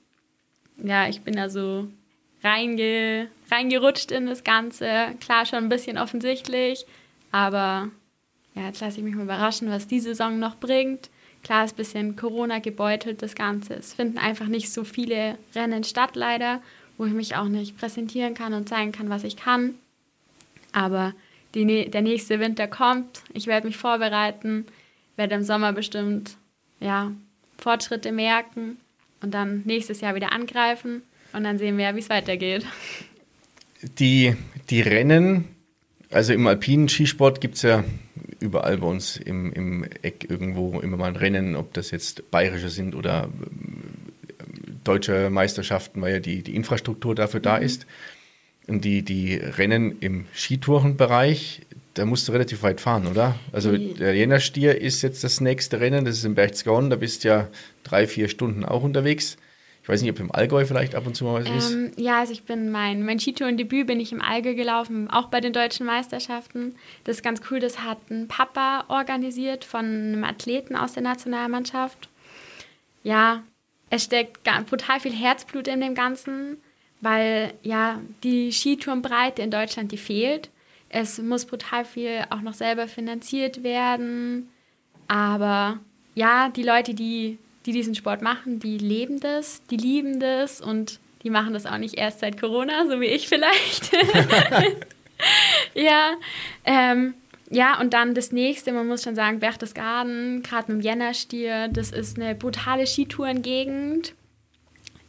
ja, 0.83 1.09
ich 1.09 1.23
bin 1.23 1.37
da 1.37 1.49
so 1.49 1.89
reinge, 2.43 3.29
reingerutscht 3.51 4.11
in 4.11 4.27
das 4.27 4.45
Ganze. 4.45 5.15
Klar, 5.21 5.47
schon 5.47 5.61
ein 5.61 5.69
bisschen 5.69 5.99
offensichtlich, 5.99 6.87
aber 7.31 7.89
ja, 8.55 8.67
jetzt 8.67 8.81
lasse 8.81 8.99
ich 8.99 9.05
mich 9.05 9.15
mal 9.15 9.25
überraschen, 9.25 9.71
was 9.71 9.87
die 9.87 10.01
Saison 10.01 10.39
noch 10.39 10.57
bringt. 10.57 11.09
Klar 11.43 11.65
ist 11.65 11.73
ein 11.73 11.77
bisschen 11.77 12.17
Corona 12.17 12.59
gebeutelt, 12.59 13.23
das 13.23 13.35
Ganze. 13.35 13.75
Es 13.75 13.95
finden 13.95 14.19
einfach 14.19 14.47
nicht 14.47 14.71
so 14.73 14.85
viele 14.85 15.39
Rennen 15.55 15.85
statt, 15.85 16.11
leider, 16.15 16.61
wo 16.99 17.07
ich 17.07 17.13
mich 17.13 17.37
auch 17.37 17.47
nicht 17.47 17.79
präsentieren 17.79 18.35
kann 18.35 18.53
und 18.53 18.69
zeigen 18.69 18.93
kann, 18.93 19.09
was 19.09 19.25
ich 19.25 19.37
kann. 19.37 19.75
Aber 20.73 21.15
die, 21.55 21.91
der 21.91 22.03
nächste 22.03 22.41
Winter 22.41 22.67
kommt. 22.67 23.23
Ich 23.33 23.47
werde 23.47 23.67
mich 23.67 23.77
vorbereiten, 23.77 24.67
werde 25.17 25.35
im 25.35 25.43
Sommer 25.43 25.73
bestimmt 25.73 26.37
ja, 26.81 27.13
Fortschritte 27.59 28.13
merken 28.13 28.79
und 29.23 29.35
dann 29.35 29.63
nächstes 29.65 30.01
Jahr 30.01 30.15
wieder 30.15 30.33
angreifen 30.33 31.03
und 31.33 31.45
dann 31.45 31.59
sehen 31.59 31.77
wir, 31.79 31.95
wie 31.95 32.01
es 32.01 32.11
weitergeht. 32.11 32.65
Die, 33.99 34.35
die 34.69 34.81
Rennen, 34.81 35.49
also 36.11 36.33
im 36.33 36.47
alpinen 36.47 36.89
Skisport 36.89 37.41
gibt 37.41 37.57
es 37.57 37.63
ja 37.63 37.85
überall 38.41 38.79
bei 38.79 38.87
uns 38.87 39.17
im, 39.17 39.53
im 39.53 39.85
Eck 40.03 40.29
irgendwo 40.29 40.81
immer 40.81 40.97
mal 40.97 41.09
ein 41.09 41.17
Rennen, 41.17 41.57
ob 41.57 41.73
das 41.75 41.91
jetzt 41.91 42.31
bayerische 42.31 42.69
sind 42.69 42.95
oder 42.95 43.29
äh, 43.29 44.45
deutsche 44.85 45.31
Meisterschaften, 45.31 46.01
weil 46.01 46.15
ja 46.15 46.21
die, 46.21 46.43
die 46.43 46.55
Infrastruktur 46.55 47.15
dafür 47.15 47.41
da 47.41 47.59
mhm. 47.59 47.65
ist. 47.65 47.87
Die, 48.79 49.03
die 49.03 49.35
Rennen 49.35 49.99
im 49.99 50.27
Skitourenbereich, 50.35 51.63
da 51.95 52.05
musst 52.05 52.29
du 52.29 52.33
relativ 52.33 52.63
weit 52.63 52.81
fahren, 52.81 53.07
oder? 53.09 53.35
Also 53.53 53.77
der 53.77 54.15
Jännerstier 54.15 54.81
ist 54.81 55.03
jetzt 55.03 55.25
das 55.25 55.41
nächste 55.41 55.81
Rennen, 55.81 56.05
das 56.05 56.19
ist 56.19 56.25
in 56.25 56.37
Berchtesgaden, 56.37 56.91
da 56.91 56.97
bist 56.97 57.25
du 57.25 57.29
ja 57.29 57.49
drei, 57.83 58.07
vier 58.07 58.29
Stunden 58.29 58.65
auch 58.65 58.83
unterwegs. 58.85 59.37
Ich 59.83 59.89
weiß 59.89 60.03
nicht, 60.03 60.11
ob 60.13 60.21
im 60.21 60.31
Allgäu 60.31 60.65
vielleicht 60.67 60.95
ab 60.95 61.07
und 61.07 61.17
zu 61.17 61.25
mal 61.25 61.43
was 61.45 61.73
ähm, 61.73 61.87
ist. 61.87 61.99
Ja, 61.99 62.21
also 62.21 62.33
ich 62.33 62.45
bin 62.45 62.71
mein, 62.71 63.05
mein 63.05 63.19
Skitourendebüt 63.19 63.87
bin 63.87 63.99
ich 63.99 64.13
im 64.13 64.21
Allgäu 64.21 64.55
gelaufen, 64.55 65.11
auch 65.11 65.29
bei 65.29 65.41
den 65.41 65.53
deutschen 65.53 65.87
Meisterschaften. 65.87 66.77
Das 67.05 67.17
ist 67.17 67.23
ganz 67.23 67.41
cool, 67.51 67.59
das 67.59 67.81
hat 67.81 67.99
ein 68.11 68.29
Papa 68.29 68.85
organisiert 68.89 69.65
von 69.65 69.85
einem 69.85 70.25
Athleten 70.25 70.77
aus 70.77 70.93
der 70.93 71.03
Nationalmannschaft. 71.03 72.09
Ja, 73.03 73.43
es 73.89 74.05
steckt 74.05 74.45
brutal 74.69 75.01
viel 75.01 75.15
Herzblut 75.15 75.67
in 75.67 75.81
dem 75.81 75.95
Ganzen 75.95 76.59
weil 77.01 77.55
ja 77.63 78.01
die 78.23 78.53
Skitourenbreite 78.53 79.43
in 79.43 79.51
Deutschland, 79.51 79.93
die 79.93 79.99
fehlt. 79.99 80.51
Es 80.89 81.19
muss 81.19 81.45
brutal 81.45 81.85
viel 81.85 82.25
auch 82.31 82.41
noch 82.41 82.55
selber 82.55 82.89
finanziert 82.89 83.63
werden. 83.63 84.49
Aber 85.09 85.79
ja, 86.15 86.49
die 86.51 86.63
Leute, 86.63 86.95
die, 86.95 87.39
die 87.67 87.73
diesen 87.73 87.95
Sport 87.95 88.23
machen, 88.23 88.61
die 88.61 88.79
leben 88.79 89.21
das, 89.21 89.63
die 89.71 89.77
lieben 89.77 90.21
das 90.21 90.61
und 90.61 90.99
die 91.23 91.31
machen 91.31 91.53
das 91.53 91.67
auch 91.67 91.79
nicht 91.79 91.97
erst 91.97 92.21
seit 92.21 92.41
Corona, 92.41 92.87
so 92.87 93.01
wie 93.01 93.07
ich 93.07 93.29
vielleicht. 93.29 93.93
ja, 95.75 96.13
ähm, 96.65 97.15
ja, 97.51 97.79
und 97.81 97.93
dann 97.93 98.15
das 98.15 98.33
nächste, 98.33 98.73
man 98.73 98.87
muss 98.87 99.03
schon 99.03 99.17
sagen, 99.17 99.41
Berchtesgaden, 99.41 100.43
gerade 100.43 100.73
mit 100.73 100.83
dem 100.83 100.85
Jännerstier, 100.85 101.69
das 101.69 101.91
ist 101.91 102.19
eine 102.19 102.35
brutale 102.35 102.87
Skitourengegend. 102.87 104.15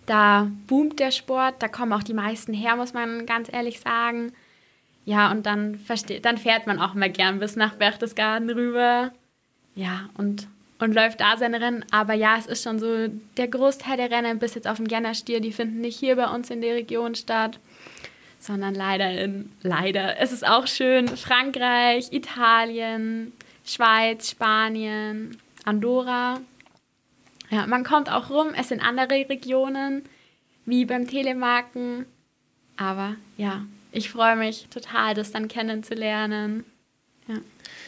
Da 0.05 0.49
boomt 0.67 0.99
der 0.99 1.11
Sport, 1.11 1.55
da 1.59 1.67
kommen 1.67 1.93
auch 1.93 2.03
die 2.03 2.13
meisten 2.13 2.53
her, 2.53 2.75
muss 2.75 2.93
man 2.93 3.25
ganz 3.25 3.51
ehrlich 3.51 3.79
sagen. 3.79 4.33
Ja, 5.05 5.31
und 5.31 5.45
dann, 5.45 5.79
dann 6.21 6.37
fährt 6.37 6.67
man 6.67 6.79
auch 6.79 6.93
mal 6.93 7.09
gern 7.09 7.39
bis 7.39 7.55
nach 7.55 7.75
Berchtesgaden 7.75 8.49
rüber. 8.49 9.11
Ja, 9.75 10.09
und, 10.17 10.47
und 10.79 10.93
läuft 10.93 11.21
da 11.21 11.37
seine 11.37 11.61
Rennen. 11.61 11.85
Aber 11.91 12.13
ja, 12.13 12.37
es 12.37 12.45
ist 12.45 12.63
schon 12.63 12.79
so, 12.79 13.07
der 13.37 13.47
Großteil 13.47 13.97
der 13.97 14.11
Rennen 14.11 14.39
bis 14.39 14.55
jetzt 14.55 14.67
auf 14.67 14.77
dem 14.77 14.87
Gennerstier, 14.87 15.39
die 15.39 15.51
finden 15.51 15.81
nicht 15.81 15.97
hier 15.97 16.15
bei 16.15 16.27
uns 16.27 16.49
in 16.49 16.61
der 16.61 16.75
Region 16.75 17.15
statt, 17.15 17.59
sondern 18.39 18.75
leider 18.75 19.11
in, 19.11 19.51
leider, 19.61 20.19
es 20.19 20.31
ist 20.31 20.45
auch 20.45 20.67
schön, 20.67 21.07
Frankreich, 21.07 22.11
Italien, 22.11 23.33
Schweiz, 23.65 24.31
Spanien, 24.31 25.37
Andorra. 25.63 26.41
Ja, 27.51 27.67
man 27.67 27.83
kommt 27.83 28.09
auch 28.09 28.29
rum, 28.29 28.47
es 28.57 28.69
sind 28.69 28.81
andere 28.81 29.29
Regionen, 29.29 30.03
wie 30.65 30.85
beim 30.85 31.07
Telemarken. 31.07 32.05
Aber 32.77 33.15
ja, 33.37 33.63
ich 33.91 34.09
freue 34.09 34.37
mich 34.37 34.67
total, 34.73 35.13
das 35.13 35.31
dann 35.31 35.49
kennenzulernen. 35.49 36.63
Ja. 37.27 37.35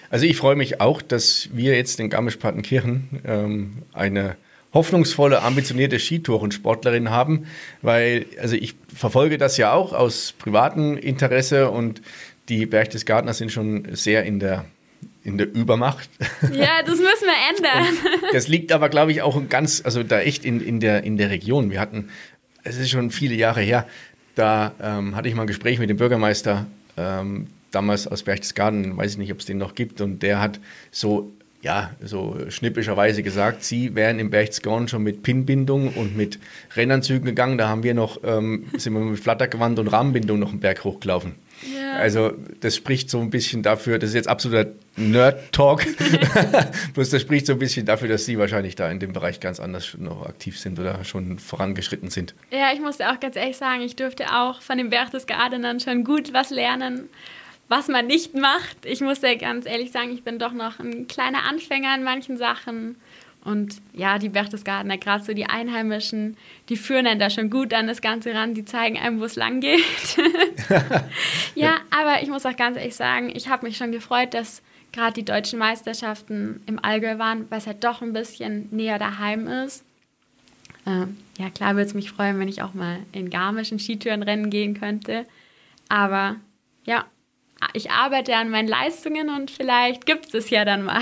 Also 0.09 0.25
ich 0.25 0.37
freue 0.37 0.55
mich 0.55 0.81
auch, 0.81 1.01
dass 1.01 1.49
wir 1.53 1.75
jetzt 1.75 1.99
in 1.99 2.09
Garmisch-Partenkirchen 2.09 3.21
ähm, 3.25 3.77
eine 3.93 4.35
hoffnungsvolle, 4.73 5.41
ambitionierte 5.41 5.97
Skitourensportlerin 5.97 7.09
haben, 7.09 7.47
weil 7.81 8.25
also 8.41 8.55
ich 8.55 8.75
verfolge 8.93 9.37
das 9.37 9.57
ja 9.57 9.71
auch 9.73 9.93
aus 9.93 10.33
privatem 10.37 10.97
Interesse 10.97 11.69
und 11.69 12.01
die 12.49 12.65
Berchtesgadener 12.65 13.33
sind 13.33 13.51
schon 13.51 13.87
sehr 13.95 14.23
in 14.23 14.39
der 14.39 14.65
in 15.23 15.37
der 15.37 15.53
Übermacht. 15.53 16.09
Ja, 16.51 16.81
das 16.85 16.99
müssen 16.99 17.25
wir 17.25 17.55
ändern. 17.55 18.21
Und 18.21 18.33
das 18.33 18.47
liegt 18.47 18.71
aber, 18.71 18.89
glaube 18.89 19.11
ich, 19.11 19.21
auch 19.21 19.41
ganz, 19.49 19.81
also 19.83 20.03
da 20.03 20.19
echt 20.19 20.43
in, 20.43 20.59
in, 20.59 20.79
der, 20.79 21.03
in 21.03 21.17
der 21.17 21.29
Region. 21.29 21.71
Wir 21.71 21.79
hatten, 21.79 22.09
es 22.63 22.77
ist 22.77 22.89
schon 22.89 23.11
viele 23.11 23.33
Jahre 23.35 23.61
her, 23.61 23.87
da 24.35 24.73
ähm, 24.81 25.15
hatte 25.15 25.29
ich 25.29 25.35
mal 25.35 25.43
ein 25.43 25.47
Gespräch 25.47 25.79
mit 25.79 25.89
dem 25.89 25.97
Bürgermeister, 25.97 26.65
ähm, 26.97 27.47
damals 27.71 28.07
aus 28.07 28.23
Berchtesgaden, 28.23 28.97
weiß 28.97 29.13
ich 29.13 29.17
nicht, 29.17 29.31
ob 29.31 29.39
es 29.39 29.45
den 29.45 29.57
noch 29.57 29.73
gibt, 29.73 30.01
und 30.01 30.21
der 30.21 30.41
hat 30.41 30.59
so, 30.91 31.31
ja, 31.61 31.91
so 32.03 32.37
schnippischerweise 32.49 33.23
gesagt, 33.23 33.63
sie 33.63 33.95
wären 33.95 34.19
im 34.19 34.29
Berchtesgaden 34.29 34.87
schon 34.87 35.03
mit 35.03 35.23
Pinbindung 35.23 35.93
und 35.93 36.15
mit 36.17 36.39
Rennanzügen 36.75 37.25
gegangen, 37.25 37.57
da 37.57 37.69
haben 37.69 37.83
wir 37.83 37.93
noch, 37.93 38.19
ähm, 38.23 38.65
sind 38.77 38.93
wir 38.93 38.99
mit 38.99 39.19
Flattergewand 39.19 39.79
und 39.79 39.87
Rahmenbindung 39.87 40.39
noch 40.39 40.49
einen 40.49 40.59
Berg 40.59 40.83
hochgelaufen. 40.83 41.35
Ja. 41.75 41.93
Also 41.93 42.33
das 42.59 42.75
spricht 42.75 43.09
so 43.09 43.19
ein 43.19 43.29
bisschen 43.29 43.63
dafür, 43.63 43.99
das 43.99 44.09
ist 44.09 44.15
jetzt 44.15 44.27
absoluter 44.27 44.71
Nerd-Talk, 44.95 45.85
bloß 46.93 47.09
das 47.09 47.21
spricht 47.21 47.45
so 47.45 47.53
ein 47.53 47.59
bisschen 47.59 47.85
dafür, 47.85 48.07
dass 48.07 48.25
Sie 48.25 48.37
wahrscheinlich 48.37 48.75
da 48.75 48.89
in 48.89 48.99
dem 48.99 49.13
Bereich 49.13 49.39
ganz 49.39 49.59
anders 49.59 49.95
noch 49.97 50.25
aktiv 50.25 50.59
sind 50.59 50.79
oder 50.79 51.03
schon 51.03 51.39
vorangeschritten 51.39 52.09
sind. 52.09 52.33
Ja, 52.51 52.73
ich 52.73 52.79
musste 52.79 53.09
auch 53.09 53.19
ganz 53.19 53.35
ehrlich 53.35 53.57
sagen, 53.57 53.81
ich 53.81 53.95
durfte 53.95 54.25
auch 54.33 54.61
von 54.61 54.77
den 54.77 54.89
Berchtesgadenern 54.89 55.79
schon 55.79 56.03
gut 56.03 56.33
was 56.33 56.49
lernen, 56.49 57.09
was 57.67 57.87
man 57.87 58.07
nicht 58.07 58.35
macht. 58.35 58.85
Ich 58.85 59.01
musste 59.01 59.35
ganz 59.37 59.65
ehrlich 59.65 59.91
sagen, 59.91 60.11
ich 60.13 60.23
bin 60.23 60.39
doch 60.39 60.53
noch 60.53 60.79
ein 60.79 61.07
kleiner 61.07 61.43
Anfänger 61.49 61.95
in 61.95 62.03
manchen 62.03 62.37
Sachen. 62.37 62.95
Und 63.43 63.81
ja, 63.93 64.19
die 64.19 64.29
Berchtesgadener, 64.29 64.97
gerade 64.97 65.23
so 65.23 65.33
die 65.33 65.47
Einheimischen, 65.47 66.37
die 66.69 66.77
führen 66.77 67.05
dann 67.05 67.19
da 67.19 67.29
schon 67.29 67.49
gut 67.49 67.73
an 67.73 67.87
das 67.87 68.01
Ganze 68.01 68.33
ran, 68.33 68.53
die 68.53 68.63
zeigen 68.63 68.97
einem, 68.97 69.19
wo 69.19 69.25
es 69.25 69.35
lang 69.35 69.59
geht. 69.59 69.83
ja, 71.55 71.77
aber 71.89 72.23
ich 72.23 72.29
muss 72.29 72.45
auch 72.45 72.55
ganz 72.55 72.77
ehrlich 72.77 72.95
sagen, 72.95 73.31
ich 73.35 73.49
habe 73.49 73.65
mich 73.65 73.75
schon 73.75 73.91
gefreut, 73.91 74.33
dass 74.33 74.61
gerade 74.93 75.13
die 75.13 75.25
deutschen 75.25 75.59
Meisterschaften 75.59 76.61
im 76.67 76.83
Allgäu 76.83 77.17
waren, 77.17 77.49
weil 77.49 77.57
es 77.57 77.67
halt 77.67 77.83
doch 77.83 78.01
ein 78.01 78.13
bisschen 78.13 78.69
näher 78.71 78.97
daheim 78.97 79.47
ist. 79.47 79.83
Ähm, 80.85 81.17
ja, 81.37 81.49
klar 81.49 81.75
würde 81.75 81.87
es 81.87 81.93
mich 81.93 82.11
freuen, 82.11 82.39
wenn 82.39 82.47
ich 82.47 82.61
auch 82.61 82.73
mal 82.73 82.99
in 83.11 83.29
Garmischen 83.29 83.79
Skitourenrennen 83.79 84.49
gehen 84.49 84.79
könnte. 84.79 85.25
Aber 85.89 86.37
ja, 86.85 87.05
ich 87.73 87.91
arbeite 87.91 88.35
an 88.35 88.49
meinen 88.49 88.67
Leistungen 88.67 89.29
und 89.29 89.51
vielleicht 89.51 90.05
gibt 90.05 90.25
es 90.25 90.31
das 90.31 90.49
ja 90.49 90.65
dann 90.65 90.83
mal. 90.83 91.01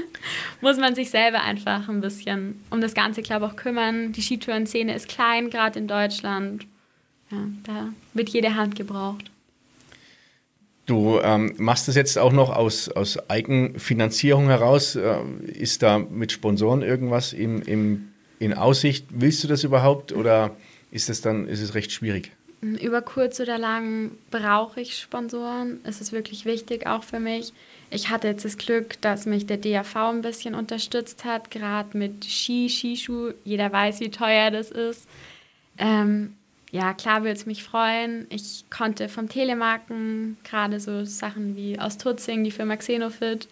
Muss 0.60 0.76
man 0.78 0.94
sich 0.94 1.10
selber 1.10 1.42
einfach 1.42 1.88
ein 1.88 2.00
bisschen 2.00 2.60
um 2.70 2.80
das 2.80 2.94
Ganze, 2.94 3.22
glaube 3.22 3.46
ich, 3.46 3.52
auch 3.52 3.56
kümmern. 3.56 4.12
Die 4.12 4.22
Skitourenszene 4.22 4.94
ist 4.94 5.08
klein, 5.08 5.50
gerade 5.50 5.78
in 5.78 5.88
Deutschland. 5.88 6.66
Ja, 7.30 7.38
da 7.64 7.88
wird 8.12 8.28
jede 8.30 8.54
Hand 8.54 8.76
gebraucht. 8.76 9.30
Du 10.86 11.18
ähm, 11.22 11.54
machst 11.56 11.88
das 11.88 11.94
jetzt 11.94 12.18
auch 12.18 12.32
noch 12.32 12.50
aus, 12.50 12.90
aus 12.90 13.30
Eigenfinanzierung 13.30 14.48
heraus. 14.48 14.96
Äh, 14.96 15.16
ist 15.46 15.82
da 15.82 15.98
mit 15.98 16.30
Sponsoren 16.30 16.82
irgendwas 16.82 17.32
im, 17.32 17.62
im, 17.62 18.08
in 18.38 18.52
Aussicht? 18.52 19.06
Willst 19.10 19.42
du 19.42 19.48
das 19.48 19.64
überhaupt 19.64 20.12
oder 20.12 20.54
ist 20.90 21.08
es 21.08 21.22
dann 21.22 21.48
ist 21.48 21.62
es 21.62 21.74
recht 21.74 21.90
schwierig? 21.90 22.32
Über 22.64 23.02
kurz 23.02 23.40
oder 23.40 23.58
lang 23.58 24.12
brauche 24.30 24.80
ich 24.80 24.98
Sponsoren. 24.98 25.80
Es 25.84 26.00
ist 26.00 26.12
wirklich 26.12 26.46
wichtig, 26.46 26.86
auch 26.86 27.04
für 27.04 27.20
mich. 27.20 27.52
Ich 27.90 28.08
hatte 28.08 28.26
jetzt 28.26 28.44
das 28.44 28.56
Glück, 28.56 29.00
dass 29.02 29.26
mich 29.26 29.46
der 29.46 29.58
DAV 29.58 29.96
ein 29.96 30.22
bisschen 30.22 30.54
unterstützt 30.54 31.24
hat, 31.24 31.50
gerade 31.50 31.96
mit 31.96 32.24
Ski, 32.24 32.68
Skischuh. 32.70 33.32
Jeder 33.44 33.70
weiß, 33.70 34.00
wie 34.00 34.10
teuer 34.10 34.50
das 34.50 34.70
ist. 34.70 35.06
Ähm, 35.76 36.34
ja, 36.70 36.94
klar 36.94 37.22
würde 37.22 37.34
es 37.38 37.46
mich 37.46 37.62
freuen. 37.62 38.26
Ich 38.30 38.64
konnte 38.70 39.08
vom 39.08 39.28
Telemarken 39.28 40.38
gerade 40.42 40.80
so 40.80 41.04
Sachen 41.04 41.56
wie 41.56 41.78
aus 41.78 41.98
Tutzing, 41.98 42.44
die 42.44 42.50
Firma 42.50 42.76
Xenofit, 42.76 43.46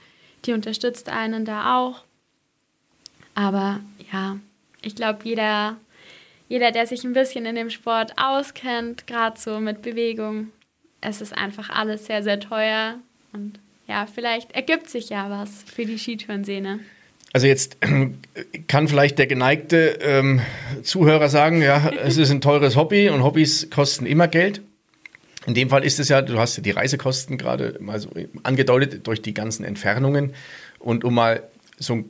die 0.44 0.54
unterstützt 0.54 1.08
einen 1.08 1.44
da 1.44 1.78
auch. 1.78 2.02
Aber 3.34 3.80
ja, 4.12 4.38
ich 4.80 4.96
glaube, 4.96 5.20
jeder 5.22 5.76
jeder, 6.52 6.70
der 6.70 6.86
sich 6.86 7.02
ein 7.02 7.14
bisschen 7.14 7.46
in 7.46 7.54
dem 7.54 7.70
Sport 7.70 8.12
auskennt, 8.18 9.06
gerade 9.06 9.40
so 9.40 9.58
mit 9.58 9.80
Bewegung, 9.80 10.48
es 11.00 11.22
ist 11.22 11.32
einfach 11.32 11.70
alles 11.70 12.04
sehr, 12.04 12.22
sehr 12.22 12.40
teuer. 12.40 12.96
Und 13.32 13.58
ja, 13.88 14.04
vielleicht 14.04 14.52
ergibt 14.52 14.90
sich 14.90 15.08
ja 15.08 15.30
was 15.30 15.62
für 15.62 15.86
die 15.86 15.96
Skitourenszene. 15.96 16.80
Also 17.32 17.46
jetzt 17.46 17.78
kann 18.68 18.86
vielleicht 18.86 19.18
der 19.18 19.28
geneigte 19.28 19.98
ähm, 20.02 20.42
Zuhörer 20.82 21.30
sagen, 21.30 21.62
ja, 21.62 21.88
es 21.88 22.18
ist 22.18 22.30
ein 22.30 22.42
teures 22.42 22.76
Hobby 22.76 23.08
und 23.08 23.22
Hobbys 23.22 23.70
kosten 23.70 24.04
immer 24.04 24.28
Geld. 24.28 24.60
In 25.46 25.54
dem 25.54 25.70
Fall 25.70 25.84
ist 25.84 26.00
es 26.00 26.10
ja, 26.10 26.20
du 26.20 26.38
hast 26.38 26.58
ja 26.58 26.62
die 26.62 26.72
Reisekosten 26.72 27.38
gerade 27.38 27.78
mal 27.80 27.98
so 27.98 28.10
angedeutet 28.42 29.06
durch 29.06 29.22
die 29.22 29.32
ganzen 29.32 29.64
Entfernungen. 29.64 30.34
Und 30.78 31.02
um 31.02 31.14
mal 31.14 31.44
so, 31.78 32.04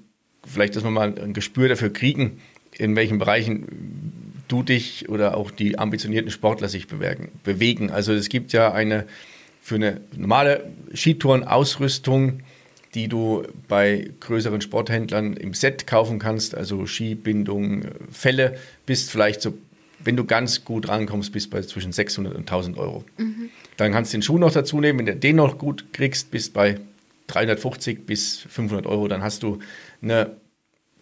vielleicht, 0.44 0.74
dass 0.74 0.82
wir 0.82 0.90
mal 0.90 1.16
ein 1.16 1.32
Gespür 1.32 1.68
dafür 1.68 1.92
kriegen, 1.92 2.42
in 2.76 2.96
welchen 2.96 3.18
Bereichen 3.18 4.21
du 4.52 4.62
dich 4.62 5.08
oder 5.08 5.36
auch 5.36 5.50
die 5.50 5.78
ambitionierten 5.78 6.30
Sportler 6.30 6.68
sich 6.68 6.86
bewegen. 6.86 7.30
bewegen. 7.42 7.90
Also 7.90 8.12
es 8.12 8.28
gibt 8.28 8.52
ja 8.52 8.72
eine 8.72 9.06
für 9.62 9.76
eine 9.76 10.00
normale 10.16 10.68
Skitourenausrüstung, 10.92 12.40
die 12.94 13.08
du 13.08 13.44
bei 13.68 14.10
größeren 14.20 14.60
Sporthändlern 14.60 15.34
im 15.34 15.54
Set 15.54 15.86
kaufen 15.86 16.18
kannst, 16.18 16.54
also 16.54 16.84
Skibindung, 16.86 17.84
Fälle, 18.10 18.58
bist 18.84 19.10
vielleicht 19.10 19.40
so, 19.40 19.54
wenn 20.00 20.16
du 20.16 20.24
ganz 20.24 20.64
gut 20.64 20.88
rankommst, 20.88 21.32
bist 21.32 21.50
bei 21.50 21.62
zwischen 21.62 21.92
600 21.92 22.34
und 22.34 22.40
1000 22.40 22.76
Euro. 22.76 23.04
Mhm. 23.16 23.50
Dann 23.76 23.92
kannst 23.92 24.12
du 24.12 24.18
den 24.18 24.22
Schuh 24.22 24.36
noch 24.36 24.52
dazu 24.52 24.80
nehmen, 24.80 24.98
wenn 24.98 25.06
du 25.06 25.16
den 25.16 25.36
noch 25.36 25.58
gut 25.58 25.92
kriegst, 25.92 26.32
bist 26.32 26.52
bei 26.52 26.80
350 27.28 28.04
bis 28.04 28.38
500 28.38 28.84
Euro, 28.86 29.06
dann 29.06 29.22
hast 29.22 29.44
du 29.44 29.60
eine, 30.02 30.32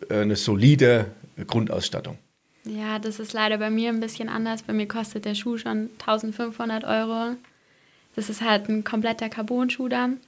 äh, 0.08 0.20
eine 0.20 0.36
solide 0.36 1.06
Grundausstattung. 1.46 2.18
Ja, 2.64 2.98
das 2.98 3.18
ist 3.18 3.32
leider 3.32 3.58
bei 3.58 3.70
mir 3.70 3.88
ein 3.88 4.00
bisschen 4.00 4.28
anders. 4.28 4.62
Bei 4.62 4.72
mir 4.72 4.86
kostet 4.86 5.24
der 5.24 5.34
Schuh 5.34 5.56
schon 5.56 5.90
1500 6.00 6.84
Euro. 6.84 7.36
Das 8.16 8.28
ist 8.28 8.42
halt 8.42 8.68
ein 8.68 8.84
kompletter 8.84 9.28
Carbon-Schuh 9.28 9.88
dann. 9.88 10.20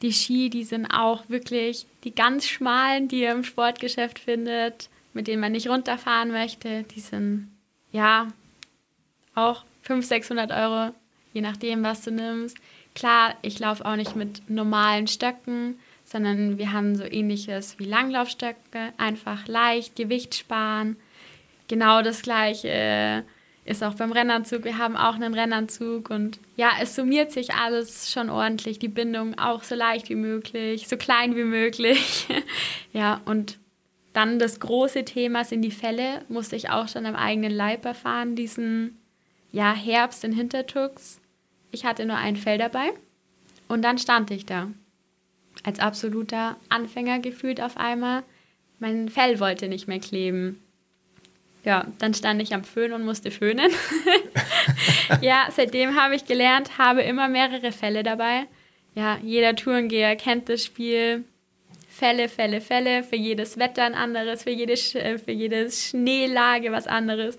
Die 0.00 0.12
Ski, 0.12 0.48
die 0.48 0.64
sind 0.64 0.86
auch 0.86 1.28
wirklich 1.28 1.86
die 2.04 2.14
ganz 2.14 2.46
schmalen, 2.46 3.08
die 3.08 3.20
ihr 3.20 3.32
im 3.32 3.44
Sportgeschäft 3.44 4.18
findet, 4.18 4.88
mit 5.12 5.26
denen 5.26 5.40
man 5.40 5.52
nicht 5.52 5.68
runterfahren 5.68 6.30
möchte. 6.30 6.84
Die 6.94 7.00
sind, 7.00 7.50
ja, 7.92 8.28
auch 9.34 9.64
500, 9.82 10.08
600 10.08 10.52
Euro, 10.52 10.94
je 11.34 11.40
nachdem, 11.40 11.82
was 11.82 12.02
du 12.02 12.12
nimmst. 12.12 12.56
Klar, 12.94 13.34
ich 13.42 13.58
laufe 13.58 13.84
auch 13.84 13.96
nicht 13.96 14.16
mit 14.16 14.48
normalen 14.48 15.08
Stöcken, 15.08 15.78
sondern 16.04 16.58
wir 16.58 16.72
haben 16.72 16.96
so 16.96 17.04
ähnliches 17.04 17.78
wie 17.78 17.84
Langlaufstöcke, 17.84 18.92
einfach 18.96 19.46
leicht, 19.48 19.96
Gewicht 19.96 20.34
sparen 20.34 20.96
genau 21.68 22.02
das 22.02 22.22
Gleiche 22.22 23.24
ist 23.68 23.84
auch 23.84 23.94
beim 23.94 24.12
Rennanzug. 24.12 24.64
Wir 24.64 24.78
haben 24.78 24.96
auch 24.96 25.14
einen 25.14 25.34
Rennanzug 25.34 26.08
und 26.08 26.40
ja, 26.56 26.70
es 26.80 26.94
summiert 26.94 27.30
sich 27.30 27.52
alles 27.52 28.10
schon 28.10 28.30
ordentlich. 28.30 28.78
Die 28.78 28.88
Bindung 28.88 29.38
auch 29.38 29.62
so 29.62 29.74
leicht 29.74 30.08
wie 30.08 30.14
möglich, 30.14 30.88
so 30.88 30.96
klein 30.96 31.36
wie 31.36 31.44
möglich. 31.44 32.26
ja, 32.94 33.20
und 33.26 33.58
dann 34.14 34.38
das 34.38 34.58
große 34.58 35.04
Thema 35.04 35.44
sind 35.44 35.60
die 35.62 35.70
Fälle. 35.70 36.22
Musste 36.28 36.56
ich 36.56 36.70
auch 36.70 36.88
schon 36.88 37.04
am 37.04 37.14
eigenen 37.14 37.52
Leib 37.52 37.84
erfahren, 37.84 38.36
diesen 38.36 38.98
ja, 39.52 39.74
Herbst 39.74 40.24
in 40.24 40.32
Hintertux. 40.32 41.20
Ich 41.70 41.84
hatte 41.84 42.06
nur 42.06 42.16
ein 42.16 42.36
Fell 42.36 42.56
dabei 42.56 42.88
und 43.68 43.82
dann 43.82 43.98
stand 43.98 44.30
ich 44.30 44.46
da. 44.46 44.68
Als 45.62 45.78
absoluter 45.78 46.56
Anfänger 46.70 47.18
gefühlt 47.18 47.60
auf 47.60 47.76
einmal. 47.76 48.22
Mein 48.78 49.10
Fell 49.10 49.40
wollte 49.40 49.68
nicht 49.68 49.88
mehr 49.88 50.00
kleben 50.00 50.62
ja, 51.68 51.84
dann 51.98 52.14
stand 52.14 52.40
ich 52.40 52.54
am 52.54 52.64
Föhn 52.64 52.94
und 52.94 53.04
musste 53.04 53.30
föhnen. 53.30 53.70
ja, 55.20 55.48
seitdem 55.54 56.00
habe 56.00 56.14
ich 56.14 56.24
gelernt, 56.24 56.78
habe 56.78 57.02
immer 57.02 57.28
mehrere 57.28 57.72
Fälle 57.72 58.02
dabei. 58.02 58.46
Ja, 58.94 59.18
jeder 59.22 59.54
Tourengeher 59.54 60.16
kennt 60.16 60.48
das 60.48 60.64
Spiel. 60.64 61.24
Fälle, 61.90 62.30
Fälle, 62.30 62.62
Fälle, 62.62 63.04
für 63.04 63.16
jedes 63.16 63.58
Wetter 63.58 63.84
ein 63.84 63.94
anderes, 63.94 64.44
für 64.44 64.50
jede, 64.50 64.72
äh, 64.72 65.18
für 65.18 65.32
jede 65.32 65.70
Schneelage 65.70 66.72
was 66.72 66.86
anderes. 66.86 67.38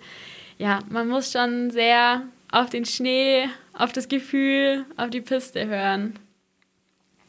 Ja, 0.60 0.82
man 0.90 1.08
muss 1.08 1.32
schon 1.32 1.72
sehr 1.72 2.22
auf 2.52 2.70
den 2.70 2.86
Schnee, 2.86 3.50
auf 3.74 3.94
das 3.94 4.10
Gefühl, 4.10 4.86
auf 4.96 5.10
die 5.10 5.22
Piste 5.22 5.66
hören. 5.66 6.20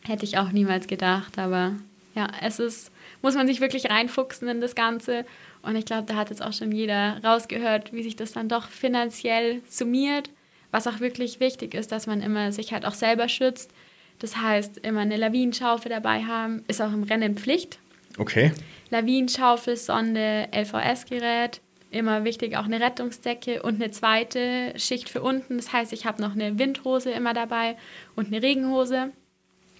Hätte 0.05 0.27
ich 0.27 0.37
auch 0.37 0.53
niemals 0.53 0.87
gedacht, 0.87 1.39
aber 1.39 1.77
ja, 2.15 2.29
es 2.43 2.59
ist, 2.59 2.93
muss 3.23 3.37
man 3.37 3.47
sich 3.47 3.63
wirklich 3.63 3.89
reinfuchsen 3.89 4.49
in 4.49 4.61
das 4.61 4.75
Ganze 4.75 5.25
und 5.63 5.77
ich 5.77 5.85
glaube, 5.85 6.05
da 6.07 6.15
hat 6.17 6.31
jetzt 6.31 6.43
auch 6.43 6.53
schon 6.53 6.73
jeder 6.73 7.23
rausgehört, 7.23 7.93
wie 7.93 8.03
sich 8.03 8.17
das 8.17 8.33
dann 8.33 8.49
doch 8.49 8.69
finanziell 8.69 9.63
summiert. 9.69 10.31
Was 10.71 10.87
auch 10.87 11.01
wirklich 11.01 11.41
wichtig 11.41 11.75
ist, 11.75 11.91
dass 11.91 12.07
man 12.07 12.23
immer 12.23 12.53
sich 12.53 12.73
halt 12.73 12.87
auch 12.87 12.95
selber 12.95 13.29
schützt. 13.29 13.73
Das 14.21 14.37
heißt, 14.37 14.79
immer 14.79 15.01
eine 15.01 15.17
Lawinenschaufel 15.17 15.91
dabei 15.91 16.23
haben, 16.23 16.65
ist 16.69 16.81
auch 16.81 16.93
im 16.93 17.03
Rennen 17.03 17.37
Pflicht. 17.37 17.79
Okay. 18.19 18.53
Lawinenschaufel, 18.91 19.77
Sonde, 19.77 20.49
LVS-Gerät. 20.55 21.61
Immer 21.91 22.23
wichtig 22.23 22.57
auch 22.57 22.67
eine 22.67 22.81
Rettungsdecke 22.81 23.63
und 23.63 23.83
eine 23.83 23.91
zweite 23.91 24.73
Schicht 24.77 25.09
für 25.09 25.23
unten. 25.23 25.57
Das 25.57 25.73
heißt, 25.73 25.93
ich 25.93 26.07
habe 26.07 26.23
noch 26.23 26.35
eine 26.35 26.59
Windhose 26.59 27.11
immer 27.11 27.35
dabei 27.35 27.77
und 28.15 28.29
eine 28.29 28.43
Regenhose. 28.43 29.11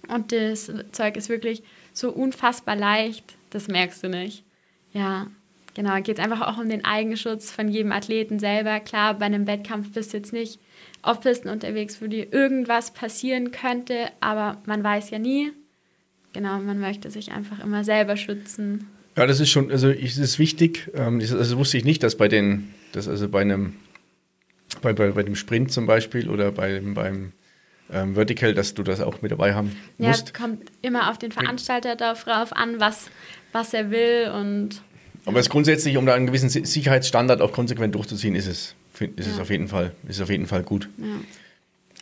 Und 0.09 0.33
das 0.33 0.69
Zeug 0.91 1.15
ist 1.15 1.29
wirklich 1.29 1.63
so 1.93 2.11
unfassbar 2.11 2.75
leicht, 2.75 3.35
das 3.51 3.67
merkst 3.67 4.03
du 4.03 4.09
nicht. 4.09 4.43
Ja, 4.91 5.27
Genau, 5.73 5.95
geht 6.01 6.19
es 6.19 6.23
einfach 6.23 6.41
auch 6.41 6.57
um 6.57 6.67
den 6.67 6.83
Eigenschutz 6.83 7.51
von 7.51 7.69
jedem 7.69 7.91
Athleten 7.91 8.39
selber. 8.39 8.79
Klar, 8.79 9.13
bei 9.13 9.25
einem 9.25 9.47
Wettkampf 9.47 9.93
bist 9.93 10.13
du 10.13 10.17
jetzt 10.17 10.33
nicht 10.33 10.59
auf 11.01 11.21
Pisten 11.21 11.49
unterwegs, 11.49 12.01
wo 12.01 12.07
dir 12.07 12.31
irgendwas 12.31 12.91
passieren 12.91 13.51
könnte, 13.51 14.09
aber 14.19 14.61
man 14.65 14.83
weiß 14.83 15.09
ja 15.11 15.19
nie. 15.19 15.51
Genau, 16.33 16.59
man 16.59 16.79
möchte 16.79 17.09
sich 17.09 17.31
einfach 17.31 17.63
immer 17.63 17.83
selber 17.83 18.17
schützen. 18.17 18.87
Ja, 19.17 19.25
das 19.25 19.39
ist 19.39 19.49
schon, 19.49 19.71
also 19.71 19.89
es 19.89 20.17
ist 20.17 20.39
wichtig. 20.39 20.89
Ähm, 20.93 21.19
also 21.19 21.57
wusste 21.57 21.77
ich 21.77 21.85
nicht, 21.85 22.03
dass 22.03 22.15
bei 22.15 22.27
den, 22.27 22.73
dass 22.93 23.07
also 23.07 23.27
bei 23.27 23.41
einem, 23.41 23.75
bei, 24.81 24.93
bei, 24.93 25.11
bei 25.11 25.23
dem 25.23 25.35
Sprint 25.35 25.71
zum 25.71 25.85
Beispiel 25.85 26.29
oder 26.29 26.51
bei, 26.51 26.81
beim 26.81 27.33
ähm, 27.91 28.15
Vertical, 28.15 28.53
dass 28.53 28.73
du 28.73 28.83
das 28.83 29.01
auch 29.01 29.21
mit 29.21 29.31
dabei 29.31 29.53
haben 29.53 29.75
ja, 29.97 30.09
musst. 30.09 30.29
Ja, 30.29 30.33
kommt 30.33 30.71
immer 30.81 31.09
auf 31.11 31.17
den 31.17 31.31
Veranstalter 31.31 31.95
darauf 31.95 32.55
an, 32.55 32.79
was, 32.79 33.09
was 33.51 33.73
er 33.73 33.91
will 33.91 34.31
und. 34.33 34.81
Aber 35.25 35.39
es 35.39 35.49
grundsätzlich, 35.49 35.97
um 35.97 36.05
da 36.05 36.13
einen 36.13 36.25
gewissen 36.25 36.49
Sicherheitsstandard 36.49 37.41
auch 37.41 37.51
konsequent 37.51 37.95
durchzuziehen, 37.95 38.35
ist 38.35 38.47
es, 38.47 38.75
ist 38.99 39.27
ja. 39.27 39.33
es 39.33 39.39
auf 39.39 39.49
jeden 39.49 39.67
Fall, 39.67 39.91
ist 40.07 40.21
auf 40.21 40.29
jeden 40.29 40.47
Fall 40.47 40.63
gut. 40.63 40.89
Ja. 40.97 41.05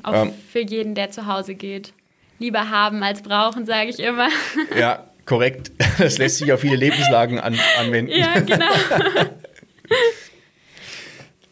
Auch 0.03 0.25
ähm, 0.25 0.33
für 0.51 0.61
jeden, 0.61 0.95
der 0.95 1.11
zu 1.11 1.25
Hause 1.25 1.55
geht. 1.55 1.93
Lieber 2.39 2.69
haben 2.69 3.03
als 3.03 3.21
brauchen, 3.21 3.65
sage 3.65 3.89
ich 3.89 3.99
immer. 3.99 4.29
Ja, 4.77 5.05
korrekt. 5.25 5.71
Das 5.97 6.17
lässt 6.17 6.37
sich 6.37 6.53
auf 6.53 6.61
viele 6.61 6.77
Lebenslagen 6.77 7.39
an, 7.39 7.59
anwenden. 7.77 8.11
Ja, 8.13 8.39
genau. 8.39 8.65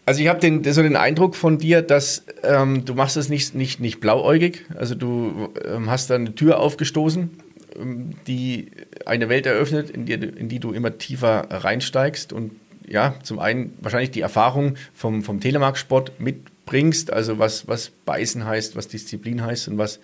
Also 0.05 0.21
ich 0.21 0.29
habe 0.29 0.39
den, 0.39 0.63
so 0.63 0.81
den 0.81 0.95
Eindruck 0.95 1.35
von 1.35 1.57
dir, 1.57 1.81
dass 1.81 2.23
ähm, 2.41 2.85
du 2.85 2.93
machst 2.93 3.17
es 3.17 3.27
nicht, 3.27 3.55
nicht, 3.55 3.81
nicht 3.81 3.99
blauäugig. 3.99 4.63
Also 4.77 4.95
du 4.95 5.49
ähm, 5.65 5.89
hast 5.89 6.09
da 6.09 6.15
eine 6.15 6.33
Tür 6.33 6.59
aufgestoßen, 6.59 7.29
die 7.77 8.71
eine 9.05 9.29
Welt 9.29 9.45
eröffnet, 9.45 9.89
in 9.89 10.05
die, 10.05 10.13
in 10.13 10.49
die 10.49 10.59
du 10.59 10.71
immer 10.71 10.97
tiefer 10.97 11.47
reinsteigst 11.49 12.33
und 12.33 12.51
ja, 12.87 13.15
zum 13.23 13.39
einen 13.39 13.77
wahrscheinlich 13.81 14.11
die 14.11 14.21
Erfahrung 14.21 14.75
vom, 14.93 15.21
vom 15.21 15.39
Telemark-Sport 15.39 16.19
mitbringst, 16.19 17.11
also 17.11 17.37
was, 17.37 17.67
was 17.67 17.89
Beißen 17.89 18.45
heißt, 18.45 18.75
was 18.75 18.87
Disziplin 18.87 19.43
heißt 19.43 19.67
und 19.67 19.77
was 19.77 19.99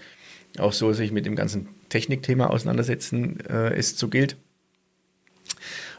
auch 0.59 0.73
so 0.73 0.93
sich 0.93 1.11
mit 1.11 1.25
dem 1.25 1.35
ganzen 1.35 1.69
Technikthema 1.89 2.47
auseinandersetzen 2.47 3.39
äh, 3.49 3.73
es 3.73 3.97
so 3.97 4.09
gilt. 4.09 4.35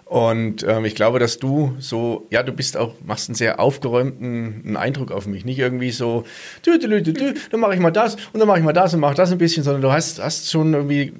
Und 0.04 0.64
ähm, 0.68 0.84
ich 0.84 0.94
glaube, 0.94 1.18
dass 1.18 1.38
du 1.38 1.74
so, 1.78 2.26
ja, 2.30 2.42
du 2.42 2.52
bist 2.52 2.76
auch, 2.76 2.94
machst 3.04 3.28
einen 3.28 3.36
sehr 3.36 3.58
aufgeräumten 3.58 4.76
Eindruck 4.76 5.10
auf 5.10 5.26
mich. 5.26 5.44
Nicht 5.44 5.58
irgendwie 5.58 5.90
so, 5.90 6.24
dü, 6.64 6.78
dü, 6.78 7.02
dü, 7.02 7.12
dü, 7.12 7.34
dann 7.50 7.60
mache 7.60 7.74
ich 7.74 7.80
mal 7.80 7.90
das 7.90 8.16
und 8.32 8.38
dann 8.38 8.46
mache 8.46 8.58
ich 8.58 8.64
mal 8.64 8.72
das 8.72 8.92
und 8.92 9.00
mache 9.00 9.14
das 9.14 9.32
ein 9.32 9.38
bisschen, 9.38 9.64
sondern 9.64 9.82
du 9.82 9.90
hast, 9.90 10.22
hast 10.22 10.50
schon 10.50 10.74
irgendwie 10.74 11.14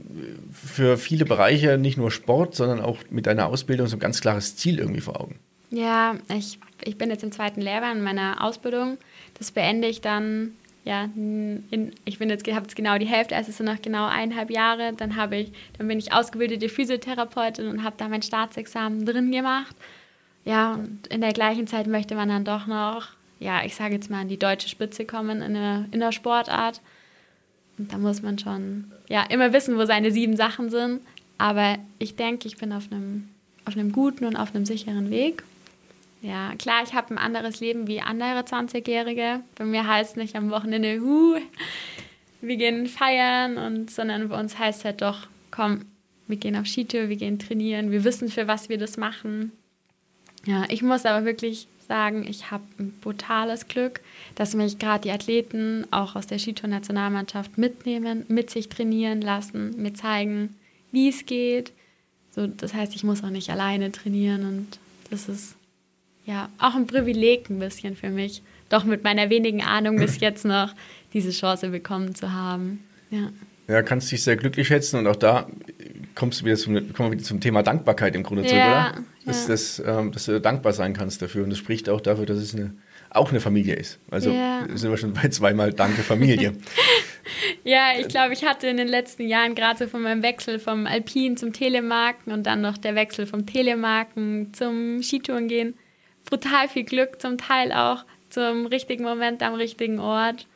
für 0.53 0.99
viele 0.99 1.25
Bereiche 1.25 1.79
nicht 1.79 1.97
nur 1.97 2.11
Sport, 2.11 2.55
sondern 2.55 2.81
auch 2.81 2.99
mit 3.11 3.27
deiner 3.27 3.47
Ausbildung 3.47 3.87
so 3.87 3.97
ein 3.97 4.01
ganz 4.01 4.21
klares 4.21 4.57
Ziel 4.57 4.79
irgendwie 4.79 5.01
vor 5.01 5.21
Augen. 5.21 5.39
Ja, 5.71 6.17
ich, 6.37 6.59
ich 6.83 6.99
bin 6.99 7.11
jetzt 7.11 7.25
im 7.25 7.33
zweiten 7.33 7.61
Lehrjahr 7.61 7.93
in 7.93 8.03
meiner 8.03 8.45
Ausbildung. 8.45 8.99
Das 9.39 9.51
beende 9.51 9.89
ich 9.89 10.03
dann 10.03 10.53
ja, 10.85 11.05
in, 11.17 11.93
ich 12.05 12.19
bin 12.19 12.29
jetzt, 12.29 12.47
habe 12.47 12.63
jetzt 12.63 12.77
genau 12.77 12.99
die 12.99 13.07
Hälfte, 13.07 13.35
also 13.35 13.51
es 13.51 13.61
noch 13.61 13.81
genau 13.81 14.07
eineinhalb 14.07 14.51
Jahre, 14.51 14.93
dann 14.95 15.17
habe 15.17 15.37
ich, 15.37 15.53
dann 15.79 15.89
bin 15.89 15.99
ich 15.99 16.13
ausgebildete 16.13 16.69
Physiotherapeutin 16.69 17.69
und 17.69 17.83
habe 17.83 17.97
da 17.97 18.09
mein 18.09 18.23
Staatsexamen 18.23 19.07
drin 19.07 19.33
gemacht. 19.33 19.75
Ja, 20.45 20.75
und 20.75 21.07
in 21.07 21.23
der 21.23 21.33
gleichen 21.33 21.67
Zeit 21.67 21.87
möchte 21.87 22.15
man 22.15 22.29
dann 22.29 22.45
doch 22.45 22.67
noch, 22.67 23.09
ja, 23.41 23.65
ich 23.65 23.75
sage 23.75 23.95
jetzt 23.95 24.11
mal, 24.11 24.23
in 24.23 24.29
die 24.29 24.39
deutsche 24.39 24.69
Spitze 24.69 25.07
kommen 25.07 25.41
in 25.41 25.55
der, 25.55 25.87
in 25.91 26.01
der 26.01 26.13
Sportart. 26.13 26.83
Und 27.79 27.91
da 27.91 27.97
muss 27.97 28.23
man 28.23 28.39
schon, 28.39 28.93
ja, 29.09 29.25
immer 29.25 29.55
wissen, 29.55 29.79
wo 29.79 29.87
seine 29.87 30.13
sieben 30.13 30.37
Sachen 30.37 30.69
sind. 30.69 31.01
Aber 31.39 31.79
ich 31.99 32.15
denke, 32.15 32.47
ich 32.47 32.59
bin 32.59 32.73
auf 32.73 32.93
einem, 32.93 33.29
auf 33.65 33.75
einem 33.75 33.91
guten 33.91 34.27
und 34.27 34.37
auf 34.37 34.55
einem 34.55 34.67
sicheren 34.67 35.11
Weg. 35.11 35.43
Ja, 36.25 36.55
klar, 36.57 36.83
ich 36.83 36.95
habe 36.95 37.11
ein 37.11 37.19
anderes 37.19 37.61
Leben 37.61 37.87
wie 37.87 38.01
andere 38.01 38.41
20-Jährige. 38.41 39.41
Bei 39.57 39.65
mir 39.67 39.87
heißt 39.87 40.13
es 40.13 40.17
nicht 40.17 40.37
am 40.37 40.51
Wochenende, 40.51 40.99
huh, 41.03 41.37
wir 42.41 42.57
gehen 42.57 42.87
feiern, 42.87 43.59
und, 43.59 43.91
sondern 43.91 44.31
bei 44.31 44.41
uns 44.41 44.59
heißt 44.59 44.79
es 44.79 44.85
halt 44.87 45.03
doch, 45.03 45.27
komm, 45.51 45.83
wir 46.27 46.39
gehen 46.39 46.57
auf 46.57 46.67
Skitour, 46.67 47.11
wir 47.11 47.17
gehen 47.17 47.39
trainieren, 47.39 47.91
wir 47.91 48.05
wissen, 48.05 48.31
für 48.31 48.49
was 48.49 48.71
wir 48.71 48.79
das 48.79 48.97
machen. 48.97 49.53
Ja, 50.47 50.65
ich 50.71 50.81
muss 50.81 51.05
aber 51.05 51.27
wirklich 51.27 51.69
sagen, 51.87 52.27
ich 52.27 52.51
habe 52.51 52.65
ein 52.79 52.99
brutales 53.03 53.69
Glück, 53.69 54.01
dass 54.35 54.55
mich 54.55 54.79
gerade 54.79 55.03
die 55.03 55.11
Athleten 55.11 55.87
auch 55.91 56.17
aus 56.17 56.27
der 56.27 56.39
Skitour-Nationalmannschaft 56.39 57.59
mitnehmen, 57.59 58.25
mit 58.29 58.49
sich 58.49 58.71
trainieren 58.71 59.21
lassen, 59.21 59.75
mir 59.77 59.93
zeigen, 59.93 60.57
wie 60.91 61.11
es 61.11 61.27
geht. 61.27 61.73
So, 62.31 62.47
das 62.47 62.73
heißt, 62.73 62.95
ich 62.95 63.05
muss 63.05 63.23
auch 63.23 63.29
nicht 63.29 63.51
alleine 63.51 63.93
trainieren 63.93 64.47
und 64.47 64.79
das 65.11 65.29
ist 65.29 65.57
ja, 66.25 66.49
auch 66.59 66.75
ein 66.75 66.87
Privileg 66.87 67.51
ein 67.51 67.59
bisschen 67.59 67.97
für 67.97 68.11
mich, 68.11 68.43
doch 68.69 68.85
mit 68.85 69.05
meiner 69.05 69.31
wenigen 69.31 69.63
Ahnung 69.63 69.97
bis 69.97 70.21
jetzt 70.21 70.45
noch 70.45 70.75
diese 71.13 71.31
Chance 71.31 71.69
bekommen 71.69 72.15
zu 72.15 72.33
haben. 72.33 72.85
Ja. 73.11 73.31
Ja, 73.67 73.83
kannst 73.83 74.13
dich 74.13 74.23
sehr 74.23 74.37
glücklich 74.37 74.69
schätzen 74.69 74.99
und 74.99 75.07
auch 75.07 75.17
da 75.17 75.49
kommst 76.15 76.41
du 76.41 76.45
wieder 76.45 76.57
zum, 76.57 76.75
kommen 76.93 77.11
wir 77.11 77.13
wieder 77.13 77.25
zum 77.25 77.41
Thema 77.41 77.63
Dankbarkeit 77.63 78.15
im 78.15 78.23
Grunde 78.23 78.43
zurück, 78.43 78.59
ja, 78.59 78.91
oder? 78.91 79.05
Dass, 79.25 79.43
ja. 79.43 79.49
das, 79.49 79.83
ähm, 79.87 80.13
dass 80.13 80.27
du 80.27 80.39
dankbar 80.39 80.75
sein 80.75 80.93
kannst 80.93 81.23
dafür 81.23 81.45
und 81.45 81.51
das 81.51 81.59
spricht 81.59 81.89
auch 81.89 82.03
dafür, 82.03 82.27
dass 82.27 82.37
es 82.37 82.55
eine, 82.55 82.75
auch 83.09 83.31
eine 83.31 83.41
Familie 83.41 83.75
ist. 83.77 83.99
Also 84.11 84.31
ja. 84.31 84.67
sind 84.75 84.91
wir 84.91 84.99
schon 84.99 85.15
bei 85.15 85.29
zweimal 85.29 85.73
Danke 85.73 86.03
Familie. 86.03 86.53
ja, 87.65 87.93
ich 87.99 88.09
glaube, 88.09 88.35
ich 88.35 88.45
hatte 88.45 88.67
in 88.67 88.77
den 88.77 88.89
letzten 88.89 89.27
Jahren 89.27 89.55
gerade 89.55 89.79
so 89.79 89.87
von 89.87 90.03
meinem 90.03 90.23
Wechsel 90.23 90.59
vom 90.59 90.87
Alpin 90.87 91.39
zum 91.39 91.55
Telemarken 91.55 92.35
und 92.35 92.43
dann 92.43 92.61
noch 92.61 92.77
der 92.77 92.95
Wechsel 92.97 93.27
vom 93.27 93.47
Telemarken 93.47 94.53
zum 94.53 95.03
Skitouren 95.03 95.49
gehen 95.49 95.75
brutal 96.25 96.69
viel 96.69 96.85
Glück, 96.85 97.21
zum 97.21 97.39
Teil 97.39 97.73
auch 97.73 98.05
zum 98.31 98.67
richtigen 98.67 99.05
Moment 99.05 99.43
am 99.43 99.55
richtigen 99.55 100.01
Ort. 100.01 100.47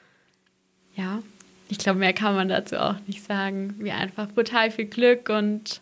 Ja, 0.97 1.23
ich 1.69 1.79
glaube, 1.79 2.01
mehr 2.01 2.12
kann 2.12 2.35
man 2.35 2.49
dazu 2.49 2.77
auch 2.77 2.97
nicht 3.07 3.25
sagen. 3.25 3.75
Wie 3.79 3.93
einfach 3.93 4.29
brutal 4.29 4.71
viel 4.71 4.87
Glück 4.87 5.29
und 5.29 5.81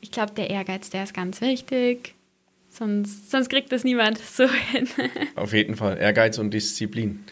ich 0.00 0.10
glaube, 0.10 0.32
der 0.36 0.50
Ehrgeiz, 0.50 0.90
der 0.90 1.02
ist 1.02 1.14
ganz 1.14 1.40
wichtig. 1.40 2.14
Sonst, 2.70 3.30
sonst 3.30 3.48
kriegt 3.48 3.72
das 3.72 3.84
niemand 3.84 4.18
so 4.18 4.48
hin. 4.72 4.88
Auf 5.34 5.52
jeden 5.52 5.76
Fall. 5.76 5.98
Ehrgeiz 5.98 6.38
und 6.38 6.52
Disziplin. 6.52 7.24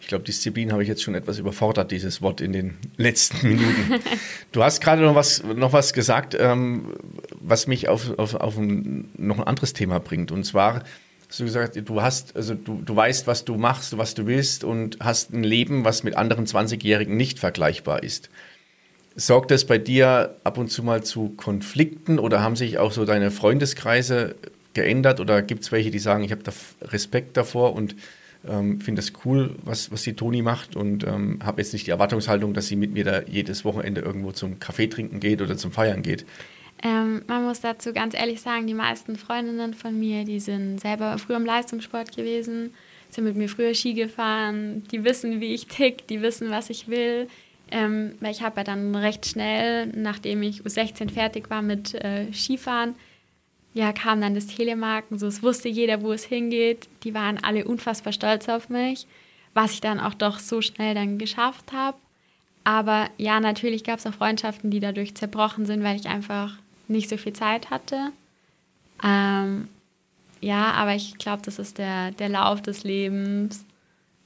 Ich 0.00 0.08
glaube, 0.08 0.24
Disziplin 0.24 0.72
habe 0.72 0.82
ich 0.82 0.88
jetzt 0.88 1.02
schon 1.02 1.14
etwas 1.14 1.38
überfordert, 1.38 1.90
dieses 1.90 2.22
Wort 2.22 2.40
in 2.40 2.52
den 2.52 2.78
letzten 2.96 3.46
Minuten. 3.46 4.00
du 4.52 4.62
hast 4.62 4.80
gerade 4.80 5.02
noch 5.02 5.14
was, 5.14 5.42
noch 5.42 5.72
was 5.72 5.92
gesagt, 5.92 6.36
ähm, 6.38 6.94
was 7.40 7.66
mich 7.66 7.88
auf, 7.88 8.18
auf, 8.18 8.34
auf 8.34 8.56
ein, 8.56 9.10
noch 9.16 9.38
ein 9.38 9.44
anderes 9.44 9.72
Thema 9.72 10.00
bringt. 10.00 10.32
Und 10.32 10.44
zwar 10.44 10.82
du 11.36 11.44
gesagt, 11.44 11.76
du 11.76 12.02
hast, 12.02 12.36
also 12.36 12.54
du, 12.54 12.82
du 12.84 12.96
weißt, 12.96 13.26
was 13.26 13.44
du 13.44 13.56
machst, 13.56 13.96
was 13.98 14.14
du 14.14 14.26
willst 14.26 14.64
und 14.64 14.98
hast 15.00 15.32
ein 15.32 15.44
Leben, 15.44 15.84
was 15.84 16.02
mit 16.02 16.16
anderen 16.16 16.46
20-Jährigen 16.46 17.16
nicht 17.16 17.38
vergleichbar 17.38 18.02
ist. 18.02 18.30
Sorgt 19.14 19.50
das 19.50 19.64
bei 19.64 19.78
dir 19.78 20.36
ab 20.44 20.58
und 20.58 20.70
zu 20.70 20.82
mal 20.82 21.02
zu 21.02 21.30
Konflikten 21.30 22.18
oder 22.18 22.42
haben 22.42 22.56
sich 22.56 22.78
auch 22.78 22.92
so 22.92 23.04
deine 23.04 23.30
Freundeskreise 23.30 24.34
geändert 24.74 25.20
oder 25.20 25.40
gibt 25.42 25.62
es 25.62 25.72
welche, 25.72 25.90
die 25.90 25.98
sagen, 25.98 26.22
ich 26.22 26.32
habe 26.32 26.42
da 26.42 26.52
Respekt 26.82 27.36
davor 27.36 27.74
und 27.74 27.96
ähm, 28.46 28.80
finde 28.80 29.02
das 29.02 29.12
cool, 29.24 29.56
was, 29.64 29.90
was 29.90 30.02
die 30.02 30.14
Toni 30.14 30.42
macht 30.42 30.76
und 30.76 31.04
ähm, 31.04 31.40
habe 31.42 31.60
jetzt 31.60 31.72
nicht 31.72 31.86
die 31.86 31.90
Erwartungshaltung, 31.90 32.54
dass 32.54 32.66
sie 32.66 32.76
mit 32.76 32.92
mir 32.92 33.04
da 33.04 33.22
jedes 33.22 33.64
Wochenende 33.64 34.02
irgendwo 34.02 34.32
zum 34.32 34.60
Kaffee 34.60 34.86
trinken 34.86 35.18
geht 35.18 35.42
oder 35.42 35.56
zum 35.56 35.72
Feiern 35.72 36.02
geht. 36.02 36.26
Ähm, 36.82 37.22
man 37.26 37.44
muss 37.44 37.60
dazu 37.60 37.92
ganz 37.92 38.14
ehrlich 38.14 38.40
sagen, 38.40 38.66
die 38.66 38.74
meisten 38.74 39.16
Freundinnen 39.16 39.74
von 39.74 39.98
mir, 39.98 40.24
die 40.24 40.40
sind 40.40 40.78
selber 40.80 41.16
früher 41.18 41.36
im 41.36 41.46
Leistungssport 41.46 42.14
gewesen, 42.14 42.74
sind 43.08 43.24
mit 43.24 43.36
mir 43.36 43.48
früher 43.48 43.74
Ski 43.74 43.94
gefahren, 43.94 44.84
die 44.90 45.04
wissen, 45.04 45.40
wie 45.40 45.54
ich 45.54 45.66
tick, 45.66 46.06
die 46.08 46.22
wissen, 46.22 46.50
was 46.50 46.70
ich 46.70 46.88
will. 46.88 47.28
Ähm, 47.70 48.14
weil 48.20 48.30
ich 48.30 48.42
habe 48.42 48.58
ja 48.58 48.64
dann 48.64 48.94
recht 48.94 49.26
schnell, 49.26 49.86
nachdem 49.88 50.42
ich 50.42 50.62
U16 50.62 51.10
fertig 51.10 51.50
war 51.50 51.62
mit 51.62 51.94
äh, 51.94 52.32
Skifahren, 52.32 52.94
ja, 53.74 53.92
kam 53.92 54.22
dann 54.22 54.34
das 54.34 54.46
Telemarken, 54.46 55.18
so 55.18 55.26
es 55.26 55.42
wusste 55.42 55.68
jeder, 55.68 56.00
wo 56.00 56.12
es 56.12 56.24
hingeht. 56.24 56.88
Die 57.04 57.12
waren 57.12 57.42
alle 57.42 57.66
unfassbar 57.66 58.12
stolz 58.12 58.48
auf 58.48 58.70
mich, 58.70 59.06
was 59.52 59.72
ich 59.72 59.82
dann 59.82 60.00
auch 60.00 60.14
doch 60.14 60.38
so 60.38 60.62
schnell 60.62 60.94
dann 60.94 61.18
geschafft 61.18 61.72
habe. 61.72 61.98
Aber 62.64 63.10
ja, 63.18 63.38
natürlich 63.38 63.84
gab 63.84 63.98
es 63.98 64.06
auch 64.06 64.14
Freundschaften, 64.14 64.70
die 64.70 64.80
dadurch 64.80 65.14
zerbrochen 65.14 65.66
sind, 65.66 65.84
weil 65.84 65.96
ich 65.96 66.08
einfach 66.08 66.56
nicht 66.88 67.08
so 67.08 67.16
viel 67.16 67.32
Zeit 67.32 67.70
hatte. 67.70 68.12
Ähm, 69.04 69.68
ja, 70.40 70.72
aber 70.72 70.94
ich 70.94 71.18
glaube, 71.18 71.42
das 71.44 71.58
ist 71.58 71.78
der, 71.78 72.12
der 72.12 72.28
Lauf 72.28 72.62
des 72.62 72.84
Lebens. 72.84 73.64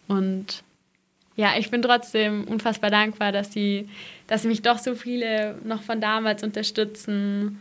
Und 0.08 0.62
ja, 1.36 1.52
ich 1.56 1.70
bin 1.70 1.82
trotzdem 1.82 2.44
unfassbar 2.44 2.90
dankbar, 2.90 3.32
dass, 3.32 3.50
die, 3.50 3.88
dass 4.26 4.44
mich 4.44 4.62
doch 4.62 4.78
so 4.78 4.94
viele 4.94 5.56
noch 5.64 5.82
von 5.82 6.00
damals 6.00 6.42
unterstützen 6.42 7.60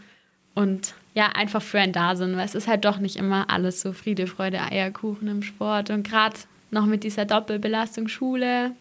und 0.56 0.94
ja, 1.14 1.28
einfach 1.28 1.62
für 1.62 1.80
ein 1.80 1.94
da 1.94 2.16
sind, 2.16 2.36
weil 2.36 2.46
es 2.46 2.56
ist 2.56 2.68
halt 2.68 2.86
doch 2.86 2.98
nicht 2.98 3.16
immer 3.16 3.50
alles 3.50 3.82
so 3.82 3.94
Friede, 3.94 4.28
Freude, 4.28 4.62
Eierkuchen 4.62 5.28
im 5.28 5.44
Sport. 5.44 5.90
Und 5.90 6.04
gerade 6.04 6.38
noch 6.72 6.86
mit 6.86 7.04
dieser 7.04 7.26
Doppelbelastung 7.26 8.08
Schule 8.08 8.72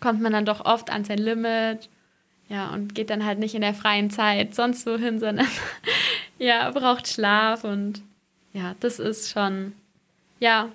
kommt 0.00 0.20
man 0.20 0.32
dann 0.32 0.44
doch 0.44 0.64
oft 0.64 0.90
an 0.90 1.04
sein 1.04 1.18
Limit 1.18 1.88
ja, 2.52 2.68
und 2.68 2.94
geht 2.94 3.08
dann 3.08 3.24
halt 3.24 3.38
nicht 3.38 3.54
in 3.54 3.62
der 3.62 3.72
freien 3.72 4.10
Zeit 4.10 4.54
sonst 4.54 4.84
wohin, 4.84 5.18
sondern 5.18 5.46
ja, 6.38 6.70
braucht 6.70 7.08
Schlaf 7.08 7.64
und 7.64 8.02
ja, 8.52 8.76
das 8.80 8.98
ist 8.98 9.30
schon, 9.30 9.72
ja. 10.38 10.68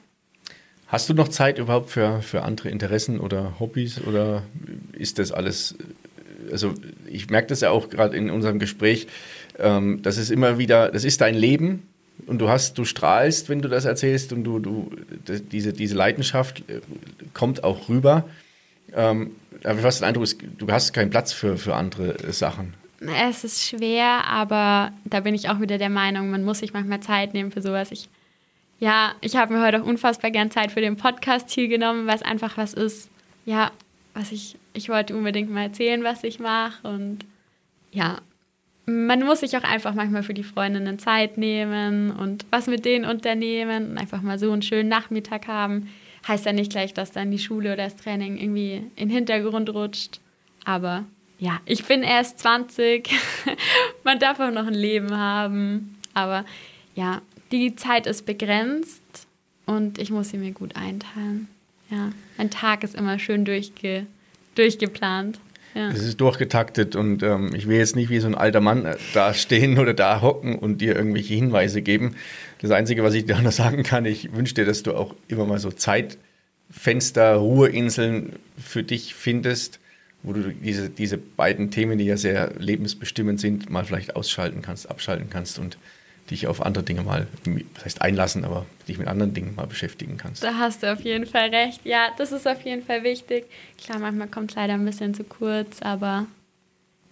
Hast 0.87 1.07
du 1.07 1.13
noch 1.13 1.27
Zeit 1.27 1.59
überhaupt 1.59 1.91
für, 1.91 2.23
für 2.23 2.41
andere 2.41 2.69
Interessen 2.69 3.19
oder 3.19 3.59
Hobbys 3.59 4.01
oder 4.01 4.41
ist 4.93 5.19
das 5.19 5.31
alles, 5.31 5.75
also 6.51 6.73
ich 7.05 7.29
merke 7.29 7.49
das 7.49 7.61
ja 7.61 7.69
auch 7.69 7.89
gerade 7.89 8.17
in 8.17 8.31
unserem 8.31 8.57
Gespräch, 8.57 9.05
ähm, 9.59 10.01
das 10.01 10.17
ist 10.17 10.31
immer 10.31 10.57
wieder, 10.57 10.89
das 10.89 11.03
ist 11.03 11.21
dein 11.21 11.35
Leben 11.35 11.83
und 12.25 12.39
du 12.39 12.49
hast, 12.49 12.79
du 12.79 12.85
strahlst, 12.85 13.49
wenn 13.49 13.61
du 13.61 13.69
das 13.69 13.85
erzählst 13.85 14.33
und 14.33 14.43
du, 14.43 14.57
du, 14.57 14.89
diese, 15.51 15.73
diese 15.73 15.93
Leidenschaft 15.93 16.63
äh, 16.69 16.81
kommt 17.35 17.63
auch 17.63 17.87
rüber. 17.87 18.27
Ähm, 18.95 19.31
aber 19.63 19.83
was 19.83 19.99
den 19.99 20.05
Eindruck 20.05 20.23
ist, 20.23 20.39
du 20.57 20.67
hast 20.71 20.93
keinen 20.93 21.09
Platz 21.09 21.33
für, 21.33 21.57
für 21.57 21.75
andere 21.75 22.15
Sachen. 22.31 22.73
Es 22.99 23.43
ist 23.43 23.63
schwer, 23.63 24.25
aber 24.25 24.91
da 25.05 25.19
bin 25.19 25.35
ich 25.35 25.49
auch 25.49 25.59
wieder 25.59 25.77
der 25.77 25.89
Meinung, 25.89 26.31
man 26.31 26.43
muss 26.43 26.59
sich 26.59 26.73
manchmal 26.73 26.99
Zeit 26.99 27.33
nehmen 27.33 27.51
für 27.51 27.61
sowas. 27.61 27.91
Ich, 27.91 28.09
ja, 28.79 29.13
ich 29.21 29.35
habe 29.35 29.53
mir 29.53 29.63
heute 29.63 29.81
auch 29.81 29.85
unfassbar 29.85 30.31
gern 30.31 30.49
Zeit 30.49 30.71
für 30.71 30.81
den 30.81 30.97
Podcast 30.97 31.51
hier 31.51 31.67
genommen, 31.67 32.07
weil 32.07 32.15
es 32.15 32.23
einfach 32.23 32.57
was 32.57 32.73
ist, 32.73 33.09
ja, 33.45 33.71
was 34.13 34.31
ich, 34.31 34.57
ich 34.73 34.89
wollte 34.89 35.15
unbedingt 35.15 35.51
mal 35.51 35.63
erzählen, 35.63 36.03
was 36.03 36.23
ich 36.23 36.39
mache 36.39 36.87
und 36.87 37.19
ja, 37.91 38.17
man 38.87 39.23
muss 39.23 39.41
sich 39.41 39.55
auch 39.57 39.63
einfach 39.63 39.93
manchmal 39.93 40.23
für 40.23 40.33
die 40.33 40.43
Freundinnen 40.43 40.97
Zeit 40.97 41.37
nehmen 41.37 42.11
und 42.11 42.45
was 42.51 42.67
mit 42.67 42.85
denen 42.85 43.05
unternehmen 43.05 43.91
und 43.91 43.97
einfach 43.97 44.21
mal 44.21 44.39
so 44.39 44.51
einen 44.51 44.61
schönen 44.61 44.89
Nachmittag 44.89 45.47
haben. 45.47 45.89
Heißt 46.27 46.45
ja 46.45 46.53
nicht 46.53 46.71
gleich, 46.71 46.93
dass 46.93 47.11
dann 47.11 47.31
die 47.31 47.39
Schule 47.39 47.73
oder 47.73 47.85
das 47.85 47.95
Training 47.95 48.37
irgendwie 48.37 48.83
in 48.95 49.07
den 49.07 49.09
Hintergrund 49.09 49.69
rutscht. 49.69 50.19
Aber 50.65 51.05
ja, 51.39 51.59
ich 51.65 51.85
bin 51.85 52.03
erst 52.03 52.39
20. 52.39 53.09
man 54.03 54.19
darf 54.19 54.39
auch 54.39 54.51
noch 54.51 54.67
ein 54.67 54.73
Leben 54.73 55.15
haben. 55.15 55.97
Aber 56.13 56.45
ja, 56.95 57.21
die 57.51 57.75
Zeit 57.75 58.07
ist 58.07 58.25
begrenzt 58.25 59.01
und 59.65 59.99
ich 59.99 60.09
muss 60.09 60.29
sie 60.29 60.37
mir 60.37 60.51
gut 60.51 60.75
einteilen. 60.75 61.47
Ja, 61.89 62.11
ein 62.37 62.49
Tag 62.49 62.83
ist 62.83 62.95
immer 62.95 63.19
schön 63.19 63.45
durchge 63.45 64.05
durchgeplant. 64.55 65.39
Ja. 65.77 65.91
Es 65.91 66.01
ist 66.01 66.19
durchgetaktet 66.19 66.95
und 66.95 67.21
ähm, 67.21 67.53
ich 67.53 67.67
will 67.67 67.77
jetzt 67.77 67.95
nicht 67.95 68.09
wie 68.09 68.19
so 68.19 68.25
ein 68.25 68.33
alter 68.33 68.61
Mann 68.61 68.85
äh, 68.85 68.95
da 69.13 69.35
stehen 69.35 69.77
oder 69.77 69.93
da 69.93 70.21
hocken 70.21 70.55
und 70.55 70.81
dir 70.81 70.95
irgendwelche 70.95 71.35
Hinweise 71.35 71.83
geben. 71.83 72.15
Das 72.61 72.71
Einzige, 72.71 73.03
was 73.03 73.13
ich 73.13 73.27
dir 73.27 73.39
noch 73.39 73.51
sagen 73.51 73.83
kann, 73.83 74.05
ich 74.05 74.33
wünsche 74.33 74.55
dir, 74.55 74.65
dass 74.65 74.81
du 74.81 74.95
auch 74.95 75.13
immer 75.27 75.45
mal 75.45 75.59
so 75.59 75.69
Zeitfenster, 75.69 77.35
Ruheinseln 77.35 78.33
für 78.57 78.81
dich 78.81 79.13
findest, 79.13 79.79
wo 80.23 80.33
du 80.33 80.51
diese, 80.51 80.89
diese 80.89 81.19
beiden 81.19 81.69
Themen, 81.69 81.99
die 81.99 82.05
ja 82.05 82.17
sehr 82.17 82.53
lebensbestimmend 82.57 83.39
sind, 83.39 83.69
mal 83.69 83.85
vielleicht 83.85 84.15
ausschalten 84.15 84.63
kannst, 84.63 84.89
abschalten 84.89 85.29
kannst 85.29 85.59
und 85.59 85.77
dich 86.29 86.47
auf 86.47 86.61
andere 86.61 86.83
Dinge 86.83 87.03
mal, 87.03 87.27
das 87.73 87.85
heißt 87.85 88.01
einlassen, 88.01 88.45
aber 88.45 88.65
dich 88.87 88.97
mit 88.97 89.07
anderen 89.07 89.33
Dingen 89.33 89.55
mal 89.55 89.67
beschäftigen 89.67 90.17
kannst. 90.17 90.43
Da 90.43 90.55
hast 90.55 90.83
du 90.83 90.91
auf 90.91 91.01
jeden 91.01 91.25
Fall 91.25 91.49
recht. 91.49 91.85
Ja, 91.85 92.09
das 92.17 92.31
ist 92.31 92.47
auf 92.47 92.61
jeden 92.61 92.83
Fall 92.83 93.03
wichtig. 93.03 93.45
Klar, 93.83 93.99
manchmal 93.99 94.27
kommt 94.27 94.51
es 94.51 94.55
leider 94.55 94.73
ein 94.73 94.85
bisschen 94.85 95.13
zu 95.13 95.23
kurz, 95.23 95.81
aber 95.81 96.25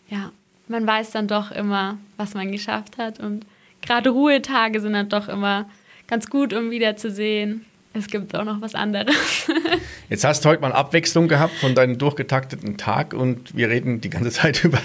ja, 0.09 0.31
man 0.67 0.85
weiß 0.85 1.11
dann 1.11 1.27
doch 1.27 1.51
immer, 1.51 1.97
was 2.17 2.33
man 2.33 2.51
geschafft 2.51 2.97
hat. 2.97 3.19
Und 3.19 3.45
gerade 3.81 4.09
Ruhetage 4.09 4.81
sind 4.81 4.93
dann 4.93 5.09
doch 5.09 5.29
immer 5.29 5.69
ganz 6.07 6.29
gut, 6.29 6.53
um 6.53 6.71
wieder 6.71 6.97
zu 6.97 7.11
sehen, 7.11 7.65
es 7.97 8.07
gibt 8.07 8.35
auch 8.35 8.43
noch 8.43 8.61
was 8.61 8.75
anderes. 8.75 9.15
Jetzt 10.09 10.23
hast 10.23 10.43
du 10.43 10.49
heute 10.49 10.61
mal 10.61 10.73
Abwechslung 10.73 11.27
gehabt 11.27 11.55
von 11.55 11.75
deinem 11.75 11.97
durchgetakteten 11.97 12.77
Tag 12.77 13.13
und 13.13 13.55
wir 13.55 13.69
reden 13.69 14.01
die 14.01 14.09
ganze 14.09 14.31
Zeit 14.31 14.63
über 14.63 14.79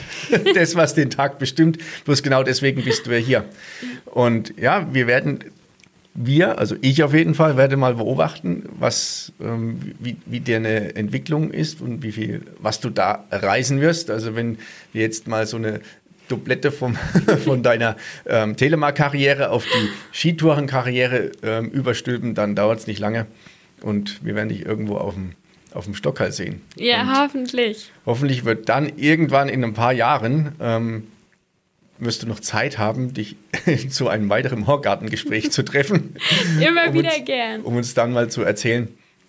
das, 0.54 0.76
was 0.76 0.94
den 0.94 1.10
Tag 1.10 1.38
bestimmt. 1.38 1.78
Bloß 2.04 2.22
genau 2.22 2.42
deswegen 2.42 2.82
bist 2.84 3.06
du 3.06 3.12
ja 3.12 3.18
hier. 3.18 3.44
Und 4.06 4.54
ja, 4.58 4.86
wir 4.92 5.06
werden, 5.06 5.40
wir, 6.14 6.58
also 6.58 6.76
ich 6.80 7.02
auf 7.02 7.12
jeden 7.12 7.34
Fall, 7.34 7.56
werde 7.56 7.76
mal 7.76 7.94
beobachten, 7.94 8.68
was, 8.78 9.32
ähm, 9.40 9.80
wie, 9.98 10.16
wie 10.26 10.40
deine 10.40 10.94
Entwicklung 10.94 11.50
ist 11.50 11.80
und 11.80 12.02
wie 12.02 12.12
viel, 12.12 12.42
was 12.58 12.80
du 12.80 12.90
da 12.90 13.24
reisen 13.30 13.80
wirst. 13.80 14.10
Also 14.10 14.36
wenn 14.36 14.58
wir 14.92 15.02
jetzt 15.02 15.26
mal 15.26 15.46
so 15.46 15.56
eine 15.56 15.80
Doublette 16.30 16.72
vom, 16.72 16.96
von 17.44 17.62
deiner 17.62 17.96
ähm, 18.26 18.56
Telemark-Karriere 18.56 19.50
auf 19.50 19.64
die 19.64 19.88
Skitourenkarriere 20.12 21.32
ähm, 21.42 21.70
überstülpen, 21.70 22.34
dann 22.34 22.54
dauert 22.54 22.80
es 22.80 22.86
nicht 22.86 22.98
lange 22.98 23.26
und 23.82 24.24
wir 24.24 24.34
werden 24.34 24.48
dich 24.48 24.64
irgendwo 24.64 24.96
auf 24.96 25.14
dem, 25.14 25.32
auf 25.72 25.84
dem 25.84 25.94
Stockhall 25.94 26.32
sehen. 26.32 26.62
Ja, 26.76 27.02
und 27.02 27.18
hoffentlich. 27.18 27.90
Hoffentlich 28.06 28.44
wird 28.44 28.68
dann 28.68 28.92
irgendwann 28.96 29.48
in 29.48 29.64
ein 29.64 29.74
paar 29.74 29.92
Jahren 29.92 30.52
ähm, 30.60 31.04
wirst 32.00 32.22
du 32.22 32.26
noch 32.26 32.40
Zeit 32.40 32.78
haben, 32.78 33.12
dich 33.12 33.36
zu 33.90 34.08
einem 34.08 34.28
weiteren 34.30 34.66
Horgartengespräch 34.66 35.50
zu 35.52 35.62
treffen. 35.62 36.16
Immer 36.60 36.88
um 36.88 36.94
wieder 36.94 37.14
uns, 37.14 37.24
gern. 37.24 37.60
Um 37.62 37.76
uns 37.76 37.94
dann 37.94 38.12
mal 38.12 38.30
zu 38.30 38.42
erzählen, 38.42 38.88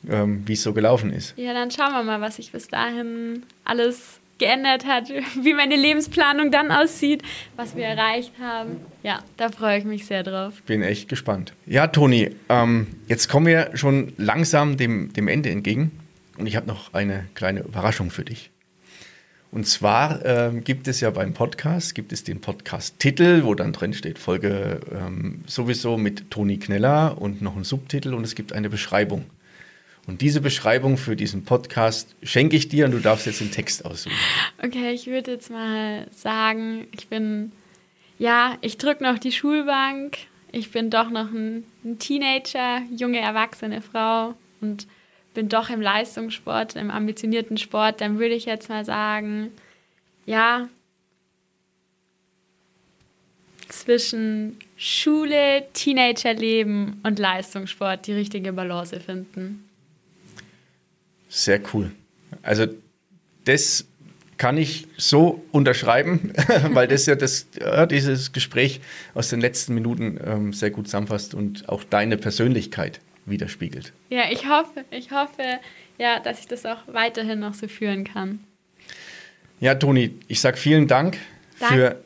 ähm, 0.09 0.43
wie 0.45 0.53
es 0.53 0.63
so 0.63 0.73
gelaufen 0.73 1.11
ist. 1.11 1.33
Ja, 1.37 1.53
dann 1.53 1.69
schauen 1.69 1.91
wir 1.91 2.03
mal, 2.03 2.21
was 2.21 2.39
ich 2.39 2.51
bis 2.51 2.67
dahin 2.67 3.43
alles 3.65 4.20
geändert 4.41 4.85
hat, 4.85 5.09
wie 5.41 5.53
meine 5.53 5.75
Lebensplanung 5.75 6.51
dann 6.51 6.71
aussieht, 6.71 7.21
was 7.55 7.75
wir 7.75 7.85
erreicht 7.85 8.33
haben. 8.41 8.81
Ja, 9.03 9.19
da 9.37 9.49
freue 9.49 9.77
ich 9.77 9.85
mich 9.85 10.05
sehr 10.05 10.23
drauf. 10.23 10.61
Bin 10.65 10.81
echt 10.81 11.07
gespannt. 11.07 11.53
Ja, 11.65 11.87
Toni, 11.87 12.31
ähm, 12.49 12.87
jetzt 13.07 13.29
kommen 13.29 13.45
wir 13.45 13.69
schon 13.75 14.13
langsam 14.17 14.77
dem, 14.77 15.13
dem 15.13 15.27
Ende 15.27 15.49
entgegen 15.49 15.91
und 16.37 16.47
ich 16.47 16.55
habe 16.55 16.67
noch 16.67 16.93
eine 16.93 17.27
kleine 17.35 17.61
Überraschung 17.61 18.09
für 18.09 18.25
dich. 18.25 18.49
Und 19.51 19.67
zwar 19.67 20.25
ähm, 20.25 20.63
gibt 20.63 20.87
es 20.87 21.01
ja 21.01 21.09
beim 21.09 21.33
Podcast, 21.33 21.93
gibt 21.93 22.13
es 22.13 22.23
den 22.23 22.39
Podcast-Titel, 22.39 23.43
wo 23.43 23.53
dann 23.53 23.73
drin 23.73 23.93
steht 23.93 24.17
Folge 24.17 24.79
ähm, 24.91 25.43
sowieso 25.45 25.97
mit 25.97 26.31
Toni 26.31 26.57
Kneller 26.57 27.21
und 27.21 27.41
noch 27.41 27.57
ein 27.57 27.65
Subtitel 27.65 28.13
und 28.13 28.23
es 28.23 28.33
gibt 28.33 28.53
eine 28.53 28.69
Beschreibung. 28.69 29.25
Und 30.11 30.19
diese 30.19 30.41
Beschreibung 30.41 30.97
für 30.97 31.15
diesen 31.15 31.45
Podcast 31.45 32.17
schenke 32.21 32.57
ich 32.57 32.67
dir 32.67 32.83
und 32.83 32.91
du 32.91 32.99
darfst 32.99 33.25
jetzt 33.27 33.39
den 33.39 33.49
Text 33.49 33.85
aussuchen. 33.85 34.13
Okay, 34.61 34.91
ich 34.91 35.07
würde 35.07 35.31
jetzt 35.31 35.49
mal 35.49 36.05
sagen, 36.11 36.85
ich 36.91 37.07
bin, 37.07 37.53
ja, 38.19 38.57
ich 38.59 38.77
drücke 38.77 39.05
noch 39.05 39.19
die 39.19 39.31
Schulbank. 39.31 40.17
Ich 40.51 40.69
bin 40.71 40.89
doch 40.89 41.09
noch 41.09 41.31
ein, 41.31 41.63
ein 41.85 41.97
Teenager, 41.97 42.81
junge, 42.93 43.19
erwachsene 43.19 43.81
Frau 43.81 44.33
und 44.59 44.85
bin 45.33 45.47
doch 45.47 45.69
im 45.69 45.79
Leistungssport, 45.79 46.75
im 46.75 46.91
ambitionierten 46.91 47.57
Sport. 47.57 48.01
Dann 48.01 48.19
würde 48.19 48.35
ich 48.35 48.43
jetzt 48.43 48.67
mal 48.67 48.83
sagen, 48.83 49.47
ja, 50.25 50.67
zwischen 53.69 54.59
Schule, 54.75 55.63
Teenagerleben 55.71 56.99
und 57.03 57.17
Leistungssport 57.17 58.07
die 58.07 58.13
richtige 58.13 58.51
Balance 58.51 58.99
finden. 58.99 59.69
Sehr 61.31 61.61
cool. 61.73 61.91
Also 62.43 62.67
das 63.45 63.85
kann 64.37 64.57
ich 64.57 64.87
so 64.97 65.41
unterschreiben, 65.53 66.33
weil 66.71 66.89
das 66.89 67.05
ja 67.05 67.15
das, 67.15 67.47
ja, 67.57 67.85
dieses 67.85 68.33
Gespräch 68.33 68.81
aus 69.13 69.29
den 69.29 69.39
letzten 69.39 69.73
Minuten 69.73 70.19
ähm, 70.25 70.51
sehr 70.51 70.71
gut 70.71 70.87
zusammenfasst 70.87 71.33
und 71.33 71.69
auch 71.69 71.85
deine 71.85 72.17
Persönlichkeit 72.17 72.99
widerspiegelt. 73.25 73.93
Ja, 74.09 74.23
ich 74.29 74.49
hoffe, 74.49 74.83
ich 74.91 75.11
hoffe, 75.11 75.59
ja, 75.97 76.19
dass 76.19 76.41
ich 76.41 76.47
das 76.47 76.65
auch 76.65 76.79
weiterhin 76.87 77.39
noch 77.39 77.53
so 77.53 77.69
führen 77.69 78.03
kann. 78.03 78.43
Ja, 79.61 79.75
Toni, 79.75 80.19
ich 80.27 80.41
sage 80.41 80.57
vielen 80.57 80.89
Dank 80.89 81.17
für, 81.55 82.03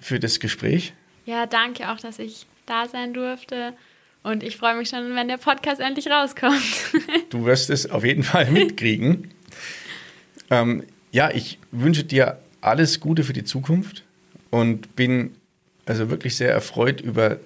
für 0.00 0.18
das 0.18 0.40
Gespräch. 0.40 0.94
Ja, 1.26 1.46
danke 1.46 1.92
auch, 1.92 2.00
dass 2.00 2.18
ich 2.18 2.46
da 2.66 2.88
sein 2.88 3.14
durfte. 3.14 3.74
Und 4.28 4.42
ich 4.42 4.58
freue 4.58 4.76
mich 4.76 4.90
schon, 4.90 5.14
wenn 5.14 5.26
der 5.26 5.38
Podcast 5.38 5.80
endlich 5.80 6.08
rauskommt. 6.10 6.62
du 7.30 7.46
wirst 7.46 7.70
es 7.70 7.90
auf 7.90 8.04
jeden 8.04 8.22
Fall 8.22 8.50
mitkriegen. 8.50 9.30
ähm, 10.50 10.82
ja, 11.12 11.30
ich 11.30 11.58
wünsche 11.72 12.04
dir 12.04 12.38
alles 12.60 13.00
Gute 13.00 13.24
für 13.24 13.32
die 13.32 13.44
Zukunft 13.44 14.04
und 14.50 14.94
bin 14.96 15.30
also 15.86 16.10
wirklich 16.10 16.36
sehr 16.36 16.52
erfreut 16.52 17.00
über 17.00 17.32
äh, 17.32 17.36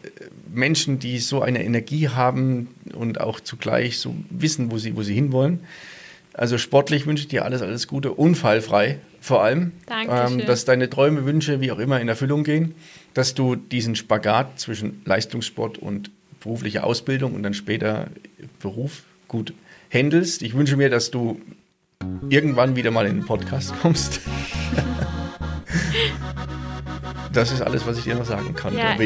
Menschen, 0.53 0.99
die 0.99 1.19
so 1.19 1.41
eine 1.41 1.63
Energie 1.63 2.09
haben 2.09 2.75
und 2.95 3.21
auch 3.21 3.39
zugleich 3.39 4.01
so 4.01 4.17
wissen, 4.31 4.73
wo 4.73 4.79
sie, 4.79 4.97
wo 4.97 5.05
sie 5.05 5.15
hinwollen. 5.15 5.61
Also 6.35 6.59
sportlich 6.59 7.07
wünsche 7.07 7.23
ich 7.23 7.29
dir 7.29 7.45
alles, 7.45 7.63
alles 7.63 7.87
Gute, 7.87 8.11
unfallfrei 8.13 8.99
vor 9.21 9.45
allem. 9.45 9.71
Dankeschön. 9.87 10.41
Ähm, 10.41 10.47
dass 10.47 10.65
deine 10.65 10.91
Träume, 10.91 11.25
Wünsche, 11.27 11.61
wie 11.61 11.71
auch 11.71 11.79
immer, 11.79 12.01
in 12.01 12.09
Erfüllung 12.09 12.43
gehen. 12.43 12.75
Dass 13.15 13.35
du 13.35 13.55
diesen 13.55 13.95
Spagat 13.95 14.59
zwischen 14.59 15.03
Leistungssport 15.05 15.79
und 15.79 16.11
berufliche 16.43 16.85
Ausbildung 16.85 17.35
und 17.35 17.43
dann 17.43 17.55
später 17.55 18.09
Beruf 18.61 19.03
gut 19.29 19.55
handelst. 19.93 20.43
Ich 20.43 20.55
wünsche 20.55 20.77
mir, 20.77 20.91
dass 20.91 21.11
du 21.11 21.41
irgendwann 22.29 22.77
wieder 22.77 22.91
mal 22.91 23.07
in 23.07 23.21
den 23.21 23.27
Podcast 23.27 23.73
kommst. 23.83 24.21
das 27.33 27.53
ist 27.53 27.63
alles, 27.63 27.87
was 27.87 27.99
ich 27.99 28.05
dir 28.05 28.15
noch 28.15 28.25
sagen 28.25 28.55
kann. 28.55 28.77
Ja, 28.77 28.97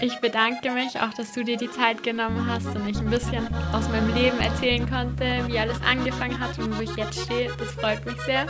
ich 0.00 0.20
bedanke 0.20 0.70
mich 0.70 1.00
auch, 1.00 1.12
dass 1.12 1.32
du 1.32 1.42
dir 1.42 1.56
die 1.56 1.70
Zeit 1.70 2.04
genommen 2.04 2.46
hast 2.46 2.66
und 2.66 2.88
ich 2.88 2.98
ein 2.98 3.10
bisschen 3.10 3.48
aus 3.72 3.88
meinem 3.88 4.14
Leben 4.14 4.38
erzählen 4.38 4.88
konnte, 4.88 5.24
wie 5.48 5.58
alles 5.58 5.80
angefangen 5.82 6.38
hat 6.38 6.56
und 6.58 6.76
wo 6.78 6.82
ich 6.82 6.94
jetzt 6.94 7.20
stehe. 7.20 7.50
Das 7.58 7.72
freut 7.72 8.06
mich 8.06 8.20
sehr 8.20 8.46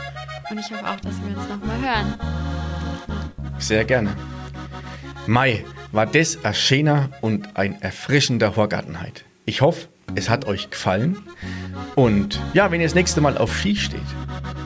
und 0.51 0.59
ich 0.59 0.69
hoffe 0.69 0.85
auch, 0.85 0.99
dass 0.99 1.15
wir 1.23 1.35
uns 1.35 1.49
nochmal 1.49 1.81
hören. 1.81 2.13
Sehr 3.57 3.83
gerne. 3.83 4.15
Mai, 5.29 5.63
war 5.91 6.07
das 6.07 6.43
ein 6.43 6.55
schöner 6.55 7.11
und 7.21 7.55
ein 7.55 7.79
erfrischender 7.83 8.55
Horgartenheit. 8.55 9.25
Ich 9.45 9.61
hoffe, 9.61 9.87
es 10.15 10.27
hat 10.27 10.45
euch 10.45 10.71
gefallen. 10.71 11.19
Und 11.93 12.41
ja, 12.55 12.71
wenn 12.71 12.81
ihr 12.81 12.87
das 12.87 12.95
nächste 12.95 13.21
Mal 13.21 13.37
auf 13.37 13.55
Ski 13.55 13.75
steht, 13.75 14.01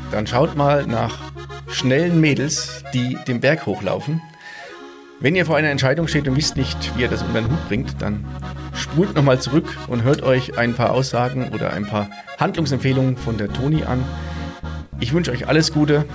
dann 0.09 0.25
schaut 0.25 0.55
mal 0.55 0.87
nach 0.87 1.19
schnellen 1.67 2.21
Mädels, 2.21 2.81
die 2.93 3.17
den 3.27 3.41
Berg 3.41 3.65
hochlaufen. 3.65 4.21
Wenn 5.19 5.35
ihr 5.35 5.45
vor 5.45 5.57
einer 5.57 5.69
Entscheidung 5.69 6.07
steht 6.07 6.29
und 6.29 6.37
wisst 6.37 6.55
nicht, 6.55 6.95
wie 6.95 7.01
ihr 7.01 7.09
das 7.09 7.23
unter 7.23 7.41
den 7.41 7.51
Hut 7.51 7.67
bringt, 7.67 8.01
dann 8.01 8.23
spult 8.73 9.17
nochmal 9.17 9.41
zurück 9.41 9.67
und 9.89 10.03
hört 10.03 10.21
euch 10.21 10.57
ein 10.57 10.75
paar 10.75 10.91
Aussagen 10.91 11.49
oder 11.49 11.73
ein 11.73 11.85
paar 11.85 12.09
Handlungsempfehlungen 12.39 13.17
von 13.17 13.35
der 13.35 13.51
Toni 13.51 13.83
an. 13.83 14.01
Ich 15.01 15.11
wünsche 15.11 15.31
euch 15.31 15.45
alles 15.45 15.73
Gute, 15.73 16.05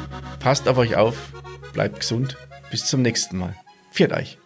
passt 0.41 0.69
auf 0.69 0.79
euch 0.79 0.97
auf, 0.97 1.35
bleibt 1.75 2.01
gesund. 2.01 2.39
Bis 2.71 2.87
zum 2.87 3.03
nächsten 3.03 3.37
Mal. 3.37 3.55
Viert 3.99 4.13
euch. 4.13 4.39